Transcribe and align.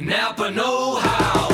Napa 0.00 0.48
Know 0.48 0.94
How. 1.00 1.48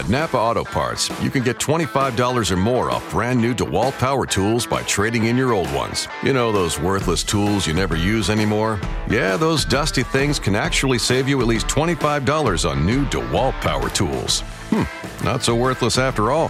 At 0.00 0.08
Napa 0.08 0.38
Auto 0.38 0.64
Parts, 0.64 1.10
you 1.22 1.28
can 1.28 1.42
get 1.42 1.58
$25 1.58 2.50
or 2.50 2.56
more 2.56 2.90
off 2.90 3.10
brand 3.10 3.38
new 3.38 3.54
DeWalt 3.54 3.92
power 3.98 4.24
tools 4.24 4.66
by 4.66 4.82
trading 4.84 5.24
in 5.26 5.36
your 5.36 5.52
old 5.52 5.70
ones. 5.74 6.08
You 6.22 6.32
know, 6.32 6.52
those 6.52 6.80
worthless 6.80 7.22
tools 7.22 7.66
you 7.66 7.74
never 7.74 7.94
use 7.94 8.30
anymore? 8.30 8.80
Yeah, 9.10 9.36
those 9.36 9.66
dusty 9.66 10.02
things 10.02 10.38
can 10.38 10.56
actually 10.56 10.96
save 10.98 11.28
you 11.28 11.38
at 11.42 11.46
least 11.46 11.66
$25 11.68 12.66
on 12.66 12.86
new 12.86 13.04
DeWalt 13.06 13.52
power 13.60 13.90
tools. 13.90 14.40
Hmm, 14.70 15.24
not 15.24 15.42
so 15.42 15.54
worthless 15.54 15.98
after 15.98 16.30
all. 16.30 16.48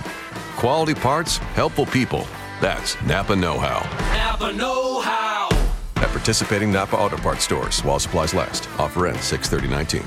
Quality 0.54 0.94
parts, 0.94 1.38
helpful 1.38 1.86
people. 1.86 2.24
That's 2.60 2.94
Napa 3.02 3.34
Know 3.34 3.58
How. 3.58 3.82
Napa 4.16 4.52
Know 4.52 5.00
How. 5.00 5.48
At 5.96 6.10
participating 6.10 6.70
Napa 6.70 6.96
Auto 6.96 7.16
Parts 7.16 7.42
stores 7.42 7.80
while 7.80 7.98
supplies 7.98 8.32
last. 8.32 8.68
Offer 8.78 9.08
ends 9.08 9.24
63019. 9.24 10.06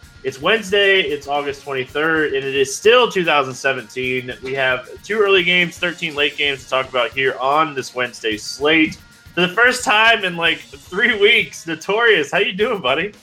It's 0.23 0.39
Wednesday, 0.39 1.01
it's 1.01 1.27
August 1.27 1.65
23rd, 1.65 2.27
and 2.27 2.45
it 2.45 2.55
is 2.55 2.75
still 2.75 3.11
2017. 3.11 4.31
We 4.43 4.53
have 4.53 5.01
two 5.01 5.17
early 5.19 5.43
games, 5.43 5.79
13 5.79 6.13
late 6.13 6.37
games 6.37 6.63
to 6.63 6.69
talk 6.69 6.87
about 6.87 7.09
here 7.09 7.35
on 7.41 7.73
this 7.73 7.95
Wednesday 7.95 8.37
slate. 8.37 8.97
For 9.33 9.41
the 9.41 9.47
first 9.47 9.83
time 9.83 10.23
in 10.23 10.37
like 10.37 10.59
three 10.59 11.19
weeks, 11.19 11.65
Notorious, 11.65 12.31
how 12.31 12.37
you 12.37 12.53
doing, 12.53 12.81
buddy? 12.81 13.13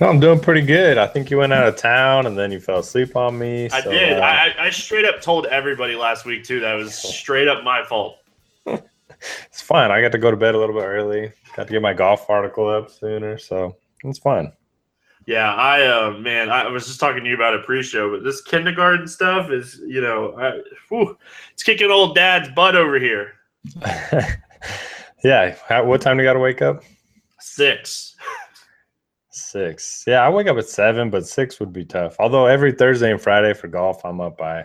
No, 0.00 0.08
I'm 0.08 0.18
doing 0.18 0.40
pretty 0.40 0.62
good. 0.62 0.96
I 0.96 1.06
think 1.06 1.30
you 1.30 1.36
went 1.36 1.52
out 1.52 1.68
of 1.68 1.76
town 1.76 2.24
and 2.24 2.38
then 2.38 2.52
you 2.52 2.60
fell 2.60 2.78
asleep 2.78 3.14
on 3.14 3.38
me. 3.38 3.68
I 3.68 3.82
so, 3.82 3.90
did. 3.90 4.18
uh, 4.18 4.22
I, 4.22 4.54
I 4.58 4.70
straight 4.70 5.04
up 5.04 5.20
told 5.20 5.44
everybody 5.46 5.94
last 5.94 6.24
week 6.24 6.42
too 6.42 6.60
that 6.60 6.74
it 6.74 6.78
was 6.78 6.94
straight 7.16 7.48
up 7.48 7.64
my 7.64 7.84
fault. 7.84 8.16
it's 8.64 9.60
fine. 9.60 9.90
I 9.90 10.00
got 10.00 10.12
to 10.12 10.18
go 10.18 10.30
to 10.30 10.38
bed 10.38 10.54
a 10.54 10.58
little 10.58 10.74
bit 10.74 10.86
early. 10.86 11.32
Got 11.54 11.66
to 11.66 11.72
get 11.74 11.82
my 11.82 11.92
golf 11.92 12.30
article 12.30 12.66
up 12.66 12.90
sooner, 12.90 13.36
so 13.36 13.76
it's 14.04 14.18
fine. 14.18 14.52
Yeah, 15.28 15.52
I 15.52 15.86
uh, 15.86 16.12
man, 16.12 16.48
I 16.48 16.68
was 16.68 16.86
just 16.86 16.98
talking 16.98 17.22
to 17.22 17.28
you 17.28 17.34
about 17.34 17.54
a 17.54 17.58
pre-show, 17.58 18.10
but 18.10 18.24
this 18.24 18.40
kindergarten 18.40 19.06
stuff 19.06 19.50
is, 19.50 19.78
you 19.86 20.00
know, 20.00 20.34
I, 20.38 20.62
whew, 20.88 21.18
it's 21.52 21.62
kicking 21.62 21.90
old 21.90 22.14
dad's 22.14 22.48
butt 22.48 22.74
over 22.74 22.98
here. 22.98 23.34
yeah. 25.22 25.54
How, 25.68 25.84
what 25.84 26.00
time 26.00 26.16
do 26.16 26.22
you 26.22 26.26
got 26.26 26.32
to 26.32 26.38
wake 26.38 26.62
up? 26.62 26.82
Six. 27.40 28.16
Six. 29.28 30.04
Yeah, 30.06 30.20
I 30.20 30.30
wake 30.30 30.46
up 30.46 30.56
at 30.56 30.66
seven, 30.66 31.10
but 31.10 31.26
six 31.26 31.60
would 31.60 31.74
be 31.74 31.84
tough. 31.84 32.16
Although 32.18 32.46
every 32.46 32.72
Thursday 32.72 33.10
and 33.10 33.20
Friday 33.20 33.52
for 33.52 33.68
golf, 33.68 34.02
I'm 34.06 34.22
up 34.22 34.38
by 34.38 34.64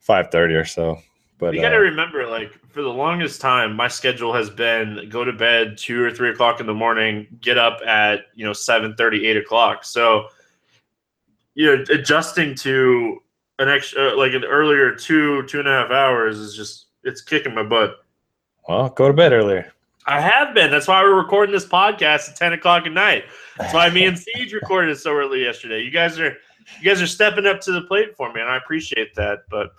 five 0.00 0.32
thirty 0.32 0.54
or 0.54 0.64
so. 0.64 0.98
But 1.38 1.54
you 1.54 1.60
got 1.60 1.68
to 1.68 1.76
uh, 1.76 1.78
remember, 1.78 2.26
like 2.26 2.59
for 2.70 2.82
the 2.82 2.88
longest 2.88 3.40
time, 3.40 3.74
my 3.74 3.88
schedule 3.88 4.32
has 4.32 4.48
been 4.48 5.08
go 5.08 5.24
to 5.24 5.32
bed 5.32 5.76
two 5.76 6.02
or 6.02 6.10
three 6.10 6.30
o'clock 6.30 6.60
in 6.60 6.66
the 6.66 6.74
morning, 6.74 7.26
get 7.40 7.58
up 7.58 7.80
at 7.86 8.26
you 8.34 8.44
know 8.44 8.52
seven 8.52 8.94
thirty, 8.94 9.26
eight 9.26 9.36
o'clock. 9.36 9.84
So, 9.84 10.28
you 11.54 11.66
know, 11.66 11.84
adjusting 11.90 12.54
to 12.56 13.22
an 13.58 13.68
extra 13.68 14.10
uh, 14.10 14.16
like 14.16 14.32
an 14.32 14.44
earlier 14.44 14.94
two 14.94 15.42
two 15.44 15.58
and 15.58 15.68
a 15.68 15.72
half 15.72 15.90
hours 15.90 16.38
is 16.38 16.54
just 16.54 16.86
it's 17.02 17.20
kicking 17.20 17.54
my 17.54 17.62
butt. 17.62 18.04
well, 18.68 18.88
go 18.88 19.08
to 19.08 19.14
bed 19.14 19.32
earlier. 19.32 19.72
I 20.06 20.20
have 20.20 20.54
been. 20.54 20.70
That's 20.70 20.88
why 20.88 21.02
we're 21.02 21.14
recording 21.14 21.52
this 21.52 21.66
podcast 21.66 22.30
at 22.30 22.36
ten 22.36 22.52
o'clock 22.52 22.86
at 22.86 22.92
night. 22.92 23.24
That's 23.58 23.74
why 23.74 23.90
me 23.90 24.04
and 24.04 24.18
Siege 24.36 24.52
recorded 24.52 24.90
it 24.90 24.98
so 24.98 25.12
early 25.12 25.42
yesterday. 25.42 25.82
You 25.82 25.90
guys 25.90 26.18
are 26.18 26.36
you 26.80 26.84
guys 26.84 27.02
are 27.02 27.06
stepping 27.06 27.46
up 27.46 27.60
to 27.62 27.72
the 27.72 27.82
plate 27.82 28.16
for 28.16 28.32
me, 28.32 28.40
and 28.40 28.48
I 28.50 28.56
appreciate 28.56 29.14
that. 29.16 29.40
But 29.50 29.72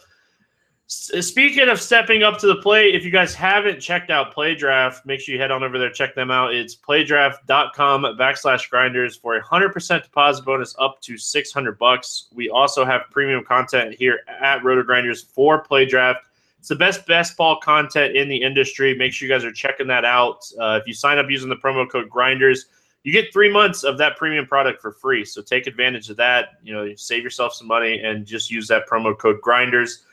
speaking 0.91 1.69
of 1.69 1.79
stepping 1.79 2.22
up 2.22 2.38
to 2.40 2.47
the 2.47 2.57
plate, 2.57 2.96
if 2.96 3.06
you 3.06 3.12
guys 3.12 3.34
haven't 3.34 3.79
checked 3.79 4.12
out 4.12 4.35
PlayDraft, 4.35 5.06
make 5.06 5.22
sure 5.22 5.34
you 5.34 5.40
head 5.40 5.50
on 5.50 5.63
over 5.63 5.79
there, 5.79 5.90
check 5.90 6.13
them 6.16 6.29
out. 6.29 6.53
It's 6.53 6.75
playdraft.com 6.75 8.03
backslash 8.19 8.69
grinders 8.69 9.16
for 9.16 9.38
a 9.38 9.41
hundred 9.41 9.72
percent 9.72 10.03
deposit 10.03 10.44
bonus 10.44 10.75
up 10.79 11.00
to 11.03 11.18
six 11.18 11.53
hundred 11.53 11.79
bucks. 11.79 12.28
We 12.34 12.50
also 12.50 12.84
have 12.84 13.03
premium 13.09 13.46
content 13.46 13.96
here 13.96 14.19
at 14.28 14.66
Roto 14.66 14.84
Grinders 14.84 15.22
for 15.22 15.63
PlayDraft. 15.63 16.18
It's 16.59 16.68
the 16.68 16.75
best 16.75 17.08
best 17.08 17.38
ball 17.38 17.58
content 17.58 18.18
in 18.18 18.28
the 18.28 18.41
industry. 18.41 18.94
Make 18.94 19.13
sure 19.13 19.29
you 19.29 19.34
guys 19.34 19.46
are 19.46 19.53
checking 19.53 19.88
that 19.88 20.03
out. 20.03 20.44
Uh, 20.59 20.78
if 20.81 20.88
you 20.88 20.94
sign 20.94 21.18
up 21.18 21.29
using 21.29 21.47
the 21.47 21.56
promo 21.56 21.90
code 21.90 22.09
Grinders, 22.09 22.66
you 23.03 23.13
get 23.13 23.31
three 23.31 23.50
months 23.50 23.84
of 23.84 23.97
that 24.00 24.18
premium 24.18 24.46
product 24.46 24.81
for 24.81 24.91
free. 24.91 25.23
So 25.23 25.41
take 25.41 25.68
advantage 25.68 26.09
of 26.09 26.18
that. 26.18 26.59
You 26.62 26.73
know, 26.73 26.94
save 26.96 27.23
yourself 27.23 27.53
some 27.53 27.68
money 27.68 28.02
and 28.02 28.25
just 28.25 28.52
use 28.52 28.68
that 28.68 28.90
promo 28.90 29.18
code 29.18 29.40
Grinders. 29.41 30.03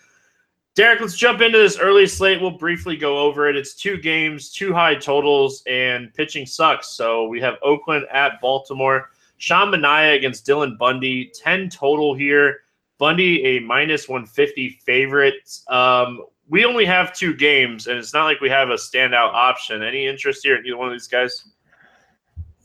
Derek, 0.78 1.00
let's 1.00 1.16
jump 1.16 1.40
into 1.40 1.58
this 1.58 1.76
early 1.76 2.06
slate. 2.06 2.40
We'll 2.40 2.52
briefly 2.52 2.96
go 2.96 3.18
over 3.18 3.48
it. 3.48 3.56
It's 3.56 3.74
two 3.74 3.96
games, 3.96 4.52
two 4.52 4.72
high 4.72 4.94
totals, 4.94 5.60
and 5.66 6.14
pitching 6.14 6.46
sucks. 6.46 6.90
So 6.90 7.26
we 7.26 7.40
have 7.40 7.56
Oakland 7.64 8.06
at 8.12 8.40
Baltimore. 8.40 9.10
Sean 9.38 9.72
Manaea 9.72 10.14
against 10.14 10.46
Dylan 10.46 10.78
Bundy. 10.78 11.32
10 11.34 11.68
total 11.68 12.14
here. 12.14 12.60
Bundy 12.96 13.44
a 13.44 13.58
minus 13.58 14.08
150 14.08 14.78
favorite. 14.86 15.58
Um, 15.66 16.22
we 16.48 16.64
only 16.64 16.84
have 16.84 17.12
two 17.12 17.34
games, 17.34 17.88
and 17.88 17.98
it's 17.98 18.14
not 18.14 18.26
like 18.26 18.40
we 18.40 18.48
have 18.48 18.70
a 18.70 18.74
standout 18.74 19.34
option. 19.34 19.82
Any 19.82 20.06
interest 20.06 20.44
here 20.44 20.54
in 20.54 20.64
either 20.64 20.76
one 20.76 20.86
of 20.86 20.94
these 20.94 21.08
guys? 21.08 21.44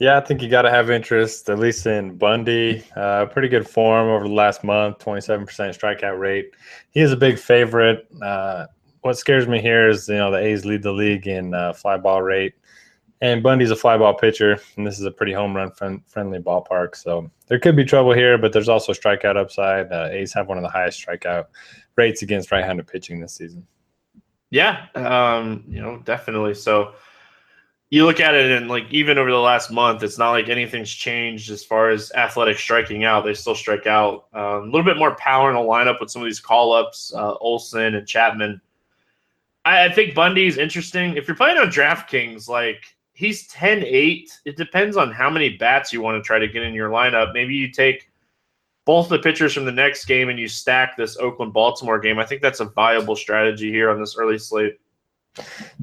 Yeah, 0.03 0.17
I 0.17 0.19
think 0.19 0.41
you 0.41 0.49
got 0.49 0.63
to 0.63 0.69
have 0.69 0.89
interest, 0.89 1.49
at 1.49 1.59
least 1.59 1.85
in 1.85 2.17
Bundy. 2.17 2.83
Uh, 2.93 3.25
pretty 3.25 3.47
good 3.47 3.65
form 3.65 4.09
over 4.09 4.27
the 4.27 4.33
last 4.33 4.61
month, 4.61 4.99
27% 4.99 5.45
strikeout 5.47 6.19
rate. 6.19 6.51
He 6.91 6.99
is 6.99 7.13
a 7.13 7.15
big 7.15 7.39
favorite. 7.39 8.05
Uh, 8.21 8.65
what 8.99 9.17
scares 9.17 9.47
me 9.47 9.61
here 9.61 9.87
is, 9.87 10.09
you 10.09 10.15
know, 10.15 10.29
the 10.29 10.39
A's 10.39 10.65
lead 10.65 10.83
the 10.83 10.91
league 10.91 11.25
in 11.25 11.53
uh, 11.53 11.71
fly 11.71 11.95
ball 11.95 12.21
rate. 12.21 12.53
And 13.21 13.41
Bundy's 13.41 13.71
a 13.71 13.77
fly 13.77 13.97
ball 13.97 14.13
pitcher, 14.13 14.59
and 14.75 14.85
this 14.85 14.99
is 14.99 15.05
a 15.05 15.11
pretty 15.11 15.31
home 15.31 15.55
run 15.55 15.71
friend- 15.71 16.01
friendly 16.05 16.39
ballpark. 16.39 16.97
So 16.97 17.31
there 17.47 17.57
could 17.57 17.77
be 17.77 17.85
trouble 17.85 18.11
here, 18.11 18.37
but 18.37 18.51
there's 18.51 18.67
also 18.67 18.91
strikeout 18.91 19.37
upside. 19.37 19.89
Uh, 19.89 20.09
A's 20.11 20.33
have 20.33 20.49
one 20.49 20.57
of 20.57 20.63
the 20.63 20.69
highest 20.69 21.01
strikeout 21.01 21.45
rates 21.95 22.23
against 22.23 22.51
right 22.51 22.65
handed 22.65 22.87
pitching 22.87 23.21
this 23.21 23.35
season. 23.35 23.65
Yeah, 24.49 24.85
um, 24.95 25.63
you 25.65 25.81
know, 25.81 25.99
definitely. 26.03 26.55
So 26.55 26.93
you 27.93 28.07
look 28.07 28.19
at 28.19 28.33
it 28.33 28.49
and 28.49 28.69
like 28.69 28.85
even 28.89 29.19
over 29.19 29.29
the 29.29 29.37
last 29.37 29.69
month, 29.69 30.01
it's 30.01 30.17
not 30.17 30.31
like 30.31 30.49
anything's 30.49 30.89
changed 30.89 31.51
as 31.51 31.63
far 31.63 31.91
as 31.91 32.11
athletic 32.13 32.57
striking 32.57 33.03
out. 33.03 33.23
They 33.23 33.35
still 33.35 33.53
strike 33.53 33.85
out 33.85 34.25
um, 34.33 34.43
a 34.43 34.65
little 34.65 34.83
bit 34.83 34.97
more 34.97 35.13
power 35.17 35.51
in 35.51 35.55
a 35.55 35.59
lineup 35.59 35.99
with 35.99 36.09
some 36.09 36.23
of 36.23 36.25
these 36.25 36.39
call 36.39 36.73
ups, 36.73 37.13
uh, 37.15 37.35
Olson 37.35 37.93
and 37.93 38.07
Chapman. 38.07 38.59
I, 39.63 39.85
I 39.85 39.91
think 39.91 40.15
Bundy's 40.15 40.57
interesting. 40.57 41.17
If 41.17 41.27
you're 41.27 41.37
playing 41.37 41.59
on 41.59 41.67
DraftKings, 41.67 42.49
like 42.49 42.83
he's 43.13 43.45
10 43.49 43.83
8. 43.85 44.39
It 44.45 44.57
depends 44.57 44.97
on 44.97 45.11
how 45.11 45.29
many 45.29 45.55
bats 45.55 45.93
you 45.93 46.01
want 46.01 46.17
to 46.17 46.25
try 46.25 46.39
to 46.39 46.47
get 46.47 46.63
in 46.63 46.73
your 46.73 46.89
lineup. 46.89 47.31
Maybe 47.31 47.53
you 47.53 47.71
take 47.71 48.09
both 48.85 49.07
the 49.07 49.19
pitchers 49.19 49.53
from 49.53 49.65
the 49.65 49.71
next 49.71 50.05
game 50.05 50.29
and 50.29 50.39
you 50.39 50.47
stack 50.47 50.97
this 50.97 51.15
Oakland 51.17 51.53
Baltimore 51.53 51.99
game. 51.99 52.17
I 52.17 52.25
think 52.25 52.41
that's 52.41 52.59
a 52.59 52.65
viable 52.65 53.15
strategy 53.15 53.69
here 53.69 53.91
on 53.91 53.99
this 53.99 54.17
early 54.17 54.39
slate. 54.39 54.79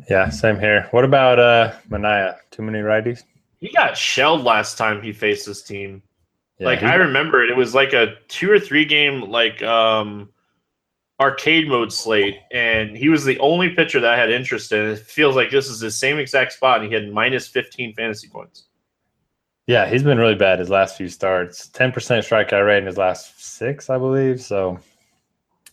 Yeah, 0.08 0.28
same 0.30 0.58
here. 0.58 0.88
What 0.92 1.04
about 1.04 1.38
uh, 1.38 1.72
Manaea? 1.88 2.36
Too 2.50 2.62
many 2.62 2.78
righties? 2.78 3.22
He 3.58 3.70
got 3.72 3.96
shelled 3.96 4.42
last 4.44 4.78
time 4.78 5.02
he 5.02 5.12
faced 5.12 5.46
this 5.46 5.62
team. 5.62 6.02
Yeah, 6.58 6.66
like 6.66 6.78
he- 6.80 6.86
I 6.86 6.94
remember 6.94 7.42
it. 7.42 7.50
It 7.50 7.56
was 7.56 7.74
like 7.74 7.92
a 7.92 8.14
two 8.28 8.50
or 8.50 8.58
three 8.60 8.84
game 8.84 9.22
like 9.22 9.62
um 9.62 10.28
arcade 11.20 11.68
mode 11.68 11.92
slate, 11.92 12.36
and 12.50 12.96
he 12.96 13.08
was 13.08 13.24
the 13.24 13.38
only 13.40 13.70
pitcher 13.70 14.00
that 14.00 14.12
I 14.14 14.16
had 14.16 14.30
interest 14.30 14.72
in. 14.72 14.86
It 14.90 14.98
feels 15.00 15.36
like 15.36 15.50
this 15.50 15.68
is 15.68 15.80
the 15.80 15.90
same 15.90 16.18
exact 16.18 16.52
spot, 16.52 16.80
and 16.80 16.88
he 16.88 16.94
had 16.94 17.12
minus 17.12 17.46
fifteen 17.46 17.92
fantasy 17.94 18.28
points. 18.28 18.64
Yeah, 19.66 19.86
he's 19.88 20.02
been 20.02 20.18
really 20.18 20.34
bad 20.34 20.58
his 20.58 20.70
last 20.70 20.96
few 20.96 21.08
starts. 21.08 21.68
Ten 21.68 21.92
percent 21.92 22.24
strikeout 22.24 22.66
rate 22.66 22.78
in 22.78 22.86
his 22.86 22.96
last 22.96 23.40
six, 23.42 23.90
I 23.90 23.98
believe. 23.98 24.40
So 24.40 24.78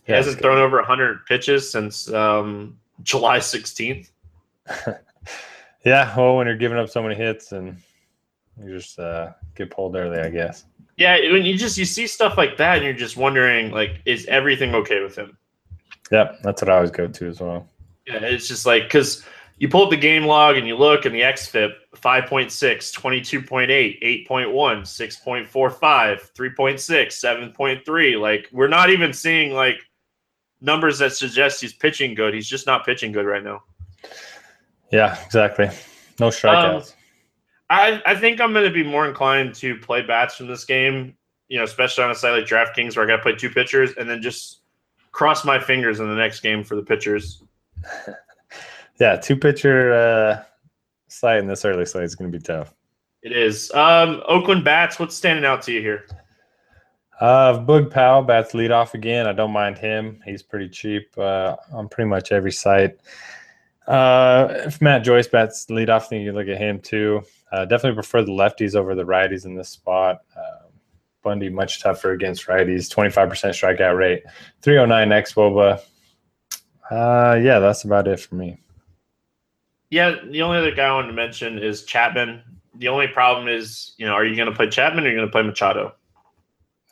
He 0.04 0.12
hasn't 0.12 0.40
thrown 0.40 0.58
over 0.58 0.82
hundred 0.82 1.24
pitches 1.26 1.70
since 1.70 2.12
um 2.12 2.78
July 3.02 3.38
sixteenth. 3.38 4.10
Yeah, 5.84 6.14
well, 6.16 6.36
when 6.36 6.46
you're 6.46 6.56
giving 6.56 6.78
up 6.78 6.88
so 6.88 7.02
many 7.02 7.14
hits 7.14 7.52
and 7.52 7.76
you 8.62 8.76
just 8.76 8.98
uh, 8.98 9.32
get 9.54 9.70
pulled 9.70 9.96
early, 9.96 10.18
I 10.18 10.28
guess. 10.28 10.64
Yeah, 10.96 11.16
when 11.32 11.44
you 11.44 11.56
just 11.56 11.78
you 11.78 11.84
see 11.84 12.06
stuff 12.06 12.36
like 12.36 12.56
that, 12.56 12.76
and 12.76 12.84
you're 12.84 12.92
just 12.92 13.16
wondering, 13.16 13.70
like, 13.70 14.02
is 14.04 14.26
everything 14.26 14.74
okay 14.74 15.02
with 15.02 15.16
him? 15.16 15.36
Yep, 16.10 16.40
that's 16.42 16.62
what 16.62 16.68
I 16.68 16.76
always 16.76 16.90
go 16.90 17.06
to 17.06 17.28
as 17.28 17.40
well. 17.40 17.68
Yeah, 18.06 18.24
it's 18.24 18.48
just 18.48 18.66
like 18.66 18.84
because 18.84 19.24
you 19.58 19.68
pull 19.68 19.84
up 19.84 19.90
the 19.90 19.96
game 19.96 20.24
log 20.24 20.56
and 20.56 20.66
you 20.66 20.76
look, 20.76 21.04
and 21.04 21.14
the 21.14 21.20
XFIP 21.20 21.72
5.6, 21.94 22.48
22.8, 22.48 24.26
8.1, 24.26 24.26
6.45, 24.26 25.48
3.6, 25.48 27.54
7.3. 27.54 28.20
Like, 28.20 28.48
we're 28.52 28.68
not 28.68 28.90
even 28.90 29.12
seeing 29.12 29.52
like 29.52 29.78
numbers 30.60 30.98
that 30.98 31.12
suggest 31.12 31.60
he's 31.60 31.72
pitching 31.72 32.14
good. 32.14 32.34
He's 32.34 32.48
just 32.48 32.66
not 32.66 32.84
pitching 32.84 33.12
good 33.12 33.26
right 33.26 33.42
now. 33.42 33.62
Yeah, 34.90 35.22
exactly. 35.24 35.70
No 36.18 36.28
strikeouts. 36.28 36.94
I, 37.70 38.02
I 38.06 38.14
think 38.14 38.40
I'm 38.40 38.52
going 38.52 38.64
to 38.64 38.72
be 38.72 38.82
more 38.82 39.06
inclined 39.06 39.54
to 39.56 39.76
play 39.76 40.02
bats 40.02 40.36
from 40.36 40.46
this 40.46 40.64
game, 40.64 41.16
you 41.48 41.58
know, 41.58 41.64
especially 41.64 42.04
on 42.04 42.10
a 42.10 42.14
site 42.14 42.32
like 42.32 42.46
DraftKings 42.48 42.96
where 42.96 43.04
I 43.04 43.08
got 43.08 43.16
to 43.16 43.22
play 43.22 43.34
two 43.34 43.50
pitchers 43.50 43.92
and 43.98 44.08
then 44.08 44.22
just 44.22 44.60
cross 45.12 45.44
my 45.44 45.58
fingers 45.58 46.00
in 46.00 46.08
the 46.08 46.14
next 46.14 46.40
game 46.40 46.64
for 46.64 46.76
the 46.76 46.82
pitchers. 46.82 47.42
yeah, 49.00 49.16
two 49.16 49.36
pitcher 49.36 49.92
uh, 49.92 50.42
site 51.08 51.38
in 51.38 51.46
this 51.46 51.64
early 51.64 51.84
slate 51.84 52.04
is 52.04 52.14
going 52.14 52.32
to 52.32 52.38
be 52.38 52.42
tough. 52.42 52.74
It 53.22 53.32
is. 53.32 53.70
Um, 53.72 54.22
Oakland 54.26 54.64
bats. 54.64 54.98
What's 54.98 55.14
standing 55.14 55.44
out 55.44 55.60
to 55.62 55.72
you 55.72 55.80
here? 55.80 56.06
Uh, 57.20 57.58
Boog 57.58 57.90
Powell 57.90 58.22
bats 58.22 58.54
lead 58.54 58.70
off 58.70 58.94
again. 58.94 59.26
I 59.26 59.32
don't 59.32 59.50
mind 59.50 59.76
him. 59.78 60.20
He's 60.24 60.42
pretty 60.42 60.68
cheap 60.68 61.08
uh, 61.18 61.56
on 61.72 61.88
pretty 61.88 62.08
much 62.08 62.30
every 62.30 62.52
site. 62.52 62.98
Uh, 63.88 64.48
if 64.66 64.80
Matt 64.80 65.02
Joyce 65.02 65.26
bats 65.26 65.68
lead 65.70 65.90
off, 65.90 66.12
you 66.12 66.32
look 66.32 66.46
at 66.46 66.58
him 66.58 66.78
too. 66.78 67.22
Uh, 67.50 67.64
definitely 67.64 67.94
prefer 67.94 68.22
the 68.22 68.30
lefties 68.30 68.76
over 68.76 68.94
the 68.94 69.04
righties 69.04 69.46
in 69.46 69.54
this 69.56 69.70
spot. 69.70 70.18
Uh, 70.36 70.66
Bundy 71.22 71.48
much 71.48 71.82
tougher 71.82 72.12
against 72.12 72.46
righties. 72.46 72.90
Twenty 72.90 73.10
five 73.10 73.28
percent 73.28 73.54
strikeout 73.54 73.96
rate. 73.96 74.22
Three 74.62 74.78
oh 74.78 74.86
nine 74.86 75.10
x 75.10 75.34
Woba. 75.34 75.80
Uh, 76.90 77.38
yeah, 77.42 77.58
that's 77.58 77.84
about 77.84 78.06
it 78.06 78.20
for 78.20 78.36
me. 78.36 78.58
Yeah, 79.90 80.16
the 80.30 80.42
only 80.42 80.58
other 80.58 80.70
guy 80.70 80.86
I 80.86 80.92
wanted 80.92 81.08
to 81.08 81.14
mention 81.14 81.58
is 81.58 81.84
Chapman. 81.84 82.42
The 82.76 82.88
only 82.88 83.08
problem 83.08 83.48
is, 83.48 83.94
you 83.96 84.06
know, 84.06 84.12
are 84.12 84.24
you 84.24 84.36
going 84.36 84.48
to 84.48 84.54
play 84.54 84.68
Chapman 84.68 85.04
or 85.04 85.08
are 85.08 85.10
you 85.10 85.16
going 85.16 85.28
to 85.28 85.32
play 85.32 85.42
Machado? 85.42 85.94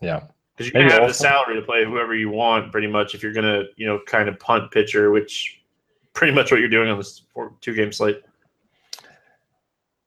Yeah. 0.01 0.25
Because 0.57 0.73
going 0.73 0.89
to 0.89 0.95
have 0.95 1.09
the 1.09 1.15
salary 1.15 1.55
to 1.57 1.63
play 1.63 1.85
whoever 1.85 2.15
you 2.15 2.31
want, 2.31 2.73
pretty 2.73 2.87
much, 2.87 3.15
if 3.15 3.23
you're 3.23 3.33
going 3.33 3.45
to, 3.45 3.67
you 3.77 3.87
know, 3.87 4.01
kind 4.07 4.29
of 4.29 4.39
punt 4.39 4.71
pitcher, 4.71 5.11
which 5.11 5.61
pretty 6.15 6.33
much 6.33 6.51
what 6.51 6.61
you're 6.61 6.69
doing 6.69 6.89
on 6.89 6.97
this 6.97 7.23
two 7.61 7.75
game 7.75 7.93
slate. 7.93 8.23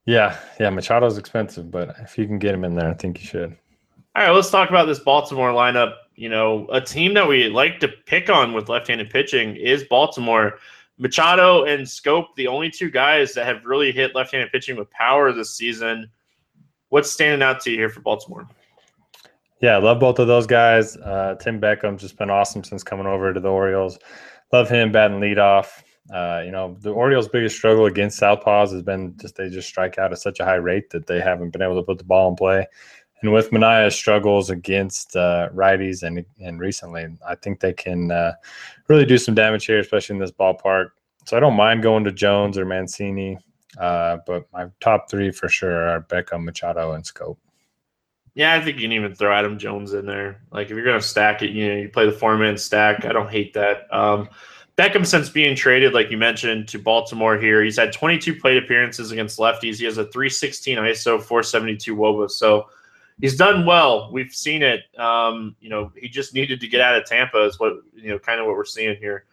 Yeah, 0.05 0.39
yeah, 0.59 0.71
Machado's 0.71 1.19
expensive, 1.19 1.69
but 1.69 1.95
if 1.99 2.17
you 2.17 2.25
can 2.25 2.39
get 2.39 2.55
him 2.55 2.63
in 2.63 2.73
there, 2.73 2.89
I 2.89 2.95
think 2.95 3.21
you 3.21 3.27
should. 3.27 3.55
All 4.15 4.23
right, 4.23 4.31
let's 4.31 4.49
talk 4.49 4.69
about 4.69 4.85
this 4.85 4.97
Baltimore 4.97 5.51
lineup. 5.51 5.93
You 6.15 6.29
know, 6.29 6.67
a 6.71 6.81
team 6.81 7.13
that 7.13 7.27
we 7.27 7.47
like 7.47 7.79
to 7.81 7.87
pick 7.87 8.27
on 8.27 8.53
with 8.53 8.69
left-handed 8.69 9.11
pitching 9.11 9.55
is 9.55 9.83
Baltimore. 9.83 10.57
Machado 10.97 11.65
and 11.65 11.83
Schoop, 11.83 12.25
the 12.35 12.47
only 12.47 12.71
two 12.71 12.89
guys 12.89 13.33
that 13.33 13.45
have 13.45 13.65
really 13.65 13.91
hit 13.91 14.15
left-handed 14.15 14.51
pitching 14.51 14.75
with 14.75 14.89
power 14.89 15.31
this 15.31 15.51
season. 15.55 16.09
What's 16.89 17.11
standing 17.11 17.43
out 17.43 17.61
to 17.61 17.69
you 17.71 17.77
here 17.77 17.89
for 17.89 18.01
Baltimore? 18.01 18.49
Yeah, 19.61 19.77
love 19.77 19.99
both 19.99 20.19
of 20.19 20.27
those 20.27 20.47
guys. 20.47 20.95
Uh, 20.97 21.35
Tim 21.39 21.59
Beckham's 21.59 22.01
just 22.01 22.17
been 22.17 22.29
awesome 22.29 22.63
since 22.63 22.83
coming 22.83 23.05
over 23.05 23.33
to 23.33 23.39
the 23.39 23.49
Orioles. 23.49 23.99
Love 24.53 24.69
him 24.69 24.91
batting 24.91 25.19
leadoff. 25.19 25.83
Uh, 26.13 26.41
you 26.43 26.51
know, 26.51 26.75
the 26.79 26.91
Orioles' 26.91 27.27
biggest 27.27 27.55
struggle 27.55 27.85
against 27.85 28.19
Southpaws 28.19 28.71
has 28.71 28.81
been 28.81 29.15
just 29.17 29.35
they 29.35 29.49
just 29.49 29.67
strike 29.67 29.99
out 29.99 30.11
at 30.11 30.19
such 30.19 30.39
a 30.39 30.45
high 30.45 30.55
rate 30.55 30.89
that 30.89 31.07
they 31.07 31.19
haven't 31.19 31.51
been 31.51 31.61
able 31.61 31.75
to 31.75 31.83
put 31.83 31.97
the 31.97 32.03
ball 32.03 32.29
in 32.29 32.35
play. 32.35 32.65
And 33.21 33.33
with 33.33 33.51
Manaea's 33.51 33.95
struggles 33.95 34.49
against 34.49 35.15
uh, 35.15 35.49
righties 35.53 36.03
and 36.03 36.25
and 36.39 36.59
recently, 36.59 37.05
I 37.27 37.35
think 37.35 37.59
they 37.59 37.73
can 37.73 38.11
uh, 38.11 38.33
really 38.87 39.05
do 39.05 39.17
some 39.17 39.35
damage 39.35 39.65
here, 39.65 39.79
especially 39.79 40.15
in 40.15 40.21
this 40.21 40.31
ballpark. 40.31 40.91
So 41.25 41.37
I 41.37 41.41
don't 41.41 41.55
mind 41.55 41.83
going 41.83 42.05
to 42.05 42.11
Jones 42.11 42.57
or 42.57 42.65
Mancini, 42.65 43.37
uh, 43.77 44.17
but 44.25 44.45
my 44.53 44.67
top 44.79 45.11
three 45.11 45.31
for 45.31 45.49
sure 45.49 45.89
are 45.89 46.01
Beckham, 46.01 46.45
Machado, 46.45 46.93
and 46.93 47.03
Schoop. 47.03 47.37
Yeah, 48.39 48.53
I 48.53 48.61
think 48.61 48.77
you 48.77 48.83
can 48.83 48.93
even 48.93 49.13
throw 49.13 49.33
Adam 49.33 49.59
Jones 49.59 49.91
in 49.91 50.05
there. 50.05 50.39
Like 50.49 50.67
if 50.67 50.77
you're 50.77 50.85
to 50.85 51.01
stack 51.01 51.41
it, 51.41 51.49
you 51.49 51.67
know, 51.67 51.75
you 51.75 51.89
play 51.89 52.05
the 52.05 52.13
four 52.13 52.37
man 52.37 52.57
stack. 52.57 53.03
I 53.03 53.11
don't 53.11 53.29
hate 53.29 53.53
that. 53.55 53.93
Um, 53.93 54.29
Beckham, 54.77 55.05
since 55.05 55.27
being 55.27 55.57
traded, 55.57 55.93
like 55.93 56.09
you 56.09 56.17
mentioned, 56.17 56.69
to 56.69 56.79
Baltimore 56.79 57.37
here, 57.37 57.61
he's 57.61 57.75
had 57.75 57.91
22 57.91 58.39
plate 58.39 58.55
appearances 58.55 59.11
against 59.11 59.39
lefties. 59.39 59.75
He 59.75 59.83
has 59.83 59.97
a 59.97 60.05
316 60.05 60.77
ISO, 60.77 61.21
472 61.21 61.93
WOBA. 61.93 62.31
So 62.31 62.69
he's 63.19 63.35
done 63.35 63.65
well. 63.65 64.09
We've 64.09 64.31
seen 64.31 64.61
it. 64.61 64.83
Um, 64.97 65.57
you 65.59 65.69
know, 65.69 65.91
he 65.97 66.07
just 66.07 66.33
needed 66.33 66.61
to 66.61 66.67
get 66.69 66.79
out 66.79 66.95
of 66.95 67.03
Tampa, 67.03 67.43
is 67.43 67.59
what, 67.59 67.73
you 67.93 68.07
know, 68.07 68.19
kind 68.19 68.39
of 68.39 68.45
what 68.45 68.55
we're 68.55 68.63
seeing 68.63 68.95
here. 68.95 69.25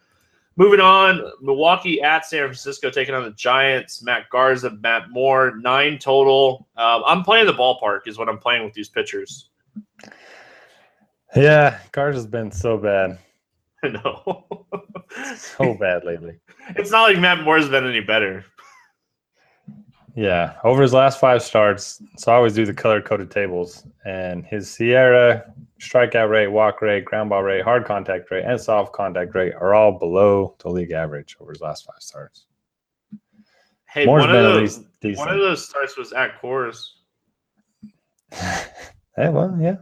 Moving 0.57 0.79
on, 0.79 1.21
Milwaukee 1.39 2.01
at 2.01 2.25
San 2.25 2.41
Francisco 2.41 2.89
taking 2.89 3.13
on 3.13 3.23
the 3.23 3.31
Giants. 3.31 4.01
Matt 4.01 4.27
Garza, 4.31 4.71
Matt 4.81 5.11
Moore, 5.11 5.55
nine 5.57 5.99
total. 5.99 6.67
Um, 6.75 7.03
I'm 7.05 7.23
playing 7.23 7.45
the 7.45 7.53
ballpark, 7.53 8.07
is 8.07 8.17
what 8.17 8.27
I'm 8.27 8.39
playing 8.39 8.65
with 8.65 8.73
these 8.73 8.89
pitchers. 8.89 9.51
Yeah, 11.35 11.79
Garza's 11.91 12.25
been 12.25 12.51
so 12.51 12.75
bad. 12.75 13.19
I 13.83 13.89
know. 13.89 14.45
so 15.37 15.75
bad 15.75 16.03
lately. 16.03 16.39
It's 16.75 16.89
not 16.89 17.03
like 17.03 17.19
Matt 17.19 17.43
Moore's 17.43 17.69
been 17.69 17.85
any 17.85 18.01
better. 18.01 18.43
Yeah, 20.17 20.55
over 20.63 20.81
his 20.81 20.93
last 20.93 21.19
five 21.19 21.43
starts, 21.43 22.01
so 22.17 22.31
I 22.31 22.35
always 22.35 22.55
do 22.55 22.65
the 22.65 22.73
color 22.73 23.03
coded 23.03 23.29
tables, 23.29 23.85
and 24.03 24.43
his 24.43 24.67
SIERA 24.67 25.43
strikeout 25.79 26.31
rate, 26.31 26.47
walk 26.47 26.81
rate, 26.81 27.05
ground 27.05 27.29
ball 27.29 27.43
rate, 27.43 27.63
hard 27.63 27.85
contact 27.85 28.31
rate, 28.31 28.43
and 28.43 28.59
soft 28.59 28.93
contact 28.93 29.35
rate 29.35 29.53
are 29.53 29.75
all 29.75 29.91
below 29.91 30.55
the 30.57 30.69
league 30.69 30.89
average 30.89 31.37
over 31.39 31.51
his 31.51 31.61
last 31.61 31.85
five 31.85 31.99
starts. 31.99 32.47
Hey, 33.85 34.07
Moore's 34.07 34.21
one, 34.21 34.35
of 34.35 34.41
those, 34.41 34.79
one 35.03 35.29
of 35.29 35.37
those 35.37 35.69
starts 35.69 35.95
was 35.95 36.11
at 36.13 36.41
Coors. 36.41 36.83
hey, 38.31 39.29
well, 39.29 39.55
yeah. 39.61 39.75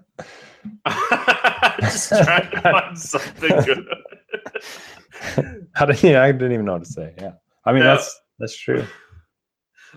Just 1.79 2.09
trying 2.09 2.51
to 2.51 2.61
find 2.61 2.99
something 2.99 3.61
good. 3.63 3.87
How 5.75 5.85
did 5.85 6.03
yeah, 6.03 6.23
I 6.23 6.33
didn't 6.33 6.51
even 6.51 6.65
know 6.65 6.73
what 6.73 6.83
to 6.83 6.91
say. 6.91 7.13
Yeah. 7.17 7.31
I 7.63 7.71
mean 7.71 7.83
no. 7.83 7.95
that's 7.95 8.19
that's 8.37 8.57
true. 8.57 8.85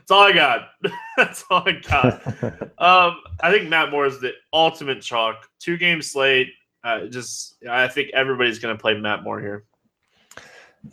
That's 0.08 0.19
all 0.19 0.26
I 0.26 0.32
got. 0.32 0.69
that's 1.19 1.44
all 1.50 1.62
I 1.66 1.72
got. 1.72 2.26
um, 2.78 3.20
I 3.43 3.50
think 3.50 3.69
Matt 3.69 3.90
Moore 3.90 4.06
is 4.06 4.20
the 4.20 4.32
ultimate 4.55 5.02
chalk. 5.02 5.46
Two 5.60 5.76
game 5.76 6.00
slate. 6.00 6.49
Uh, 6.82 7.06
just 7.06 7.56
I 7.69 7.88
think 7.88 8.10
everybody's 8.14 8.58
gonna 8.58 8.78
play 8.78 8.99
Matt 8.99 9.22
Moore 9.22 9.38
here. 9.38 9.64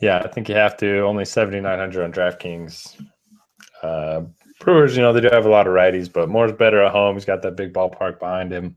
Yeah, 0.02 0.20
I 0.20 0.28
think 0.28 0.50
you 0.50 0.56
have 0.56 0.76
to. 0.78 1.00
Only 1.02 1.24
seventy 1.24 1.62
nine 1.62 1.80
hundred 1.80 2.04
on 2.04 2.12
DraftKings. 2.12 3.02
Uh, 3.82 4.24
Brewers, 4.60 4.98
you 4.98 5.02
know, 5.02 5.14
they 5.14 5.22
do 5.22 5.30
have 5.32 5.46
a 5.46 5.50
lot 5.50 5.68
of 5.68 5.74
righties, 5.74 6.12
but 6.12 6.28
Moore's 6.28 6.52
better 6.52 6.84
at 6.84 6.92
home. 6.92 7.16
He's 7.16 7.24
got 7.24 7.42
that 7.44 7.56
big 7.56 7.72
ballpark 7.72 8.20
behind 8.20 8.52
him. 8.52 8.76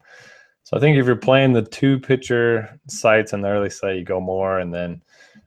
So 0.62 0.76
I 0.76 0.80
think 0.80 0.98
if 0.98 1.06
you're 1.06 1.16
playing 1.16 1.52
the 1.52 1.62
two 1.62 1.98
pitcher 1.98 2.78
sites 2.88 3.32
in 3.32 3.40
the 3.40 3.48
early 3.48 3.70
slate, 3.70 3.98
you 3.98 4.04
go 4.04 4.20
Moore, 4.20 4.58
and 4.60 4.72
then 4.72 5.02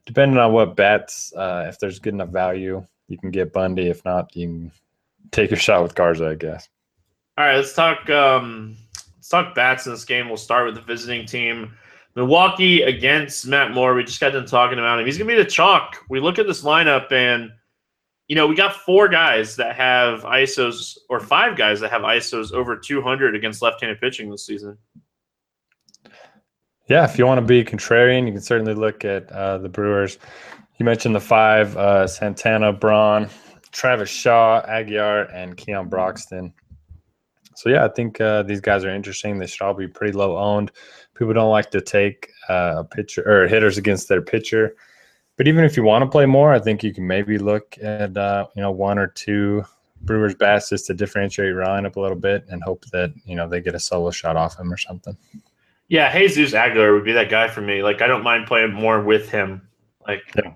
depending 0.06 0.38
on 0.38 0.52
what 0.52 0.76
bets, 0.76 1.32
uh, 1.38 1.66
if 1.70 1.80
there's 1.80 2.00
good 2.00 2.14
enough 2.14 2.30
value, 2.30 2.86
you 3.12 3.18
can 3.18 3.32
get 3.32 3.54
Bundy. 3.54 3.90
If 3.90 4.04
not, 4.06 4.36
you 4.36 4.48
can 4.48 4.72
take 5.32 5.52
your 5.52 5.60
shot 5.60 5.84
with 5.84 5.96
Garza, 5.96 6.30
I 6.30 6.36
guess. 6.36 6.70
All 7.38 7.46
right, 7.46 7.56
let's 7.56 7.74
talk. 7.74 8.10
Um, 8.10 8.78
let's 9.18 9.30
talk 9.30 9.56
bats 9.56 9.86
in 9.86 9.94
this 9.94 10.06
game. 10.06 10.28
We'll 10.28 10.38
start 10.38 10.66
with 10.66 10.76
the 10.76 10.82
visiting 10.82 11.26
team. 11.26 11.74
Milwaukee 12.16 12.82
against 12.82 13.48
Matt 13.48 13.72
Moore. 13.72 13.94
We 13.94 14.04
just 14.04 14.20
got 14.20 14.32
done 14.32 14.46
talking 14.46 14.80
about 14.80 15.00
him. 15.00 15.06
He's 15.06 15.18
going 15.18 15.30
to 15.30 15.36
be 15.36 15.42
the 15.42 15.50
chalk. 15.50 15.98
We 16.10 16.20
look 16.20 16.40
at 16.40 16.48
this 16.48 16.64
lineup, 16.64 17.12
and 17.12 17.52
you 18.28 18.36
know 18.36 18.48
we 18.48 18.56
got 18.56 18.76
four 18.76 19.08
guys 19.08 19.56
that 19.56 19.76
have 19.76 20.22
ISOs, 20.24 20.98
or 21.10 21.20
five 21.20 21.58
guys 21.58 21.80
that 21.80 21.92
have 21.92 22.02
ISOs 22.02 22.52
over 22.52 22.76
200 22.76 23.36
against 23.36 23.62
left-handed 23.62 24.00
pitching 24.00 24.30
this 24.30 24.46
season. 24.46 24.78
Yeah, 26.88 27.06
if 27.06 27.18
you 27.18 27.26
want 27.26 27.40
to 27.40 27.46
be 27.46 27.64
contrarian, 27.64 28.26
you 28.26 28.34
can 28.34 28.42
certainly 28.42 28.74
look 28.74 29.06
at 29.06 29.32
uh, 29.32 29.60
the 29.60 29.70
Brewers. 29.70 30.18
You 30.78 30.86
mentioned 30.86 31.16
the 31.16 31.22
five: 31.22 31.76
uh, 31.78 32.08
Santana, 32.08 32.74
Braun, 32.74 33.30
Travis 33.72 34.10
Shaw, 34.10 34.62
Aguilar, 34.68 35.24
and 35.26 35.56
Keon 35.56 35.90
Broxton. 35.90 36.54
So 37.56 37.70
yeah, 37.70 37.86
I 37.86 37.90
think 37.90 38.20
uh, 38.20 38.44
these 38.44 38.62
guys 38.62 38.84
are 38.84 38.90
interesting. 38.90 39.38
They 39.38 39.48
should 39.48 39.62
all 39.62 39.74
be 39.74 39.88
pretty 39.88 40.18
low 40.18 40.38
owned. 40.38 40.72
People 41.14 41.34
don't 41.34 41.52
like 41.52 41.70
to 41.72 41.82
take 41.82 42.32
uh, 42.50 42.76
a 42.78 42.84
pitcher 42.84 43.24
or 43.26 43.48
hitters 43.48 43.78
against 43.78 44.10
their 44.10 44.22
pitcher. 44.22 44.76
But 45.38 45.48
even 45.48 45.64
if 45.64 45.78
you 45.78 45.84
want 45.84 46.04
to 46.04 46.10
play 46.10 46.26
Moore, 46.26 46.54
I 46.54 46.60
think 46.60 46.84
you 46.84 46.94
can 46.94 47.06
maybe 47.06 47.38
look 47.38 47.78
at 47.82 48.18
uh, 48.18 48.48
you 48.56 48.62
know 48.62 48.72
one 48.72 48.98
or 48.98 49.08
two 49.08 49.64
Brewers 50.02 50.36
bats 50.36 50.70
just 50.70 50.88
to 50.88 50.94
differentiate 50.94 51.50
your 51.50 51.64
lineup 51.64 51.96
a 51.96 52.00
little 52.00 52.18
bit 52.18 52.46
and 52.50 52.64
hope 52.64 52.86
that 52.92 53.14
you 53.26 53.36
know 53.36 53.48
they 53.48 53.62
get 53.62 53.76
a 53.76 53.80
solo 53.80 54.12
shot 54.12 54.36
off 54.36 54.60
him 54.60 54.72
or 54.72 54.78
something. 54.78 55.16
Yeah, 55.88 56.18
Jesus 56.18 56.54
Aguilar 56.54 56.94
would 56.94 57.04
be 57.04 57.12
that 57.12 57.30
guy 57.30 57.50
for 57.50 57.62
me. 57.62 57.84
Like, 57.84 58.02
I 58.02 58.08
don't 58.08 58.24
mind 58.24 58.48
playing 58.48 58.72
Moore 58.72 59.02
with 59.02 59.30
him. 59.30 59.68
Like, 60.08 60.22
yeah. 60.36 60.52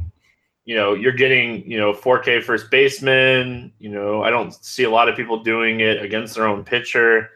you 0.66 0.76
know, 0.76 0.94
you're 0.94 1.14
getting, 1.14 1.70
you 1.70 1.78
know, 1.78 1.94
4K 1.94 2.44
first 2.44 2.70
baseman. 2.72 3.72
You 3.80 3.90
know, 3.90 4.24
I 4.24 4.30
don't 4.30 4.54
see 4.54 4.84
a 4.84 4.90
lot 4.90 5.10
of 5.10 5.16
people 5.16 5.44
doing 5.44 5.80
it 5.82 6.02
against 6.02 6.36
their 6.36 6.48
own 6.48 6.64
pitcher. 6.64 7.30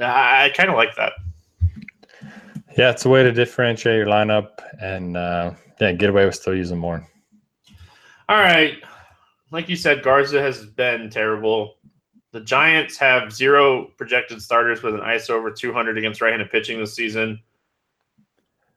I, 0.00 0.46
I 0.46 0.50
kind 0.50 0.70
of 0.70 0.76
like 0.76 0.94
that. 0.96 1.12
Yeah, 2.76 2.90
it's 2.90 3.04
a 3.04 3.08
way 3.08 3.22
to 3.22 3.32
differentiate 3.32 3.96
your 3.96 4.06
lineup 4.06 4.50
and, 4.80 5.16
uh, 5.16 5.52
yeah, 5.80 5.92
get 5.92 6.10
away 6.10 6.24
with 6.24 6.34
still 6.34 6.54
using 6.54 6.78
Moore. 6.78 7.06
All 8.28 8.38
right. 8.38 8.78
like 9.50 9.68
you 9.68 9.76
said, 9.76 10.02
Garza 10.02 10.40
has 10.40 10.64
been 10.64 11.10
terrible. 11.10 11.76
The 12.32 12.40
Giants 12.40 12.96
have 12.96 13.32
zero 13.32 13.90
projected 13.98 14.40
starters 14.40 14.82
with 14.82 14.94
an 14.94 15.00
ISO 15.00 15.30
over 15.30 15.50
200 15.50 15.98
against 15.98 16.22
right-handed 16.22 16.50
pitching 16.50 16.78
this 16.78 16.94
season. 16.94 17.40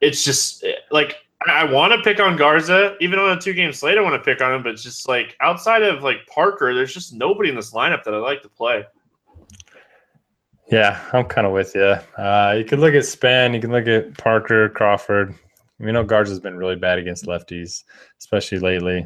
It's 0.01 0.25
just 0.25 0.65
like 0.91 1.15
I 1.47 1.63
want 1.65 1.93
to 1.93 2.01
pick 2.01 2.19
on 2.19 2.37
Garza, 2.37 2.95
even 3.01 3.19
on 3.19 3.37
a 3.37 3.39
two-game 3.39 3.71
slate. 3.71 3.97
I 3.97 4.01
want 4.01 4.15
to 4.15 4.19
pick 4.19 4.41
on 4.41 4.53
him, 4.53 4.63
but 4.63 4.77
just 4.77 5.07
like 5.07 5.35
outside 5.41 5.83
of 5.83 6.01
like 6.01 6.25
Parker, 6.27 6.73
there's 6.73 6.93
just 6.93 7.13
nobody 7.13 7.49
in 7.49 7.55
this 7.55 7.71
lineup 7.71 8.03
that 8.03 8.13
I 8.13 8.17
like 8.17 8.41
to 8.43 8.49
play. 8.49 8.83
Yeah, 10.71 10.99
I'm 11.13 11.25
kind 11.25 11.45
of 11.45 11.53
with 11.53 11.75
you. 11.75 11.95
Uh, 12.17 12.55
you 12.57 12.65
can 12.65 12.79
look 12.79 12.95
at 12.95 13.05
Span, 13.05 13.53
you 13.53 13.61
can 13.61 13.71
look 13.71 13.87
at 13.87 14.17
Parker, 14.17 14.69
Crawford. 14.69 15.35
We 15.77 15.91
know 15.91 16.03
Garza's 16.03 16.39
been 16.39 16.57
really 16.57 16.77
bad 16.77 16.97
against 16.97 17.25
lefties, 17.25 17.83
especially 18.19 18.59
lately. 18.59 19.05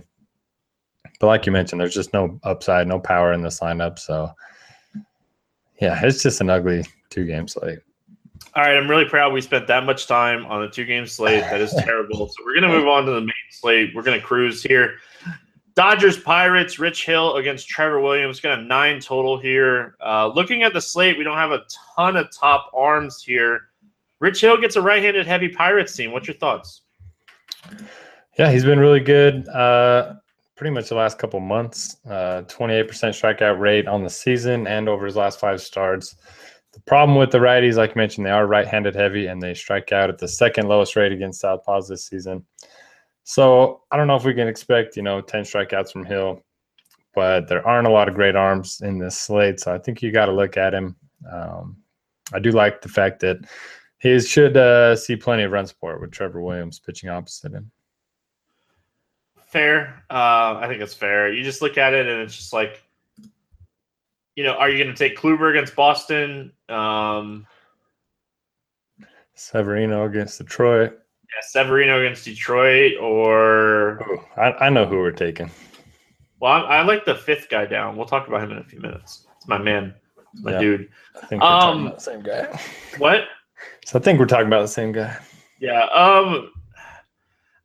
But 1.20 1.28
like 1.28 1.46
you 1.46 1.52
mentioned, 1.52 1.82
there's 1.82 1.96
just 1.96 2.14
no 2.14 2.40
upside, 2.44 2.88
no 2.88 3.00
power 3.00 3.34
in 3.34 3.42
this 3.42 3.60
lineup. 3.60 4.00
So, 4.00 4.32
yeah, 5.82 6.00
it's 6.04 6.24
just 6.24 6.42
an 6.42 6.50
ugly 6.50 6.86
two 7.10 7.26
game 7.26 7.48
slate. 7.48 7.80
All 8.56 8.64
right, 8.64 8.76
I'm 8.76 8.90
really 8.90 9.06
proud 9.06 9.32
we 9.32 9.42
spent 9.42 9.68
that 9.68 9.86
much 9.86 10.08
time 10.08 10.46
on 10.48 10.64
a 10.64 10.70
two 10.70 10.86
game 10.86 11.06
slate. 11.06 11.42
That 11.42 11.62
is 11.62 11.74
terrible. 11.80 12.28
So 12.28 12.44
we're 12.44 12.56
gonna 12.56 12.70
move 12.70 12.88
on 12.88 13.06
to 13.06 13.12
the 13.12 13.22
main 13.22 13.34
slate. 13.52 13.94
We're 13.94 14.02
gonna 14.02 14.22
cruise 14.22 14.64
here. 14.64 14.96
Dodgers 15.76 16.18
Pirates, 16.18 16.80
Rich 16.80 17.06
Hill 17.06 17.36
against 17.36 17.70
Trevor 17.70 18.02
Williams. 18.02 18.40
Got 18.40 18.60
a 18.60 18.62
nine 18.62 19.00
total 19.00 19.40
here. 19.40 19.96
Uh, 20.04 20.28
looking 20.28 20.64
at 20.64 20.74
the 20.74 20.82
slate, 20.82 21.18
we 21.18 21.24
don't 21.24 21.38
have 21.38 21.52
a 21.52 21.64
ton 21.96 22.18
of 22.18 22.28
top 22.36 22.72
arms 22.74 23.24
here. 23.24 23.70
Rich 24.20 24.42
Hill 24.42 24.60
gets 24.60 24.76
a 24.76 24.82
right 24.82 25.02
handed 25.02 25.26
heavy 25.26 25.48
Pirates 25.48 25.96
team. 25.96 26.12
What's 26.12 26.28
your 26.28 26.36
thoughts? 26.36 26.82
Yeah, 28.38 28.52
he's 28.52 28.66
been 28.66 28.80
really 28.80 29.00
good. 29.00 29.48
Uh, 29.48 30.16
pretty 30.56 30.74
much 30.74 30.90
the 30.90 30.96
last 30.96 31.18
couple 31.18 31.40
months. 31.40 31.98
Uh, 32.06 32.42
28% 32.48 32.88
strikeout 32.88 33.60
rate 33.60 33.88
on 33.88 34.04
the 34.04 34.10
season 34.10 34.68
and 34.68 34.90
over 34.90 35.06
his 35.06 35.16
last 35.16 35.40
five 35.40 35.62
starts. 35.62 36.16
The 36.80 36.86
problem 36.86 37.18
with 37.18 37.32
the 37.32 37.40
righties, 37.40 37.76
like 37.76 37.92
I 37.92 37.94
mentioned, 37.96 38.26
they 38.26 38.32
are 38.32 38.48
right-handed 38.48 38.96
heavy 38.96 39.28
and 39.28 39.42
they 39.42 39.54
strike 39.54 39.92
out 39.92 40.10
at 40.10 40.18
the 40.18 40.30
second 40.30 40.70
lowest 40.70 40.96
rate 40.96 41.12
against 41.12 41.44
southpaws 41.44 41.90
this 41.90 42.08
season. 42.08 42.46
So 43.26 43.82
I 43.92 43.98
don't 43.98 44.08
know 44.08 44.16
if 44.16 44.24
we 44.24 44.34
can 44.34 44.48
expect, 44.48 44.96
you 44.96 45.04
know, 45.04 45.20
10 45.20 45.44
strikeouts 45.44 45.92
from 45.92 46.06
Hill, 46.06 46.42
but 47.14 47.50
there 47.50 47.68
aren't 47.68 47.88
a 47.88 47.92
lot 47.92 48.08
of 48.08 48.16
great 48.16 48.38
arms 48.38 48.82
in 48.82 48.98
this 48.98 49.18
slate. 49.18 49.60
So 49.60 49.76
I 49.76 49.78
think 49.78 50.02
you 50.02 50.14
got 50.14 50.28
to 50.28 50.32
look 50.32 50.56
at 50.56 50.74
him. 50.74 50.96
Um, 51.30 51.78
I 52.32 52.40
do 52.40 52.52
like 52.52 52.82
the 52.82 52.90
fact 52.90 53.20
that 53.20 53.40
he 54.00 54.18
should 54.22 54.56
uh, 54.56 54.96
see 54.96 55.18
plenty 55.18 55.44
of 55.44 55.52
run 55.52 55.68
support 55.68 56.00
with 56.00 56.12
Trevor 56.12 56.42
Williams 56.42 56.80
pitching 56.80 57.10
opposite 57.10 57.52
him. 57.52 57.72
Fair. 59.48 60.02
Uh, 60.10 60.58
I 60.62 60.66
think 60.70 60.82
it's 60.82 60.94
fair. 60.94 61.34
You 61.34 61.44
just 61.44 61.62
look 61.62 61.78
at 61.78 61.94
it 61.94 62.08
and 62.08 62.22
it's 62.22 62.38
just 62.38 62.54
like, 62.54 62.82
you 64.40 64.46
know, 64.46 64.54
are 64.54 64.70
you 64.70 64.82
going 64.82 64.96
to 64.96 64.98
take 64.98 65.18
Kluber 65.18 65.50
against 65.50 65.76
Boston? 65.76 66.54
Um, 66.70 67.46
Severino 69.36 70.06
against 70.06 70.38
Detroit. 70.38 70.92
Yeah, 70.94 71.42
Severino 71.50 72.00
against 72.00 72.24
Detroit, 72.24 72.94
or 73.02 74.00
Ooh, 74.10 74.22
I, 74.38 74.52
I 74.68 74.70
know 74.70 74.86
who 74.86 74.96
we're 75.00 75.12
taking. 75.12 75.52
well, 76.40 76.54
I, 76.54 76.78
I 76.78 76.82
like 76.84 77.04
the 77.04 77.16
fifth 77.16 77.50
guy 77.50 77.66
down. 77.66 77.98
We'll 77.98 78.06
talk 78.06 78.30
about 78.30 78.42
him 78.42 78.52
in 78.52 78.60
a 78.60 78.64
few 78.64 78.80
minutes. 78.80 79.28
It's 79.36 79.46
my 79.46 79.58
man, 79.58 79.94
it's 80.34 80.42
my 80.42 80.54
Yeah. 80.54 80.60
dude. 80.60 80.90
I 81.22 81.26
think 81.26 81.42
we're 81.42 81.50
talking 81.50 81.70
Um, 81.82 81.88
about 81.88 81.98
the 81.98 82.04
same 82.04 82.22
guy. 82.22 82.60
What? 82.98 83.26
So 83.86 84.00
I 84.00 84.02
think 84.02 84.20
we're 84.20 84.26
talking 84.26 84.48
about 84.48 84.62
the 84.62 84.68
same 84.70 84.94
guy. 84.94 85.18
Yeah. 85.60 85.82
Um, 85.88 86.50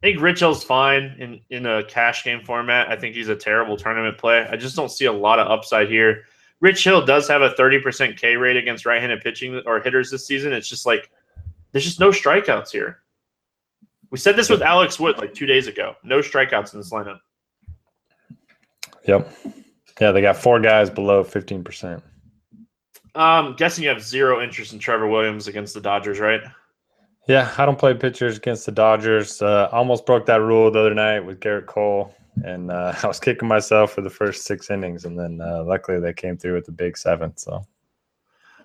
I 0.03 0.09
think 0.09 0.21
Rich 0.21 0.41
Hill's 0.41 0.65
fine 0.65 1.15
in 1.21 1.41
in 1.51 1.67
a 1.67 1.85
cash 1.85 2.25
game 2.25 2.45
format. 2.45 2.89
I 2.91 2.97
think 2.97 3.15
he's 3.15 3.29
a 3.29 3.37
terrible 3.37 3.77
tournament 3.77 4.19
play. 4.19 4.45
I 4.51 4.57
just 4.57 4.75
don't 4.75 4.91
see 4.91 5.05
a 5.05 5.13
lot 5.13 5.39
of 5.39 5.47
upside 5.49 5.89
here. 5.89 6.25
Rich 6.65 6.83
Hill 6.83 7.05
does 7.05 7.29
have 7.29 7.43
a 7.43 7.51
30% 7.51 8.17
K 8.17 8.37
rate 8.37 8.57
against 8.57 8.87
right-handed 8.87 9.21
pitching 9.21 9.61
or 9.67 9.81
hitters 9.81 10.11
this 10.11 10.27
season. 10.27 10.55
It's 10.55 10.67
just 10.67 10.87
like 10.87 11.11
there's 11.73 11.85
just 11.85 12.01
no 12.01 12.09
strikeouts 12.09 12.71
here. 12.71 13.01
We 14.11 14.17
said 14.17 14.35
this 14.35 14.49
with 14.49 14.63
Alex 14.63 14.99
Wood 14.99 15.19
like 15.19 15.35
two 15.35 15.45
days 15.45 15.67
ago. 15.67 15.95
No 16.03 16.21
strikeouts 16.21 16.73
in 16.73 16.81
this 16.81 16.91
lineup. 16.91 17.19
Yep. 19.07 19.31
Yeah, 20.01 20.13
they 20.13 20.23
got 20.23 20.39
four 20.39 20.59
guys 20.59 20.89
below 20.89 21.23
15%. 21.23 22.01
Um, 23.15 23.57
guessing 23.59 23.85
you 23.85 23.91
have 23.91 24.03
zero 24.03 24.43
interest 24.43 24.73
in 24.73 24.79
Trevor 24.79 25.07
Williams 25.07 25.49
against 25.49 25.75
the 25.75 25.83
Dodgers, 25.83 26.19
right? 26.19 26.41
Yeah, 27.29 27.53
I 27.59 27.67
don't 27.67 27.79
play 27.79 27.93
pitchers 27.93 28.39
against 28.39 28.65
the 28.65 28.73
Dodgers. 28.73 29.43
Uh, 29.43 29.69
almost 29.71 30.07
broke 30.07 30.25
that 30.27 30.41
rule 30.41 30.71
the 30.71 30.81
other 30.81 30.95
night 30.95 31.21
with 31.21 31.41
Gerrit 31.41 31.67
Cole, 31.67 32.15
and 32.43 32.71
uh, 32.71 32.95
I 33.03 33.07
was 33.07 33.21
kicking 33.21 33.49
myself 33.49 33.93
for 33.93 34.01
the 34.01 34.11
first 34.11 34.45
six 34.45 34.71
innings, 34.71 35.05
and 35.05 35.19
then 35.19 35.41
uh, 35.41 35.63
luckily 35.65 36.01
they 36.01 36.13
came 36.13 36.37
through 36.37 36.55
with 36.55 36.67
the 36.67 36.73
big 36.73 36.97
seventh. 36.97 37.39
So 37.39 37.67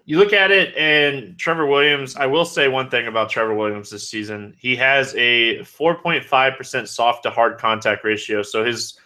You 0.06 0.18
look 0.18 0.34
at 0.34 0.52
it, 0.52 0.76
and 0.76 1.38
Trevor 1.38 1.66
Williams. 1.66 2.16
I 2.16 2.26
will 2.26 2.46
say 2.46 2.68
one 2.68 2.90
thing 2.90 3.08
about 3.08 3.30
Trevor 3.30 3.54
Williams 3.54 3.90
this 3.90 4.10
season: 4.10 4.56
he 4.58 4.76
has 4.78 5.14
a 5.16 5.60
4.5 5.60 6.58
percent 6.58 6.90
soft 6.90 7.24
to 7.24 7.30
hard 7.30 7.58
contact 7.58 8.04
ratio. 8.04 8.42
So 8.42 8.64
his 8.64 8.98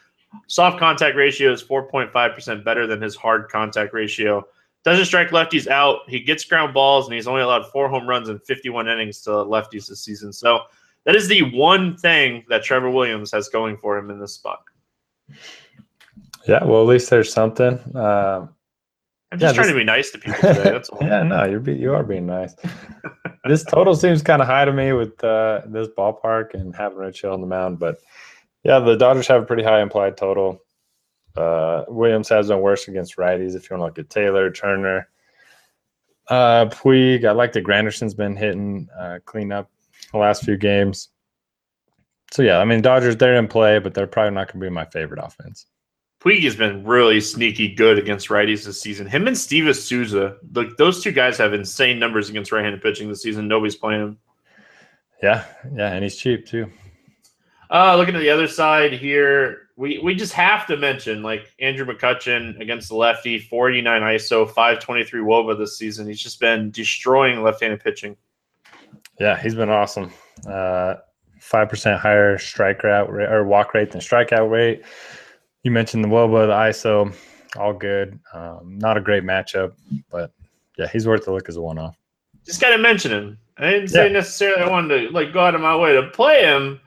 soft 0.47 0.79
contact 0.79 1.15
ratio 1.15 1.51
is 1.51 1.63
4.5 1.63 2.35
percent 2.35 2.65
better 2.65 2.87
than 2.87 3.01
his 3.01 3.15
hard 3.15 3.49
contact 3.49 3.93
ratio. 3.93 4.45
Doesn't 4.83 5.05
strike 5.05 5.29
lefties 5.29 5.67
out. 5.67 5.99
He 6.09 6.19
gets 6.19 6.43
ground 6.43 6.73
balls, 6.73 7.07
and 7.07 7.15
he's 7.15 7.27
only 7.27 7.41
allowed 7.41 7.67
four 7.67 7.87
home 7.87 8.05
runs 8.05 8.27
in 8.27 8.37
51 8.39 8.89
innings 8.89 9.21
to 9.21 9.29
lefties 9.29 9.87
this 9.87 10.03
season. 10.03 10.33
So 10.33 10.63
that 11.05 11.15
is 11.15 11.27
the 11.27 11.41
one 11.55 11.97
thing 11.97 12.43
that 12.49 12.63
Trevor 12.63 12.89
Williams 12.89 13.31
has 13.31 13.49
going 13.49 13.77
for 13.77 13.97
him 13.97 14.09
in 14.09 14.19
this 14.19 14.33
spot. 14.33 14.59
yeah, 16.47 16.63
well 16.63 16.81
at 16.81 16.87
least 16.87 17.09
there's 17.09 17.31
something. 17.31 17.79
Uh, 17.95 18.47
I'm 19.31 19.39
Yeah, 19.39 19.47
just 19.47 19.55
trying 19.55 19.67
this- 19.67 19.73
to 19.73 19.79
be 19.79 19.83
nice 19.83 20.11
to 20.11 20.17
people 20.19 20.39
today. 20.53 20.63
That's 20.71 20.89
all. 20.89 20.99
yeah, 21.01 21.23
no, 21.23 21.45
you're 21.45 21.59
be, 21.59 21.73
you 21.73 21.93
are 21.93 22.03
being 22.03 22.25
nice. 22.25 22.55
this 23.45 23.63
total 23.63 23.95
seems 23.95 24.21
kind 24.21 24.41
of 24.41 24.47
high 24.47 24.65
to 24.65 24.73
me 24.73 24.93
with 24.93 25.21
uh, 25.23 25.61
this 25.67 25.87
ballpark 25.97 26.53
and 26.53 26.75
having 26.75 26.97
Rich 26.99 27.21
Hill 27.21 27.33
on 27.33 27.41
the 27.41 27.47
mound, 27.47 27.79
but 27.79 27.97
yeah, 28.63 28.79
the 28.79 28.95
Dodgers 28.95 29.27
have 29.27 29.43
a 29.43 29.45
pretty 29.45 29.63
high 29.63 29.81
implied 29.81 30.15
total. 30.17 30.61
Uh, 31.35 31.83
Williams 31.87 32.29
has 32.29 32.47
been 32.49 32.59
worse 32.61 32.87
against 32.87 33.17
righties. 33.17 33.55
If 33.55 33.69
you 33.69 33.75
want 33.77 33.81
to 33.81 33.85
look 33.85 33.99
at 34.05 34.09
Taylor, 34.11 34.51
Turner, 34.51 35.09
uh, 36.29 36.65
Puig, 36.67 37.25
I 37.25 37.31
like 37.31 37.51
that 37.53 37.63
Granderson's 37.63 38.13
been 38.13 38.37
hitting 38.37 38.87
uh, 38.97 39.19
clean 39.25 39.51
up 39.51 39.69
the 40.13 40.19
last 40.19 40.45
few 40.45 40.55
games. 40.55 41.09
So 42.31 42.41
yeah, 42.41 42.59
I 42.59 42.65
mean 42.65 42.81
Dodgers 42.81 43.17
they're 43.17 43.35
in 43.35 43.47
play, 43.47 43.79
but 43.79 43.93
they're 43.93 44.07
probably 44.07 44.33
not 44.33 44.47
going 44.47 44.61
to 44.61 44.65
be 44.65 44.73
my 44.73 44.85
favorite 44.85 45.19
offense. 45.21 45.65
Puig 46.23 46.43
has 46.43 46.55
been 46.55 46.85
really 46.85 47.19
sneaky 47.19 47.75
good 47.75 47.99
against 47.99 48.29
righties 48.29 48.63
this 48.63 48.79
season. 48.79 49.05
Him 49.05 49.27
and 49.27 49.37
Steve 49.37 49.75
Souza, 49.75 50.37
like 50.53 50.77
those 50.77 51.03
two 51.03 51.11
guys 51.11 51.37
have 51.37 51.53
insane 51.53 51.99
numbers 51.99 52.29
against 52.29 52.51
right-handed 52.51 52.81
pitching 52.81 53.09
this 53.09 53.21
season. 53.21 53.47
Nobody's 53.47 53.75
playing 53.75 54.01
him. 54.01 54.17
Yeah, 55.21 55.43
yeah, 55.75 55.91
and 55.91 56.03
he's 56.03 56.15
cheap 56.15 56.45
too. 56.45 56.71
Uh, 57.69 57.95
looking 57.97 58.15
at 58.15 58.19
the 58.19 58.29
other 58.29 58.47
side 58.47 58.93
here, 58.93 59.69
we 59.75 59.99
we 59.99 60.15
just 60.15 60.33
have 60.33 60.65
to 60.67 60.77
mention 60.77 61.23
like 61.23 61.53
Andrew 61.59 61.85
McCutchen 61.85 62.59
against 62.61 62.89
the 62.89 62.95
lefty, 62.95 63.39
49 63.39 64.01
ISO, 64.01 64.45
523 64.47 65.21
WOBA 65.21 65.57
this 65.57 65.77
season. 65.77 66.07
He's 66.07 66.21
just 66.21 66.39
been 66.39 66.71
destroying 66.71 67.41
left-handed 67.41 67.83
pitching. 67.83 68.15
Yeah, 69.19 69.39
he's 69.39 69.55
been 69.55 69.69
awesome. 69.69 70.11
Uh, 70.47 70.95
Five 71.39 71.67
percent 71.69 71.99
higher 71.99 72.37
strike 72.37 72.83
rate 72.83 73.09
or 73.09 73.43
walk 73.43 73.73
rate 73.73 73.91
than 73.91 73.99
strikeout 73.99 74.49
rate. 74.49 74.83
You 75.63 75.71
mentioned 75.71 76.01
the 76.01 76.07
WOBA, 76.07 76.47
the 76.47 76.53
ISO, 76.53 77.13
all 77.57 77.73
good. 77.73 78.17
Um, 78.33 78.77
not 78.79 78.95
a 78.95 79.01
great 79.01 79.23
matchup, 79.23 79.73
but 80.09 80.31
yeah, 80.77 80.87
he's 80.87 81.05
worth 81.05 81.27
a 81.27 81.33
look 81.33 81.49
as 81.49 81.57
a 81.57 81.61
one-off. 81.61 81.97
Just 82.45 82.61
got 82.61 82.69
to 82.69 82.77
mention 82.77 83.11
him. 83.11 83.37
I 83.57 83.69
didn't 83.71 83.89
say 83.89 84.07
Yeah. 84.07 84.13
necessarily 84.13 84.61
I 84.63 84.69
wanted 84.69 85.07
to 85.07 85.13
like 85.13 85.33
go 85.33 85.41
out 85.41 85.53
of 85.53 85.59
my 85.59 85.75
way 85.75 85.91
to 85.93 86.03
play 86.11 86.43
him, 86.43 86.79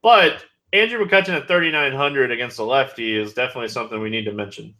but 0.00 0.44
Andrew 0.72 1.04
McCutchen 1.04 1.30
at 1.30 1.48
3,900 1.48 2.30
against 2.30 2.56
the 2.56 2.64
lefty 2.64 3.16
is 3.16 3.34
definitely 3.34 3.68
something 3.68 4.00
we 4.00 4.10
need 4.10 4.24
to 4.26 4.32
mention. 4.32 4.74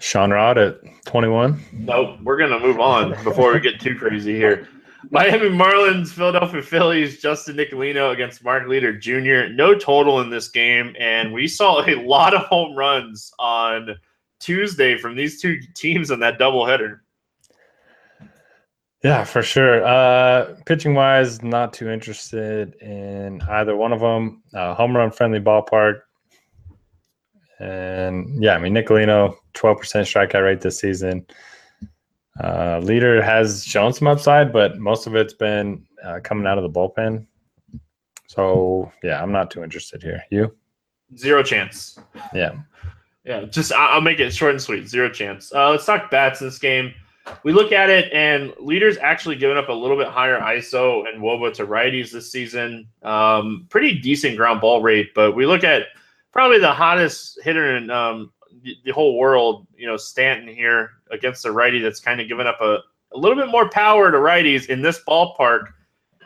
Sean 0.00 0.30
Rod 0.32 0.58
at 0.58 0.80
twenty-one. 1.06 1.58
Nope, 1.72 2.18
we're 2.22 2.36
gonna 2.36 2.60
move 2.60 2.78
on 2.78 3.10
before 3.24 3.54
we 3.54 3.60
get 3.60 3.80
too 3.80 3.96
crazy 3.98 4.34
here. 4.34 4.68
Miami 5.10 5.48
Marlins, 5.48 6.08
Philadelphia 6.08 6.62
Phillies, 6.62 7.20
Justin 7.20 7.56
Nicolino 7.56 8.12
against 8.12 8.42
Mark 8.42 8.68
Leiter 8.68 8.96
Jr. 8.96 9.52
No 9.52 9.74
total 9.74 10.20
in 10.20 10.30
this 10.30 10.48
game, 10.48 10.94
and 10.98 11.32
we 11.32 11.46
saw 11.46 11.84
a 11.86 11.94
lot 11.94 12.34
of 12.34 12.42
home 12.42 12.76
runs 12.76 13.32
on 13.38 13.96
Tuesday 14.40 14.96
from 14.98 15.16
these 15.16 15.40
two 15.40 15.58
teams 15.74 16.10
on 16.10 16.20
that 16.20 16.38
doubleheader. 16.38 17.00
Yeah, 19.04 19.24
for 19.24 19.42
sure. 19.42 19.84
Uh, 19.84 20.56
pitching 20.64 20.94
wise, 20.94 21.42
not 21.42 21.72
too 21.72 21.88
interested 21.88 22.74
in 22.76 23.40
either 23.42 23.76
one 23.76 23.92
of 23.92 24.00
them. 24.00 24.42
Uh, 24.52 24.74
home 24.74 24.96
run 24.96 25.10
friendly 25.10 25.38
ballpark. 25.38 26.00
And 27.58 28.42
yeah, 28.42 28.54
I 28.54 28.58
mean, 28.58 28.74
Nicolino, 28.74 29.36
12% 29.54 29.76
strikeout 29.78 30.42
rate 30.42 30.60
this 30.60 30.80
season. 30.80 31.26
Uh, 32.42 32.80
Leiter 32.82 33.22
has 33.22 33.64
shown 33.64 33.92
some 33.92 34.08
upside, 34.08 34.52
but 34.52 34.78
most 34.78 35.06
of 35.06 35.14
it's 35.14 35.32
been 35.32 35.86
uh, 36.04 36.20
coming 36.22 36.46
out 36.46 36.58
of 36.58 36.62
the 36.62 36.70
bullpen. 36.70 37.26
So 38.26 38.92
yeah, 39.02 39.22
I'm 39.22 39.32
not 39.32 39.50
too 39.50 39.62
interested 39.62 40.02
here. 40.02 40.22
You? 40.30 40.54
Zero 41.16 41.42
chance. 41.42 41.98
Yeah. 42.34 42.56
Yeah, 43.24 43.42
just 43.42 43.72
I'll 43.72 44.00
make 44.00 44.20
it 44.20 44.32
short 44.32 44.52
and 44.52 44.62
sweet. 44.62 44.88
Zero 44.88 45.08
chance. 45.08 45.52
Uh, 45.52 45.70
let's 45.70 45.84
talk 45.84 46.10
bats 46.10 46.40
in 46.40 46.46
this 46.46 46.58
game. 46.58 46.94
We 47.42 47.52
look 47.52 47.72
at 47.72 47.90
it, 47.90 48.12
and 48.12 48.52
Leiter's 48.60 48.98
actually 48.98 49.34
giving 49.34 49.56
up 49.56 49.68
a 49.68 49.72
little 49.72 49.96
bit 49.96 50.06
higher 50.06 50.38
ISO 50.38 51.08
and 51.08 51.20
WOBA 51.20 51.54
to 51.54 51.66
righties 51.66 52.12
this 52.12 52.30
season. 52.30 52.86
Um, 53.02 53.66
pretty 53.68 53.98
decent 53.98 54.36
ground 54.36 54.60
ball 54.60 54.80
rate, 54.80 55.12
but 55.12 55.34
we 55.34 55.44
look 55.44 55.64
at 55.64 55.86
probably 56.32 56.60
the 56.60 56.72
hottest 56.72 57.40
hitter 57.42 57.76
in 57.76 57.90
um, 57.90 58.30
the, 58.62 58.92
whole 58.92 59.18
world. 59.18 59.66
You 59.76 59.86
know, 59.86 59.96
Stanton 59.96 60.48
here 60.48 60.92
against 61.10 61.42
the 61.42 61.52
righty 61.52 61.80
that's 61.80 62.00
kind 62.00 62.20
of 62.20 62.28
giving 62.28 62.46
up 62.46 62.60
a, 62.60 62.78
a 63.12 63.18
little 63.18 63.36
bit 63.36 63.50
more 63.50 63.68
power 63.68 64.10
to 64.10 64.18
righties 64.18 64.68
in 64.68 64.82
this 64.82 65.00
ballpark. 65.06 65.66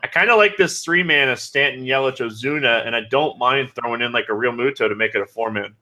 I 0.03 0.07
kind 0.07 0.31
of 0.31 0.39
like 0.39 0.57
this 0.57 0.83
three 0.83 1.03
man 1.03 1.29
of 1.29 1.39
Stanton, 1.39 1.85
Yelich, 1.85 2.19
Ozuna, 2.19 2.87
and 2.87 2.97
I 2.97 3.03
don't 3.11 3.39
mind 3.39 3.71
throwing 3.75 4.01
in 4.01 4.13
like 4.13 4.29
a 4.29 4.33
Realmuto 4.33 4.89
to 4.89 4.95
make 4.95 5.15
it 5.15 5.21
a 5.21 5.27
four 5.27 5.51
man. 5.51 5.75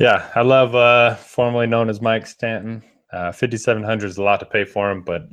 Yeah, 0.00 0.30
I 0.34 0.40
love 0.40 0.74
uh, 0.74 1.16
formerly 1.16 1.66
known 1.66 1.90
as 1.90 2.00
Mike 2.00 2.26
Stanton. 2.26 2.82
Uh, 3.12 3.30
5,700 3.30 4.08
is 4.08 4.16
a 4.16 4.22
lot 4.22 4.40
to 4.40 4.46
pay 4.46 4.64
for 4.64 4.90
him, 4.90 5.02
but 5.02 5.28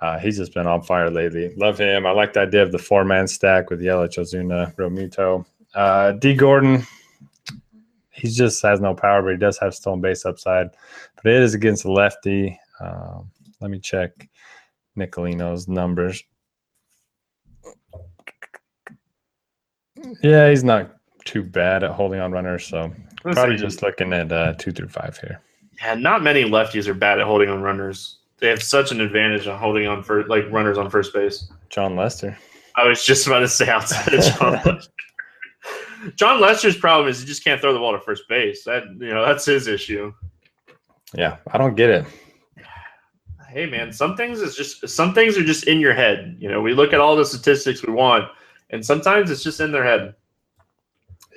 uh, 0.00 0.18
he's 0.18 0.36
just 0.36 0.54
been 0.54 0.66
on 0.66 0.82
fire 0.82 1.10
lately. 1.10 1.52
Love 1.56 1.78
him. 1.78 2.06
I 2.06 2.12
like 2.12 2.32
the 2.32 2.40
idea 2.40 2.62
of 2.62 2.72
the 2.72 2.78
four 2.78 3.04
man 3.04 3.26
stack 3.26 3.68
with 3.68 3.80
Yelich, 3.80 4.16
Ozuna, 4.16 4.74
Realmuto. 4.76 5.44
Uh, 5.74 6.12
D. 6.12 6.34
Gordon, 6.34 6.86
he 8.20 8.28
just 8.28 8.62
has 8.62 8.80
no 8.80 8.94
power, 8.94 9.22
but 9.22 9.32
he 9.32 9.36
does 9.38 9.58
have 9.58 9.74
stolen 9.74 10.00
base 10.00 10.24
upside. 10.24 10.68
But 11.16 11.32
it 11.32 11.42
is 11.42 11.54
against 11.54 11.84
the 11.84 11.92
lefty. 11.92 12.58
Um, 12.80 13.30
let 13.60 13.70
me 13.70 13.78
check 13.78 14.28
Nicolino's 14.96 15.68
numbers. 15.68 16.22
Yeah, 20.22 20.48
he's 20.48 20.64
not 20.64 20.96
too 21.24 21.42
bad 21.42 21.84
at 21.84 21.90
holding 21.90 22.20
on 22.20 22.32
runners, 22.32 22.66
so 22.66 22.92
probably 23.22 23.56
just 23.56 23.82
looking 23.82 24.12
at 24.12 24.32
uh, 24.32 24.54
two 24.54 24.72
through 24.72 24.88
five 24.88 25.18
here. 25.18 25.40
Yeah, 25.82 25.94
not 25.94 26.22
many 26.22 26.44
lefties 26.44 26.86
are 26.86 26.94
bad 26.94 27.20
at 27.20 27.26
holding 27.26 27.48
on 27.48 27.62
runners. 27.62 28.18
They 28.38 28.48
have 28.48 28.62
such 28.62 28.90
an 28.92 29.00
advantage 29.00 29.46
on 29.46 29.58
holding 29.58 29.86
on 29.86 30.02
for 30.02 30.24
like 30.26 30.50
runners 30.50 30.78
on 30.78 30.88
first 30.88 31.12
base. 31.12 31.50
Jon 31.68 31.96
Lester. 31.96 32.36
I 32.76 32.86
was 32.86 33.04
just 33.04 33.26
about 33.26 33.40
to 33.40 33.48
say 33.48 33.68
outside 33.68 34.14
of 34.14 34.24
Jon 34.24 34.52
Lester. 34.64 34.90
Jon 36.16 36.40
Lester's 36.40 36.76
problem 36.76 37.08
is 37.08 37.20
he 37.20 37.26
just 37.26 37.44
can't 37.44 37.60
throw 37.60 37.72
the 37.72 37.78
ball 37.78 37.92
to 37.92 38.00
first 38.00 38.28
base. 38.28 38.64
That 38.64 38.84
you 38.98 39.12
know 39.12 39.24
that's 39.24 39.44
his 39.44 39.66
issue. 39.66 40.12
Yeah, 41.14 41.36
I 41.52 41.58
don't 41.58 41.74
get 41.74 41.90
it. 41.90 42.04
Hey 43.48 43.66
man, 43.66 43.92
some 43.92 44.16
things 44.16 44.40
is 44.40 44.54
just 44.54 44.88
some 44.88 45.12
things 45.12 45.36
are 45.36 45.44
just 45.44 45.64
in 45.66 45.80
your 45.80 45.92
head. 45.94 46.36
You 46.38 46.48
know, 46.50 46.60
we 46.60 46.72
look 46.72 46.92
at 46.92 47.00
all 47.00 47.16
the 47.16 47.24
statistics 47.24 47.84
we 47.84 47.92
want, 47.92 48.26
and 48.70 48.84
sometimes 48.84 49.30
it's 49.30 49.42
just 49.42 49.60
in 49.60 49.72
their 49.72 49.84
head. 49.84 50.14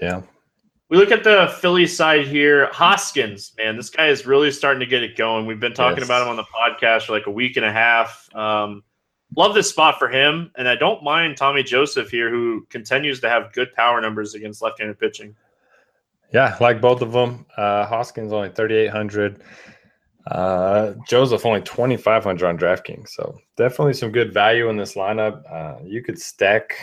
Yeah. 0.01 0.22
We 0.89 0.98
look 0.98 1.12
at 1.12 1.24
the 1.24 1.51
Philly 1.60 1.88
side 1.88 2.27
here. 2.27 2.70
Hoskins, 2.72 3.53
man, 3.58 3.75
this 3.77 3.89
guy 3.89 4.10
is 4.10 4.27
really 4.27 4.51
starting 4.51 4.79
to 4.82 4.86
get 4.86 5.01
it 5.01 5.15
going. 5.17 5.48
We've 5.48 5.60
been 5.60 5.74
talking 5.74 5.98
Yes. 6.00 6.05
about 6.05 6.22
him 6.22 6.27
on 6.29 6.36
the 6.36 6.43
podcast 6.43 7.08
for 7.08 7.13
like 7.13 7.25
a 7.25 7.32
week 7.32 7.58
and 7.58 7.65
a 7.65 7.72
half. 7.72 8.29
Um, 8.36 8.84
love 9.35 9.53
this 9.53 9.69
spot 9.69 9.99
for 9.99 10.09
him, 10.09 10.51
and 10.57 10.67
I 10.67 10.75
don't 10.75 11.03
mind 11.03 11.37
Tommy 11.37 11.63
Joseph 11.63 12.09
here, 12.09 12.29
who 12.29 12.65
continues 12.69 13.19
to 13.21 13.29
have 13.29 13.53
good 13.53 13.73
power 13.73 14.01
numbers 14.01 14.33
against 14.33 14.61
left-handed 14.61 14.99
pitching. 14.99 15.35
Yeah, 16.33 16.57
like 16.59 16.81
both 16.81 17.01
of 17.01 17.11
them. 17.11 17.45
Uh, 17.55 17.85
Hoskins 17.85 18.33
only 18.33 18.49
3,800. 18.49 19.41
Uh, 20.25 20.93
Joseph 21.07 21.45
only 21.45 21.61
2,500 21.61 22.47
on 22.47 22.57
DraftKings. 22.57 23.09
So 23.09 23.37
definitely 23.55 23.93
some 23.93 24.11
good 24.11 24.33
value 24.33 24.69
in 24.69 24.77
this 24.77 24.95
lineup. 24.95 25.43
Uh, 25.51 25.83
you 25.83 26.01
could 26.01 26.19
stack, 26.19 26.75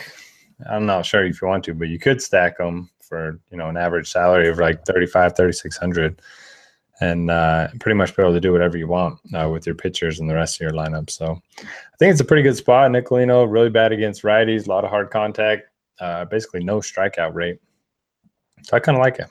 I'm 0.69 0.85
not 0.85 1.05
sure 1.05 1.25
if 1.25 1.41
you 1.41 1.47
want 1.47 1.65
to, 1.65 1.73
but 1.73 1.89
you 1.89 1.99
could 1.99 2.21
stack 2.21 2.57
them 2.57 2.89
for, 3.01 3.39
you 3.51 3.57
know, 3.57 3.67
an 3.67 3.77
average 3.77 4.09
salary 4.09 4.47
of 4.47 4.57
like 4.57 4.85
35, 4.85 5.35
3,600 5.35 6.21
and 7.01 7.31
uh, 7.31 7.67
pretty 7.79 7.97
much 7.97 8.15
be 8.15 8.21
able 8.21 8.31
to 8.31 8.39
do 8.39 8.51
whatever 8.51 8.77
you 8.77 8.87
want 8.87 9.19
uh, 9.33 9.49
with 9.49 9.65
your 9.65 9.75
pitchers 9.75 10.19
and 10.19 10.29
the 10.29 10.35
rest 10.35 10.57
of 10.57 10.61
your 10.61 10.71
lineup. 10.71 11.09
So 11.09 11.41
I 11.57 11.97
think 11.97 12.11
it's 12.11 12.21
a 12.21 12.25
pretty 12.25 12.43
good 12.43 12.55
spot. 12.55 12.91
Nicolino, 12.91 13.51
really 13.51 13.69
bad 13.69 13.91
against 13.91 14.21
righties, 14.21 14.67
a 14.67 14.69
lot 14.69 14.83
of 14.83 14.91
hard 14.91 15.09
contact, 15.09 15.63
uh, 15.99 16.25
basically 16.25 16.63
no 16.63 16.77
strikeout 16.77 17.33
rate. 17.33 17.59
So 18.61 18.77
I 18.77 18.79
kind 18.79 18.97
of 18.97 19.01
like 19.01 19.17
it. 19.17 19.27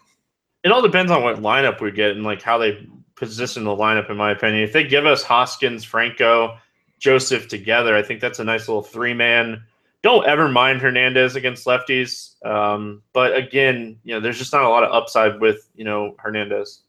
It 0.65 0.73
all 0.73 0.83
depends 0.83 1.13
on 1.13 1.23
what 1.23 1.37
lineup 1.37 1.81
we 1.81 1.93
get 1.93 2.11
and 2.11 2.25
like 2.25 2.43
how 2.43 2.59
they 2.59 2.87
position 3.15 3.65
the 3.65 3.71
lineup. 3.71 4.11
In 4.11 4.17
my 4.17 4.33
opinion, 4.33 4.65
if 4.65 4.73
they 4.73 4.85
give 4.85 5.07
us 5.07 5.23
Hoskins, 5.23 5.85
Franco, 5.85 6.59
Joseph 6.99 7.47
together, 7.47 7.97
I 7.97 8.03
think 8.03 8.21
that's 8.21 8.41
a 8.41 8.45
nice 8.45 8.69
little 8.69 8.83
three-man. 8.83 9.63
Don't 10.03 10.27
ever 10.27 10.49
mind 10.49 10.81
Hernandez 10.81 11.37
against 11.37 11.67
lefties, 11.67 12.43
um, 12.45 13.03
but 13.13 13.37
again, 13.37 13.99
you 14.03 14.15
know, 14.15 14.21
there's 14.21 14.39
just 14.39 14.53
not 14.53 14.63
a 14.65 14.69
lot 14.69 14.83
of 14.83 14.93
upside 14.93 15.41
with 15.41 15.69
you 15.77 15.85
know 15.85 16.15
Hernandez. 16.19 16.83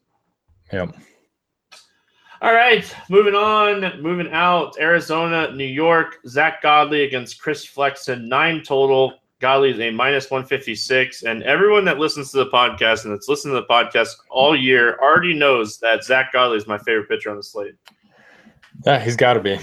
Yep. 0.72 0.96
All 2.40 2.52
right, 2.52 2.92
moving 3.08 3.34
on, 3.34 4.02
moving 4.02 4.32
out. 4.32 4.74
Arizona, 4.80 5.52
New 5.54 5.64
York. 5.64 6.16
Zack 6.26 6.60
Godley 6.60 7.04
against 7.04 7.40
Chris 7.40 7.64
Flexen, 7.64 8.28
nine 8.28 8.62
total. 8.64 9.14
Godley 9.38 9.70
is 9.70 9.80
a 9.80 9.90
minus 9.90 10.30
156. 10.30 11.24
And 11.24 11.42
everyone 11.42 11.84
that 11.84 11.98
listens 11.98 12.30
to 12.30 12.38
the 12.38 12.50
podcast 12.50 13.04
and 13.04 13.12
that's 13.12 13.28
listened 13.28 13.52
to 13.52 13.60
the 13.60 13.66
podcast 13.66 14.10
all 14.30 14.56
year 14.56 14.96
already 15.02 15.34
knows 15.34 15.78
that 15.78 16.04
Zack 16.04 16.32
Godley 16.32 16.56
is 16.56 16.66
my 16.66 16.78
favorite 16.78 17.08
pitcher 17.08 17.30
on 17.30 17.36
the 17.36 17.42
slate. 17.42 17.74
Yeah, 18.86 18.98
he's 18.98 19.16
got 19.16 19.34
to 19.34 19.40
be. 19.40 19.58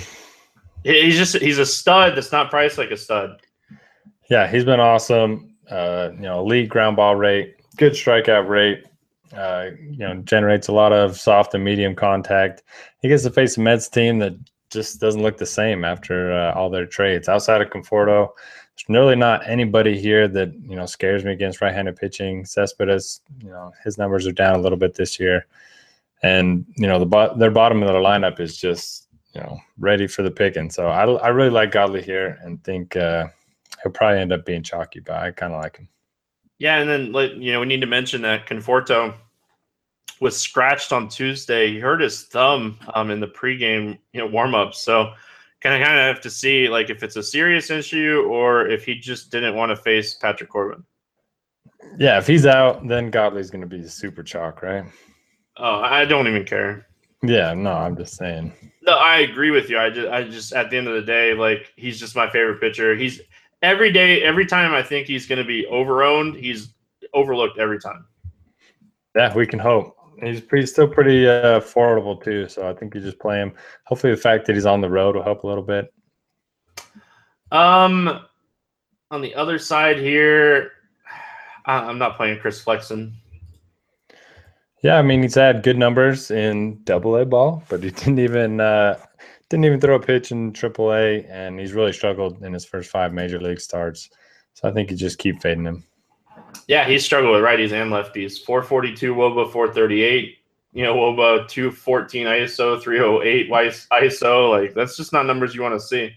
He's 0.84 1.18
just 1.18 1.38
he's 1.38 1.58
a 1.58 1.66
stud 1.66 2.16
that's 2.16 2.32
not 2.32 2.50
priced 2.50 2.78
like 2.78 2.92
a 2.92 2.98
stud. 2.98 3.42
Yeah, 4.30 4.48
he's 4.48 4.64
been 4.64 4.80
awesome. 4.80 5.56
Uh, 5.70 6.10
you 6.14 6.22
know, 6.22 6.40
elite 6.40 6.70
ground 6.70 6.96
ball 6.96 7.16
rate, 7.16 7.56
good 7.78 7.94
strikeout 7.94 8.48
rate. 8.48 8.86
Uh, 9.36 9.70
you 9.80 10.00
know, 10.00 10.16
generates 10.24 10.68
a 10.68 10.72
lot 10.72 10.92
of 10.92 11.20
soft 11.20 11.54
and 11.54 11.64
medium 11.64 11.96
contact. 11.96 12.64
He 13.02 13.08
gets 13.08 13.24
to 13.24 13.30
face 13.30 13.58
a 13.58 13.62
Mets 13.62 13.88
team 13.88 14.20
that 14.20 14.34
just 14.72 15.00
doesn't 15.00 15.22
look 15.22 15.38
the 15.38 15.46
same 15.46 15.86
after 15.86 16.32
uh, 16.32 16.54
all 16.54 16.70
their 16.70 16.86
trades. 16.86 17.30
Outside 17.30 17.62
of 17.62 17.70
Conforto, 17.70 18.30
there's 18.76 18.86
really 18.90 19.16
not 19.16 19.48
anybody 19.48 20.00
here 20.00 20.28
that 20.28 20.54
you 20.64 20.76
know 20.76 20.86
scares 20.86 21.24
me 21.24 21.32
against 21.32 21.62
right-handed 21.62 21.96
pitching. 21.96 22.46
Cespedes, 22.46 23.22
you 23.44 23.50
know, 23.50 23.72
his 23.84 23.98
numbers 23.98 24.26
are 24.26 24.32
down 24.32 24.56
a 24.56 24.62
little 24.62 24.78
bit 24.78 24.96
this 24.96 25.20
year, 25.20 25.46
and 26.24 26.66
you 26.76 26.88
know 26.88 27.00
the 27.00 27.06
bo- 27.06 27.38
their 27.38 27.52
bottom 27.52 27.82
of 27.84 27.88
their 27.88 28.02
lineup 28.02 28.40
is 28.40 28.58
just 28.58 29.08
you 29.34 29.42
know 29.42 29.60
ready 29.78 30.08
for 30.08 30.24
the 30.24 30.32
picking. 30.32 30.70
So 30.70 30.88
I 30.88 31.04
I 31.04 31.28
really 31.28 31.52
like 31.52 31.72
Godley 31.72 32.02
here 32.02 32.40
and 32.44 32.64
think. 32.64 32.96
Uh, 32.96 33.28
he'll 33.84 33.92
probably 33.92 34.20
end 34.20 34.34
up 34.34 34.46
being 34.46 34.64
chalky, 34.64 35.00
but 35.00 35.16
I 35.16 35.32
kind 35.32 35.54
of 35.54 35.62
like 35.62 35.78
him. 35.78 35.88
Yeah, 36.60 36.80
and 36.80 36.90
then 36.90 37.12
like 37.12 37.32
you 37.36 37.54
know, 37.54 37.62
we 37.62 37.66
need 37.66 37.82
to 37.82 37.88
mention 37.88 38.22
that 38.22 38.46
Conforto 38.46 39.16
was 40.20 40.38
scratched 40.38 40.92
on 40.92 41.08
Tuesday. 41.08 41.72
He 41.72 41.80
hurt 41.80 42.02
his 42.02 42.24
thumb 42.24 42.78
um, 42.94 43.10
in 43.10 43.20
the 43.20 43.28
pregame 43.28 43.98
you 44.14 44.20
know 44.20 44.28
warm 44.28 44.54
up. 44.54 44.74
So 44.74 45.14
kind 45.62 45.82
of 45.82 45.86
kind 45.86 46.00
of 46.00 46.06
have 46.06 46.22
to 46.22 46.30
see 46.30 46.68
like 46.68 46.90
if 46.90 47.04
it's 47.04 47.16
a 47.16 47.24
serious 47.24 47.70
issue 47.70 48.26
or 48.30 48.68
if 48.68 48.86
he 48.86 48.96
just 48.96 49.32
didn't 49.32 49.56
want 49.56 49.70
to 49.70 49.76
face 49.76 50.14
Patrick 50.16 50.50
Corbin. 50.50 50.84
Yeah, 51.98 52.18
if 52.18 52.28
he's 52.28 52.46
out, 52.46 52.88
then 52.88 53.10
Godley's 53.10 53.50
going 53.50 53.62
to 53.62 53.68
be 53.68 53.88
super 53.88 54.22
chalk, 54.22 54.62
right? 54.62 54.86
Oh, 55.58 55.80
I 55.80 56.06
don't 56.06 56.28
even 56.28 56.46
care. 56.46 56.88
Yeah, 57.24 57.54
no, 57.54 57.72
I'm 57.72 57.98
just 57.98 58.16
saying. 58.16 58.54
No, 58.82 58.94
I 58.94 59.20
agree 59.20 59.52
with 59.52 59.70
you. 59.70 59.78
I 59.78 59.90
just, 59.90 60.08
I 60.08 60.24
just 60.24 60.54
at 60.54 60.70
the 60.70 60.78
end 60.78 60.88
of 60.88 60.96
the 60.96 61.02
day, 61.02 61.34
like 61.34 61.74
he's 61.76 62.00
just 62.00 62.16
my 62.16 62.30
favorite 62.30 62.62
pitcher. 62.62 62.96
He's 62.96 63.22
every 63.62 63.92
day, 63.92 64.22
every 64.24 64.46
time 64.46 64.74
I 64.74 64.84
think 64.84 65.08
he's 65.08 65.26
going 65.26 65.40
to 65.40 65.46
be 65.46 65.66
overowned, 65.72 66.40
he's 66.40 66.74
overlooked 67.14 67.60
every 67.60 67.80
time. 67.80 68.06
Yeah, 69.16 69.34
we 69.36 69.46
can 69.46 69.60
hope. 69.60 69.96
He's 70.22 70.42
pretty, 70.42 70.66
still 70.66 70.88
pretty 70.88 71.28
uh, 71.28 71.60
affordable 71.60 72.22
too, 72.22 72.48
so 72.50 72.70
I 72.70 72.74
think 72.74 72.94
you 72.94 73.02
just 73.02 73.20
play 73.20 73.38
him. 73.40 73.54
Hopefully, 73.86 74.14
the 74.14 74.22
fact 74.22 74.46
that 74.48 74.54
he's 74.54 74.66
on 74.66 74.82
the 74.82 74.90
road 74.90 75.16
will 75.16 75.24
help 75.24 75.44
a 75.44 75.48
little 75.48 75.64
bit. 75.64 75.94
Um, 77.52 78.26
on 79.12 79.22
the 79.22 79.34
other 79.34 79.58
side 79.58 79.98
here, 79.98 80.72
I'm 81.66 81.98
not 81.98 82.18
playing 82.18 82.40
Chris 82.40 82.62
Flexen. 82.62 83.14
Yeah, 84.82 84.98
I 84.98 85.02
mean 85.02 85.22
he's 85.24 85.36
had 85.36 85.64
good 85.64 85.78
numbers 85.78 86.32
in 86.32 86.82
Double 86.84 87.18
A 87.18 87.26
ball, 87.26 87.64
but 87.70 87.84
he 87.84 87.92
didn't 87.92 88.20
even 88.20 88.62
uh, 88.62 88.98
didn't 89.50 89.66
even 89.66 89.82
throw 89.82 89.96
a 89.96 90.00
pitch 90.00 90.32
in 90.32 90.54
Triple 90.54 90.94
A, 90.94 91.26
and 91.26 91.60
he's 91.60 91.74
really 91.74 91.92
struggled 91.92 92.44
in 92.44 92.54
his 92.54 92.66
first 92.66 92.92
five 92.92 93.14
major 93.14 93.40
league 93.40 93.60
starts. 93.60 94.10
So 94.54 94.70
I 94.70 94.72
think 94.72 94.92
you 94.92 94.98
just 94.98 95.18
keep 95.18 95.42
fading 95.42 95.66
him. 95.66 95.84
Yeah, 96.68 96.88
he's 96.88 97.04
struggled 97.04 97.34
with 97.34 97.42
righties 97.42 97.72
and 97.72 97.92
lefties. 97.92 98.44
442 98.44 99.14
Woba, 99.14 99.52
438. 99.52 100.38
You 100.74 100.84
know, 100.84 100.96
Woba 100.96 101.48
214 101.48 102.28
ISO, 102.28 102.82
308 102.82 103.50
wise- 103.50 103.88
ISO. 103.92 104.50
Like 104.52 104.74
that's 104.76 104.96
just 104.96 105.14
not 105.14 105.26
numbers 105.26 105.56
you 105.56 105.62
want 105.62 105.80
to 105.80 105.86
see. 105.86 106.16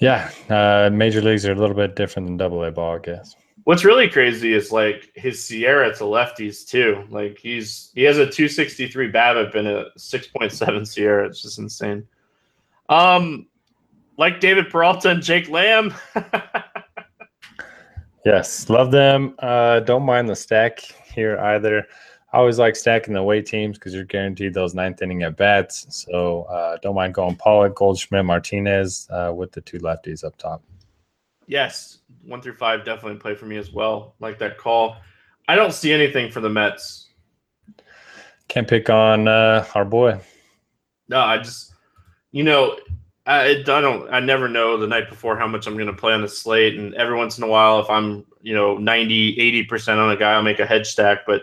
Yeah, 0.00 0.30
uh, 0.48 0.90
major 0.92 1.20
leagues 1.20 1.46
are 1.46 1.52
a 1.52 1.56
little 1.56 1.76
bit 1.76 1.96
different 1.96 2.26
than 2.28 2.36
Double 2.36 2.64
A 2.64 2.70
ball, 2.70 2.96
I 2.96 2.98
guess. 2.98 3.36
What's 3.64 3.84
really 3.84 4.08
crazy 4.08 4.54
is 4.54 4.72
like 4.72 5.12
his 5.14 5.38
SIERA 5.38 5.96
to 5.98 6.04
lefties 6.04 6.66
too. 6.66 7.04
Like 7.10 7.38
he's 7.38 7.90
he 7.94 8.02
has 8.02 8.18
a 8.18 8.26
263 8.26 9.12
BABIP 9.12 9.54
and 9.54 9.68
a 9.68 9.90
6.7 9.96 10.50
SIERA. 10.50 11.26
It's 11.28 11.42
just 11.42 11.58
insane. 11.58 12.06
Um, 12.88 13.46
like 14.18 14.40
David 14.40 14.68
Peralta 14.68 15.10
and 15.10 15.22
Jake 15.22 15.48
Lamb. 15.48 15.94
Yes, 18.24 18.70
love 18.70 18.90
them. 18.92 19.34
Uh, 19.40 19.80
don't 19.80 20.04
mind 20.04 20.28
the 20.28 20.36
stack 20.36 20.80
here 20.80 21.38
either. 21.38 21.86
I 22.32 22.38
always 22.38 22.58
like 22.58 22.76
stacking 22.76 23.14
the 23.14 23.20
away 23.20 23.42
teams 23.42 23.78
because 23.78 23.94
you're 23.94 24.04
guaranteed 24.04 24.54
those 24.54 24.74
ninth 24.74 25.02
inning 25.02 25.22
at 25.22 25.36
bats. 25.36 25.86
So 25.90 26.42
uh, 26.44 26.78
don't 26.80 26.94
mind 26.94 27.14
going 27.14 27.36
Pollock, 27.36 27.74
Goldschmidt, 27.74 28.24
Martinez 28.24 29.08
uh, 29.10 29.32
with 29.34 29.52
the 29.52 29.60
two 29.60 29.78
lefties 29.78 30.24
up 30.24 30.36
top. 30.36 30.62
Yes, 31.46 31.98
one 32.24 32.40
through 32.40 32.54
five 32.54 32.84
definitely 32.84 33.18
play 33.18 33.34
for 33.34 33.46
me 33.46 33.56
as 33.56 33.72
well. 33.72 34.14
Like 34.20 34.38
that 34.38 34.58
call. 34.58 34.96
I 35.48 35.56
don't 35.56 35.72
see 35.72 35.92
anything 35.92 36.30
for 36.30 36.40
the 36.40 36.48
Mets. 36.48 37.08
Can't 38.48 38.68
pick 38.68 38.90
on 38.90 39.28
uh, 39.28 39.66
our 39.74 39.84
boy. 39.84 40.20
No, 41.08 41.20
I 41.20 41.38
just, 41.38 41.74
you 42.30 42.44
know, 42.44 42.78
I, 43.26 43.50
I 43.50 43.62
don't, 43.62 44.12
I 44.12 44.20
never 44.20 44.48
know 44.48 44.76
the 44.76 44.86
night 44.86 45.08
before 45.08 45.36
how 45.36 45.46
much 45.46 45.66
I'm 45.66 45.74
going 45.74 45.86
to 45.86 45.92
play 45.92 46.12
on 46.12 46.22
the 46.22 46.28
slate. 46.28 46.78
And 46.78 46.94
every 46.94 47.16
once 47.16 47.38
in 47.38 47.44
a 47.44 47.48
while, 47.48 47.80
if 47.80 47.90
I'm, 47.90 48.24
you 48.40 48.54
know, 48.54 48.76
90, 48.76 49.66
80% 49.66 49.98
on 49.98 50.10
a 50.10 50.16
guy, 50.16 50.32
I'll 50.32 50.42
make 50.42 50.60
a 50.60 50.66
hedge 50.66 50.86
stack. 50.86 51.20
But 51.26 51.42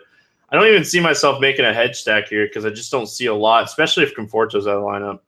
I 0.49 0.55
don't 0.55 0.67
even 0.67 0.85
see 0.85 0.99
myself 0.99 1.39
making 1.39 1.65
a 1.65 1.73
hedge 1.73 1.95
stack 1.95 2.27
here 2.27 2.47
because 2.47 2.65
I 2.65 2.69
just 2.69 2.91
don't 2.91 3.07
see 3.07 3.27
a 3.27 3.33
lot, 3.33 3.63
especially 3.63 4.03
if 4.03 4.15
Conforto's 4.15 4.67
out 4.67 4.77
of 4.77 4.81
the 4.81 4.87
lineup. 4.87 5.19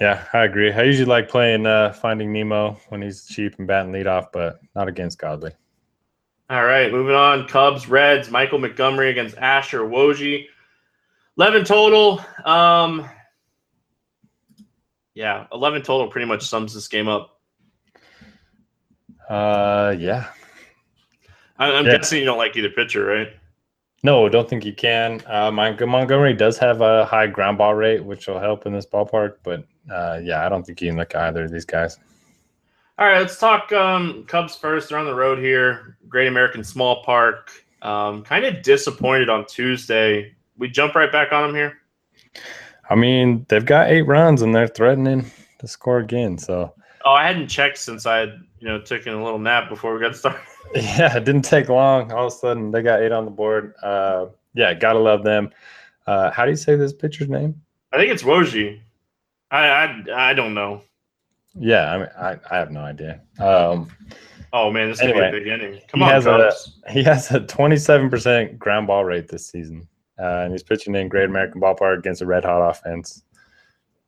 Yeah, 0.00 0.24
I 0.32 0.44
agree. 0.44 0.72
I 0.72 0.82
usually 0.82 1.04
like 1.06 1.28
playing 1.28 1.66
uh, 1.66 1.92
Finding 1.92 2.32
Nemo 2.32 2.78
when 2.88 3.00
he's 3.02 3.26
cheap 3.26 3.58
and 3.58 3.66
batting 3.66 3.92
leadoff, 3.92 4.26
but 4.32 4.58
not 4.74 4.88
against 4.88 5.18
Godley. 5.18 5.52
All 6.50 6.64
right, 6.64 6.90
moving 6.92 7.14
on. 7.14 7.46
Cubs, 7.48 7.88
Reds, 7.88 8.30
Michael 8.30 8.58
Montgomery 8.58 9.10
against 9.10 9.36
Asher 9.38 9.80
Wojie. 9.80 10.46
11 11.38 11.64
total. 11.64 12.20
Um, 12.44 13.08
yeah, 15.14 15.46
11 15.52 15.82
total 15.82 16.08
pretty 16.08 16.26
much 16.26 16.42
sums 16.42 16.74
this 16.74 16.88
game 16.88 17.08
up. 17.08 17.40
Uh, 19.28 19.94
yeah. 19.98 20.26
I, 21.58 21.72
I'm 21.72 21.86
Yeah. 21.86 21.96
guessing 21.96 22.18
you 22.18 22.24
don't 22.24 22.38
like 22.38 22.56
either 22.56 22.68
pitcher, 22.70 23.04
right? 23.04 23.28
No, 24.02 24.28
don't 24.28 24.48
think 24.48 24.64
you 24.66 24.74
can. 24.74 25.22
Uh, 25.26 25.50
Montgomery 25.50 26.34
does 26.34 26.58
have 26.58 26.82
a 26.82 27.06
high 27.06 27.26
ground 27.26 27.56
ball 27.58 27.74
rate, 27.74 28.04
which 28.04 28.26
will 28.26 28.38
help 28.40 28.66
in 28.66 28.72
this 28.74 28.84
ballpark. 28.86 29.36
But 29.42 29.64
uh, 29.90 30.20
yeah, 30.22 30.44
I 30.44 30.48
don't 30.48 30.64
think 30.64 30.80
you 30.80 30.88
can 30.88 30.98
look 30.98 31.14
at 31.14 31.22
either 31.22 31.44
of 31.44 31.50
these 31.50 31.64
guys. 31.64 31.98
All 32.98 33.06
right, 33.06 33.20
let's 33.20 33.38
talk 33.38 33.72
um, 33.72 34.24
Cubs 34.28 34.56
first. 34.56 34.88
They're 34.88 34.98
on 34.98 35.06
the 35.06 35.14
road 35.14 35.38
here. 35.38 35.96
Great 36.08 36.28
American 36.28 36.62
Small 36.62 37.02
Park. 37.02 37.50
Um, 37.82 38.22
kind 38.22 38.44
of 38.44 38.62
disappointed 38.62 39.28
on 39.28 39.46
Tuesday. 39.46 40.34
We 40.56 40.68
jump 40.68 40.94
right 40.94 41.10
back 41.10 41.32
on 41.32 41.48
them 41.48 41.54
here. 41.54 41.78
I 42.88 42.94
mean, 42.94 43.44
they've 43.48 43.64
got 43.64 43.90
eight 43.90 44.02
runs 44.02 44.42
and 44.42 44.54
they're 44.54 44.68
threatening 44.68 45.30
to 45.58 45.66
score 45.66 45.98
again. 45.98 46.38
So 46.38 46.72
Oh, 47.04 47.12
I 47.12 47.26
hadn't 47.26 47.48
checked 47.48 47.78
since 47.78 48.06
I 48.06 48.18
had 48.18 48.40
you 48.60 48.68
know 48.68 48.80
taken 48.80 49.12
a 49.12 49.22
little 49.22 49.38
nap 49.38 49.68
before 49.68 49.94
we 49.94 50.00
got 50.00 50.16
started. 50.16 50.40
yeah, 50.74 51.16
it 51.16 51.24
didn't 51.24 51.42
take 51.42 51.68
long. 51.68 52.10
All 52.12 52.26
of 52.26 52.32
a 52.32 52.36
sudden, 52.36 52.70
they 52.70 52.82
got 52.82 53.02
eight 53.02 53.12
on 53.12 53.24
the 53.24 53.30
board. 53.30 53.74
Uh, 53.82 54.26
yeah, 54.54 54.72
gotta 54.72 54.98
love 54.98 55.22
them. 55.22 55.50
Uh, 56.06 56.30
how 56.30 56.44
do 56.44 56.50
you 56.50 56.56
say 56.56 56.76
this 56.76 56.92
pitcher's 56.92 57.28
name? 57.28 57.60
I 57.92 57.96
think 57.96 58.10
it's 58.10 58.22
Wojie. 58.22 58.80
I, 59.54 59.84
I 60.12 60.30
I 60.30 60.34
don't 60.34 60.54
know. 60.54 60.82
Yeah, 61.54 61.92
I 61.92 61.98
mean, 61.98 62.08
I, 62.18 62.36
I 62.50 62.56
have 62.58 62.70
no 62.72 62.80
idea. 62.80 63.20
Um, 63.38 63.88
Oh 64.52 64.70
man, 64.70 64.88
this 64.88 64.98
is 65.00 65.02
gonna 65.08 65.14
Anyway, 65.14 65.30
be 65.32 65.36
a 65.36 65.40
big 65.40 65.60
inning. 65.60 65.80
Come 65.88 66.00
he 66.00 66.04
on, 66.06 66.10
has 66.12 66.26
a- 66.26 66.30
Cubs. 66.30 66.78
he 66.90 67.02
has 67.02 67.30
a 67.32 67.40
27% 67.40 68.56
ground 68.58 68.86
ball 68.86 69.04
rate 69.04 69.26
this 69.28 69.46
season, 69.48 69.88
uh, 70.18 70.42
and 70.42 70.52
he's 70.52 70.62
pitching 70.62 70.94
in 70.94 71.08
Great 71.08 71.24
American 71.28 71.60
Ballpark 71.60 71.98
against 71.98 72.22
a 72.22 72.26
red 72.26 72.44
hot 72.44 72.68
offense. 72.70 73.24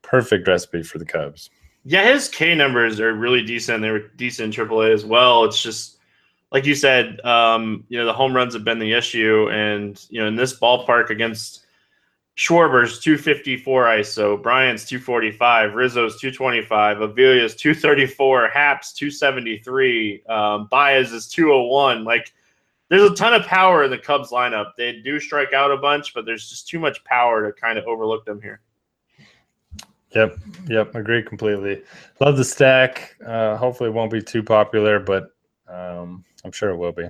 Perfect 0.02 0.46
recipe 0.46 0.82
for 0.84 0.98
the 0.98 1.04
Cubs. 1.04 1.50
Yeah, 1.84 2.04
his 2.12 2.28
K 2.28 2.54
numbers 2.54 3.00
are 3.00 3.12
really 3.12 3.42
decent. 3.42 3.82
They 3.82 3.90
were 3.90 4.08
decent 4.16 4.56
in 4.56 4.66
AAA 4.68 4.92
as 4.94 5.04
well. 5.04 5.44
It's 5.44 5.60
just 5.60 5.98
like 6.52 6.64
you 6.64 6.76
said, 6.76 7.20
um, 7.24 7.84
you 7.88 7.98
know, 7.98 8.06
the 8.06 8.12
home 8.12 8.34
runs 8.34 8.54
have 8.54 8.62
been 8.64 8.78
the 8.78 8.92
issue, 8.92 9.48
and 9.50 10.00
you 10.10 10.20
know, 10.20 10.28
in 10.28 10.36
this 10.36 10.58
ballpark 10.60 11.10
against 11.10 11.65
Schwarber's 12.36 12.98
254 12.98 13.84
ISO, 13.84 14.42
Bryant's 14.42 14.84
245, 14.84 15.70
Rizzo's 15.70 16.20
225, 16.20 16.98
Avila's 16.98 17.54
234, 17.54 18.48
Happ's 18.48 18.92
273, 18.92 20.22
um, 20.28 20.68
Baez 20.70 21.12
is 21.12 21.28
201. 21.28 22.04
Like, 22.04 22.34
there's 22.90 23.10
a 23.10 23.14
ton 23.14 23.32
of 23.32 23.46
power 23.46 23.84
in 23.84 23.90
the 23.90 23.96
Cubs 23.96 24.30
lineup. 24.30 24.72
They 24.76 25.00
do 25.00 25.18
strike 25.18 25.54
out 25.54 25.70
a 25.70 25.78
bunch, 25.78 26.12
but 26.12 26.26
there's 26.26 26.50
just 26.50 26.68
too 26.68 26.78
much 26.78 27.02
power 27.04 27.46
to 27.46 27.58
kind 27.58 27.78
of 27.78 27.86
overlook 27.86 28.26
them 28.26 28.42
here. 28.42 28.60
Yep, 30.14 30.38
yep, 30.68 30.94
agree 30.94 31.22
completely. 31.22 31.82
Love 32.20 32.36
the 32.36 32.44
stack. 32.44 33.16
Uh, 33.26 33.56
hopefully, 33.56 33.88
it 33.88 33.92
won't 33.94 34.12
be 34.12 34.22
too 34.22 34.42
popular, 34.42 35.00
but 35.00 35.30
um, 35.68 36.22
I'm 36.44 36.52
sure 36.52 36.68
it 36.68 36.76
will 36.76 36.92
be. 36.92 37.08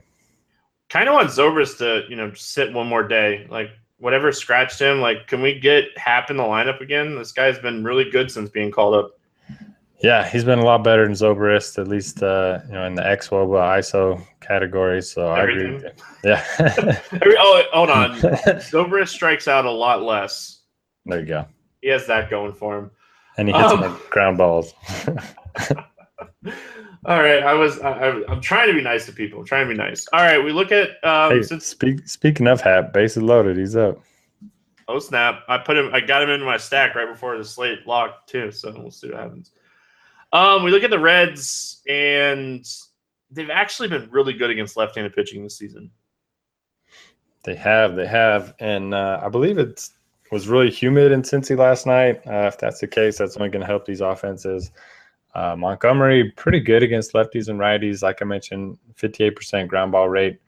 kind 0.89 1.09
of 1.09 1.15
want 1.15 1.29
Zobrist 1.29 1.79
to, 1.79 2.05
you 2.09 2.17
know, 2.17 2.33
sit 2.35 2.73
one 2.73 2.87
more 2.87 3.07
day. 3.07 3.47
Like 3.51 3.71
whatever 3.99 4.33
scratched 4.33 4.79
him, 4.81 5.01
like 5.01 5.27
can 5.27 5.41
we 5.43 5.59
get 5.59 5.85
Happ 5.97 6.31
in 6.31 6.37
the 6.37 6.43
lineup 6.43 6.81
again? 6.81 7.17
This 7.17 7.33
guy's 7.33 7.59
been 7.59 7.85
really 7.85 8.09
good 8.11 8.31
since 8.31 8.49
being 8.51 8.71
called 8.71 8.95
up. 8.95 9.11
Yeah, 10.03 10.29
he's 10.29 10.45
been 10.45 10.59
a 10.59 10.65
lot 10.65 10.85
better 10.85 11.05
than 11.05 11.15
Zobrist, 11.15 11.79
at 11.79 11.89
least 11.89 12.23
uh, 12.23 12.61
you 12.67 12.75
know 12.75 12.85
in 12.85 12.95
the 12.95 13.07
X 13.07 13.29
Woba 13.31 13.79
ISO 13.79 14.23
category. 14.41 15.01
So 15.01 15.29
I 15.29 15.45
agree. 15.45 15.81
Yeah, 16.23 16.45
Every- 17.13 17.37
oh, 17.39 17.63
hold 17.73 17.91
on. 17.91 18.11
Zobrist 18.21 19.09
strikes 19.09 19.49
out 19.49 19.65
a 19.65 19.71
lot 19.71 20.03
less. 20.03 20.61
there 21.07 21.21
you 21.21 21.27
go. 21.27 21.47
He 21.81 21.89
has 21.89 22.07
that 22.09 22.29
going 22.29 22.53
for 22.53 22.79
him. 22.79 22.91
And 23.39 23.49
he 23.49 23.55
hits 23.55 23.73
Um, 23.73 23.81
more 23.81 24.01
ground 24.11 24.37
balls. 24.39 24.75
All 27.07 27.21
right, 27.21 27.43
I 27.45 27.55
was 27.55 27.79
I, 27.79 28.21
I'm 28.29 28.41
trying 28.41 28.67
to 28.67 28.75
be 28.75 28.83
nice 28.83 29.07
to 29.07 29.13
people. 29.13 29.39
I'm 29.39 29.47
trying 29.47 29.69
to 29.69 29.73
be 29.73 29.79
nice. 29.79 30.09
All 30.13 30.23
right, 30.23 30.43
we 30.43 30.51
look 30.51 30.73
at 30.73 31.03
um, 31.05 31.31
hey, 31.31 31.43
since 31.43 31.65
speak, 31.65 32.09
speaking 32.09 32.49
of 32.49 32.61
Happ, 32.61 32.93
bases 32.93 33.23
loaded. 33.23 33.57
He's 33.57 33.77
up. 33.77 34.03
Oh 34.89 34.99
snap! 34.99 35.43
I 35.49 35.59
put 35.59 35.77
him. 35.77 35.95
I 35.95 36.01
got 36.01 36.23
him 36.23 36.31
into 36.31 36.45
my 36.45 36.57
stack 36.57 36.97
right 36.97 37.09
before 37.09 37.39
the 37.39 37.45
slate 37.45 37.87
locked 37.87 38.29
too. 38.29 38.51
So 38.51 38.75
we'll 38.77 38.91
see 38.91 39.09
what 39.09 39.21
happens. 39.21 39.53
Um, 40.33 40.65
we 40.65 40.73
look 40.73 40.83
at 40.83 40.91
the 40.91 40.99
Reds, 40.99 41.81
and 41.89 42.69
they've 43.31 43.51
actually 43.51 43.89
been 43.89 44.09
really 44.11 44.33
good 44.33 44.51
against 44.51 44.77
left-handed 44.77 45.15
pitching 45.15 45.45
this 45.45 45.57
season. 45.57 45.93
They 47.45 47.55
have, 47.55 47.95
they 47.95 48.09
have, 48.09 48.55
and 48.59 48.93
uh, 48.93 49.21
I 49.23 49.29
believe 49.29 49.59
it 49.59 49.89
was 50.33 50.49
really 50.49 50.71
humid 50.71 51.13
in 51.13 51.23
Cincy 51.23 51.57
last 51.57 51.87
night. 51.87 52.21
Uh, 52.27 52.49
if 52.49 52.59
that's 52.59 52.81
the 52.81 52.89
case, 52.89 53.19
that's 53.19 53.37
only 53.37 53.49
going 53.49 53.61
to 53.61 53.67
help 53.67 53.87
these 53.87 54.01
offenses. 54.01 54.73
Uh, 55.37 55.55
Montgomery 55.55 56.33
pretty 56.33 56.61
good 56.61 56.83
against 56.83 57.13
lefties 57.13 57.49
and 57.49 57.61
righties, 57.61 58.03
like 58.03 58.23
I 58.23 58.25
mentioned, 58.25 58.79
fifty-eight 58.95 59.37
percent 59.37 59.69
ground 59.69 59.93
ball 59.93 60.09
rate. 60.09 60.39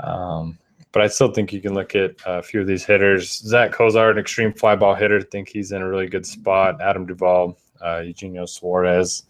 Um, 0.00 0.58
but 0.92 1.02
I 1.02 1.08
still 1.08 1.30
think 1.30 1.52
you 1.52 1.60
can 1.60 1.74
look 1.74 1.94
at 1.94 2.12
a 2.24 2.42
few 2.42 2.62
of 2.62 2.66
these 2.66 2.82
hitters. 2.82 3.30
Zack 3.30 3.72
Cozart, 3.72 4.16
an 4.16 4.18
extreme 4.18 4.54
fly 4.54 4.74
ball 4.74 4.94
hitter, 4.94 5.20
think 5.20 5.50
he's 5.50 5.72
in 5.72 5.82
a 5.82 5.88
really 5.88 6.06
good 6.06 6.24
spot. 6.24 6.80
Adam 6.80 7.04
Duvall, 7.04 7.58
uh, 7.84 7.98
Eugenio 7.98 8.46
Suarez, 8.46 9.24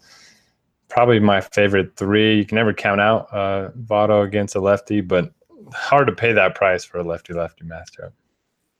probably 0.87 1.19
my 1.19 1.41
favorite 1.41 1.97
three. 1.97 2.37
You 2.37 2.45
can 2.45 2.55
never 2.55 2.73
count 2.73 3.01
out 3.01 3.27
uh, 3.33 3.71
Votto 3.71 4.23
against 4.23 4.55
a 4.55 4.61
lefty, 4.61 5.01
but 5.01 5.33
hard 5.73 6.07
to 6.07 6.13
pay 6.13 6.31
that 6.31 6.55
price 6.55 6.85
for 6.85 6.99
a 6.99 7.03
lefty 7.03 7.33
lefty 7.33 7.65
matchup. 7.65 8.13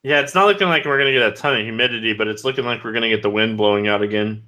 Yeah, 0.02 0.20
it's 0.20 0.34
not 0.34 0.46
looking 0.46 0.68
like 0.68 0.86
we're 0.86 0.96
going 0.96 1.12
to 1.12 1.18
get 1.18 1.28
a 1.30 1.36
ton 1.36 1.58
of 1.58 1.64
humidity, 1.64 2.14
but 2.14 2.28
it's 2.28 2.44
looking 2.44 2.64
like 2.64 2.82
we're 2.82 2.92
going 2.92 3.02
to 3.02 3.10
get 3.10 3.22
the 3.22 3.28
wind 3.28 3.58
blowing 3.58 3.88
out 3.88 4.00
again. 4.00 4.42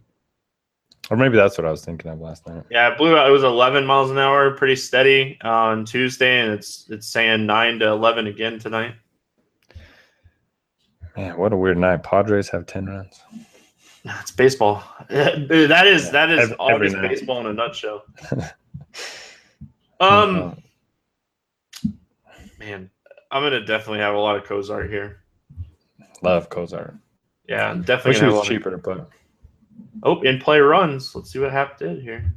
Or 1.11 1.17
maybe 1.17 1.37
that's 1.37 1.59
what 1.59 1.67
I 1.67 1.71
was 1.73 1.85
thinking 1.85 2.09
of 2.11 2.21
last 2.21 2.47
night. 2.47 2.63
Yeah, 2.71 2.93
it 2.93 2.97
blew 2.99 3.17
out. 3.17 3.29
It 3.29 3.33
was 3.33 3.43
11 3.43 3.85
miles 3.85 4.13
an 4.13 4.19
hour, 4.19 4.53
pretty 4.53 4.77
steady 4.77 5.39
on 5.43 5.85
Tuesday, 5.85 6.41
and 6.41 6.53
it's 6.53 6.87
it's 6.89 7.09
saying 7.09 7.47
nine 7.47 7.81
to 7.81 7.89
11 7.89 8.29
again 8.29 8.61
tonight. 8.61 8.95
Man, 11.17 11.37
what 11.37 11.53
a 11.53 11.57
weird 11.57 11.79
night. 11.79 12.05
Padres 12.05 12.49
have 12.51 12.67
10 12.67 12.87
runs. 12.87 13.21
It's 14.05 14.31
baseball. 14.31 14.85
that 15.11 15.87
is 15.87 16.11
that 16.13 16.31
is 16.31 16.39
Every- 16.53 16.55
every 16.55 16.57
August 16.95 16.97
baseball 17.01 17.41
in 17.41 17.47
a 17.47 17.53
nutshell. 17.53 18.05
um, 20.01 20.57
man, 22.59 22.89
I'm 23.33 23.43
gonna 23.43 23.65
definitely 23.67 23.99
have 23.99 24.15
a 24.15 24.19
lot 24.19 24.37
of 24.37 24.45
Cozart 24.45 24.89
here. 24.91 25.21
Love 26.23 26.49
Cozart. 26.49 26.95
Yeah, 27.49 27.75
definitely 27.75 28.11
Wish 28.11 28.17
it 28.19 28.21
gonna 28.21 28.27
have 28.27 28.35
a 28.35 28.39
was 28.39 28.47
of- 28.47 28.49
cheaper 28.49 28.71
to 28.71 28.79
put. 28.79 29.09
Oh, 30.03 30.21
in 30.23 30.39
play 30.39 30.61
runs. 30.61 31.15
Let's 31.15 31.33
see 31.33 31.39
what 31.39 31.53
Happ 31.53 31.79
did 31.79 32.03
here. 32.03 32.35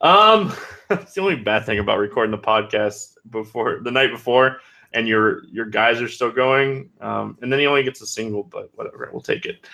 Um, 0.00 0.52
it's 0.90 1.14
the 1.14 1.20
only 1.20 1.36
bad 1.36 1.64
thing 1.64 1.78
about 1.78 1.98
recording 1.98 2.30
the 2.30 2.38
podcast 2.38 3.14
before 3.30 3.80
the 3.82 3.90
night 3.90 4.10
before, 4.10 4.58
and 4.92 5.08
your 5.08 5.44
your 5.46 5.66
guys 5.66 6.00
are 6.00 6.08
still 6.08 6.30
going. 6.30 6.90
Um, 7.00 7.38
and 7.42 7.52
then 7.52 7.58
he 7.58 7.66
only 7.66 7.82
gets 7.82 8.00
a 8.02 8.06
single, 8.06 8.44
but 8.44 8.70
whatever, 8.74 9.08
we'll 9.12 9.22
take 9.22 9.46
it. 9.46 9.66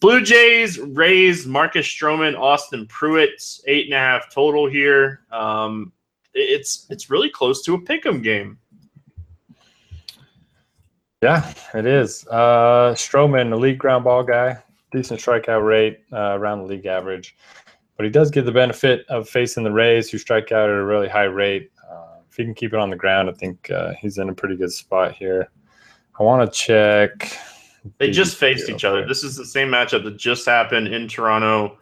Blue 0.00 0.22
Jays, 0.22 0.78
Rays, 0.78 1.46
Marcus 1.46 1.86
Stroman, 1.86 2.38
Austin 2.38 2.86
Pruitt, 2.86 3.42
eight 3.66 3.86
and 3.86 3.94
a 3.94 3.98
half 3.98 4.32
total 4.32 4.68
here. 4.68 5.20
Um, 5.32 5.92
it's 6.34 6.86
it's 6.90 7.10
really 7.10 7.30
close 7.30 7.62
to 7.62 7.74
a 7.74 7.80
pick'em 7.80 8.22
game. 8.22 8.58
Yeah, 11.20 11.52
it 11.74 11.84
is. 11.84 12.26
Uh, 12.28 12.94
Stroman, 12.94 13.52
elite 13.52 13.78
ground 13.78 14.04
ball 14.04 14.22
guy, 14.22 14.62
decent 14.92 15.20
strikeout 15.20 15.66
rate, 15.66 16.00
uh, 16.12 16.38
around 16.38 16.58
the 16.60 16.64
league 16.64 16.86
average. 16.86 17.36
But 17.96 18.04
he 18.04 18.10
does 18.10 18.30
get 18.30 18.44
the 18.44 18.52
benefit 18.52 19.04
of 19.08 19.28
facing 19.28 19.64
the 19.64 19.72
Rays, 19.72 20.08
who 20.08 20.18
strike 20.18 20.52
out 20.52 20.70
at 20.70 20.76
a 20.76 20.84
really 20.84 21.08
high 21.08 21.24
rate. 21.24 21.70
Uh, 21.90 22.20
if 22.30 22.36
he 22.36 22.44
can 22.44 22.54
keep 22.54 22.72
it 22.72 22.78
on 22.78 22.90
the 22.90 22.96
ground, 22.96 23.28
I 23.28 23.32
think 23.32 23.70
uh, 23.70 23.92
he's 24.00 24.18
in 24.18 24.28
a 24.28 24.34
pretty 24.34 24.56
good 24.56 24.72
spot 24.72 25.14
here. 25.14 25.50
I 26.18 26.22
want 26.22 26.50
to 26.50 26.58
check. 26.58 27.36
They 27.98 28.10
just 28.10 28.36
faced 28.36 28.68
each 28.68 28.84
other. 28.84 29.06
This 29.06 29.24
is 29.24 29.36
the 29.36 29.44
same 29.44 29.68
matchup 29.68 30.04
that 30.04 30.16
just 30.16 30.46
happened 30.46 30.88
in 30.88 31.08
Toronto 31.08 31.78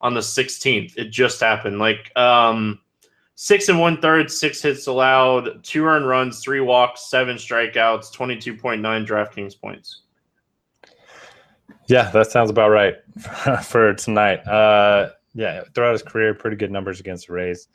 on 0.00 0.14
the 0.14 0.20
16th. 0.20 0.96
It 0.96 1.10
just 1.10 1.40
happened. 1.40 1.78
Like 1.78 2.10
um, 2.16 2.80
six 3.34 3.68
and 3.68 3.78
one 3.78 4.00
third, 4.00 4.30
six 4.30 4.60
hits 4.60 4.86
allowed, 4.86 5.62
two 5.62 5.84
earned 5.84 6.08
runs, 6.08 6.40
three 6.40 6.60
walks, 6.60 7.08
seven 7.10 7.36
strikeouts, 7.36 8.14
22.9 8.14 8.80
DraftKings 9.06 9.58
points. 9.60 10.02
Yeah, 11.88 12.10
that 12.10 12.30
sounds 12.30 12.50
about 12.50 12.70
right 12.70 12.96
for 13.64 13.94
tonight. 13.94 14.46
Uh, 14.46 15.10
yeah, 15.34 15.62
throughout 15.74 15.92
his 15.92 16.02
career, 16.02 16.34
pretty 16.34 16.56
good 16.56 16.70
numbers 16.70 16.98
against 16.98 17.28
the 17.28 17.34
Rays. 17.34 17.68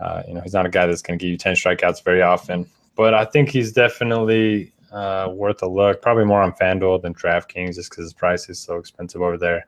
Uh, 0.00 0.22
you 0.28 0.34
know, 0.34 0.40
he's 0.40 0.52
not 0.52 0.66
a 0.66 0.68
guy 0.68 0.86
that's 0.86 1.02
going 1.02 1.18
to 1.18 1.22
give 1.22 1.30
you 1.30 1.38
10 1.38 1.54
strikeouts 1.54 2.04
very 2.04 2.22
often, 2.22 2.66
but 2.96 3.14
I 3.14 3.24
think 3.24 3.48
he's 3.48 3.72
definitely 3.72 4.72
uh, 4.92 5.30
worth 5.32 5.62
a 5.62 5.66
look. 5.66 6.02
Probably 6.02 6.24
more 6.24 6.42
on 6.42 6.52
FanDuel 6.52 7.02
than 7.02 7.14
DraftKings 7.14 7.76
just 7.76 7.90
because 7.90 8.04
his 8.04 8.12
price 8.12 8.48
is 8.48 8.58
so 8.58 8.76
expensive 8.76 9.22
over 9.22 9.38
there. 9.38 9.66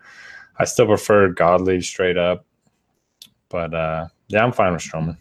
I 0.58 0.64
still 0.64 0.86
prefer 0.86 1.28
Godley 1.28 1.80
straight 1.80 2.18
up, 2.18 2.44
but 3.48 3.74
uh, 3.74 4.08
yeah, 4.28 4.44
I'm 4.44 4.52
fine 4.52 4.72
with 4.72 4.82
Stroman. 4.82 5.16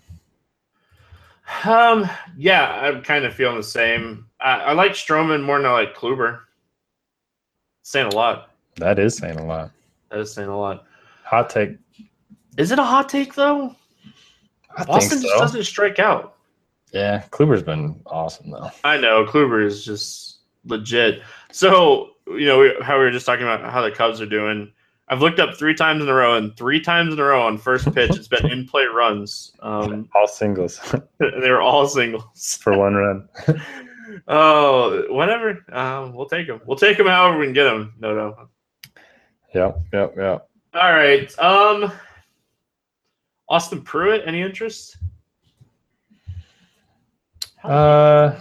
Um, 1.64 2.10
yeah, 2.38 2.72
I'm 2.82 3.02
kind 3.02 3.26
of 3.26 3.34
feeling 3.34 3.58
the 3.58 3.64
same. 3.64 4.28
I, 4.40 4.60
I 4.60 4.74
like 4.74 4.92
Stroman 4.92 5.44
more 5.44 5.58
than 5.58 5.66
I 5.66 5.72
like 5.72 5.96
Kluber. 5.96 6.42
Saying 7.84 8.08
a 8.08 8.16
lot. 8.16 8.49
That 8.76 9.00
is 9.00 9.18
saying 9.18 9.38
a 9.40 9.46
lot. 9.46 9.72
That 10.10 10.20
is 10.20 10.34
saying 10.34 10.50
a 10.50 10.58
lot. 10.58 10.86
Hot 11.24 11.50
take. 11.50 11.78
Is 12.58 12.72
it 12.72 12.80
a 12.80 12.84
hot 12.84 13.10
take 13.10 13.36
though? 13.36 13.76
I 14.78 14.84
Boston 14.86 15.20
think 15.20 15.32
just 15.32 15.40
doesn't 15.40 15.64
strike 15.66 16.00
out. 16.00 16.36
Yeah, 16.92 17.24
Kluber's 17.30 17.64
been 17.64 18.02
awesome 18.06 18.52
though. 18.52 18.72
I 18.84 18.98
know 18.98 19.26
Kluber 19.26 19.64
is 19.64 19.86
just 19.86 20.40
legit. 20.66 21.22
So 21.52 22.12
you 22.28 22.46
know 22.46 22.60
we, 22.60 22.74
how 22.82 22.98
we 22.98 23.04
were 23.04 23.12
just 23.12 23.26
talking 23.26 23.44
about 23.46 23.70
how 23.72 23.82
the 23.82 23.92
Cubs 23.92 24.22
are 24.22 24.26
doing. 24.26 24.72
I've 25.12 25.22
looked 25.22 25.40
up 25.40 25.58
three 25.58 25.74
times 25.74 26.04
in 26.04 26.10
a 26.10 26.14
row, 26.14 26.36
and 26.36 26.56
three 26.56 26.80
times 26.80 27.14
in 27.14 27.20
a 27.20 27.24
row 27.24 27.42
on 27.42 27.58
first 27.58 27.92
pitch, 27.94 28.12
it's 28.16 28.28
been 28.28 28.46
in 28.52 28.68
play 28.68 28.86
runs. 28.86 29.52
Um, 29.60 30.08
All 30.16 30.28
singles 30.28 30.80
they 31.20 31.50
were 31.50 31.62
all 31.62 31.88
singles. 31.88 32.60
for 32.62 32.78
one 32.78 32.94
run. 32.94 33.28
Oh, 34.28 35.04
whatever. 35.10 35.64
Um, 35.72 36.14
we'll 36.14 36.28
take 36.28 36.48
them. 36.48 36.62
We'll 36.66 36.78
take 36.78 36.98
them 36.98 37.08
however 37.08 37.38
we 37.38 37.46
can 37.46 37.54
get 37.54 37.66
them. 37.66 37.94
No, 38.00 38.16
no. 38.16 38.50
Yep, 39.54 39.82
yep, 39.94 40.14
yep. 40.18 40.50
All 40.74 40.94
right. 40.94 41.40
Um, 41.40 41.92
Austin 43.50 43.82
Pruitt. 43.82 44.24
Any 44.28 44.42
interest? 44.42 44.98
Uh, 47.64 48.40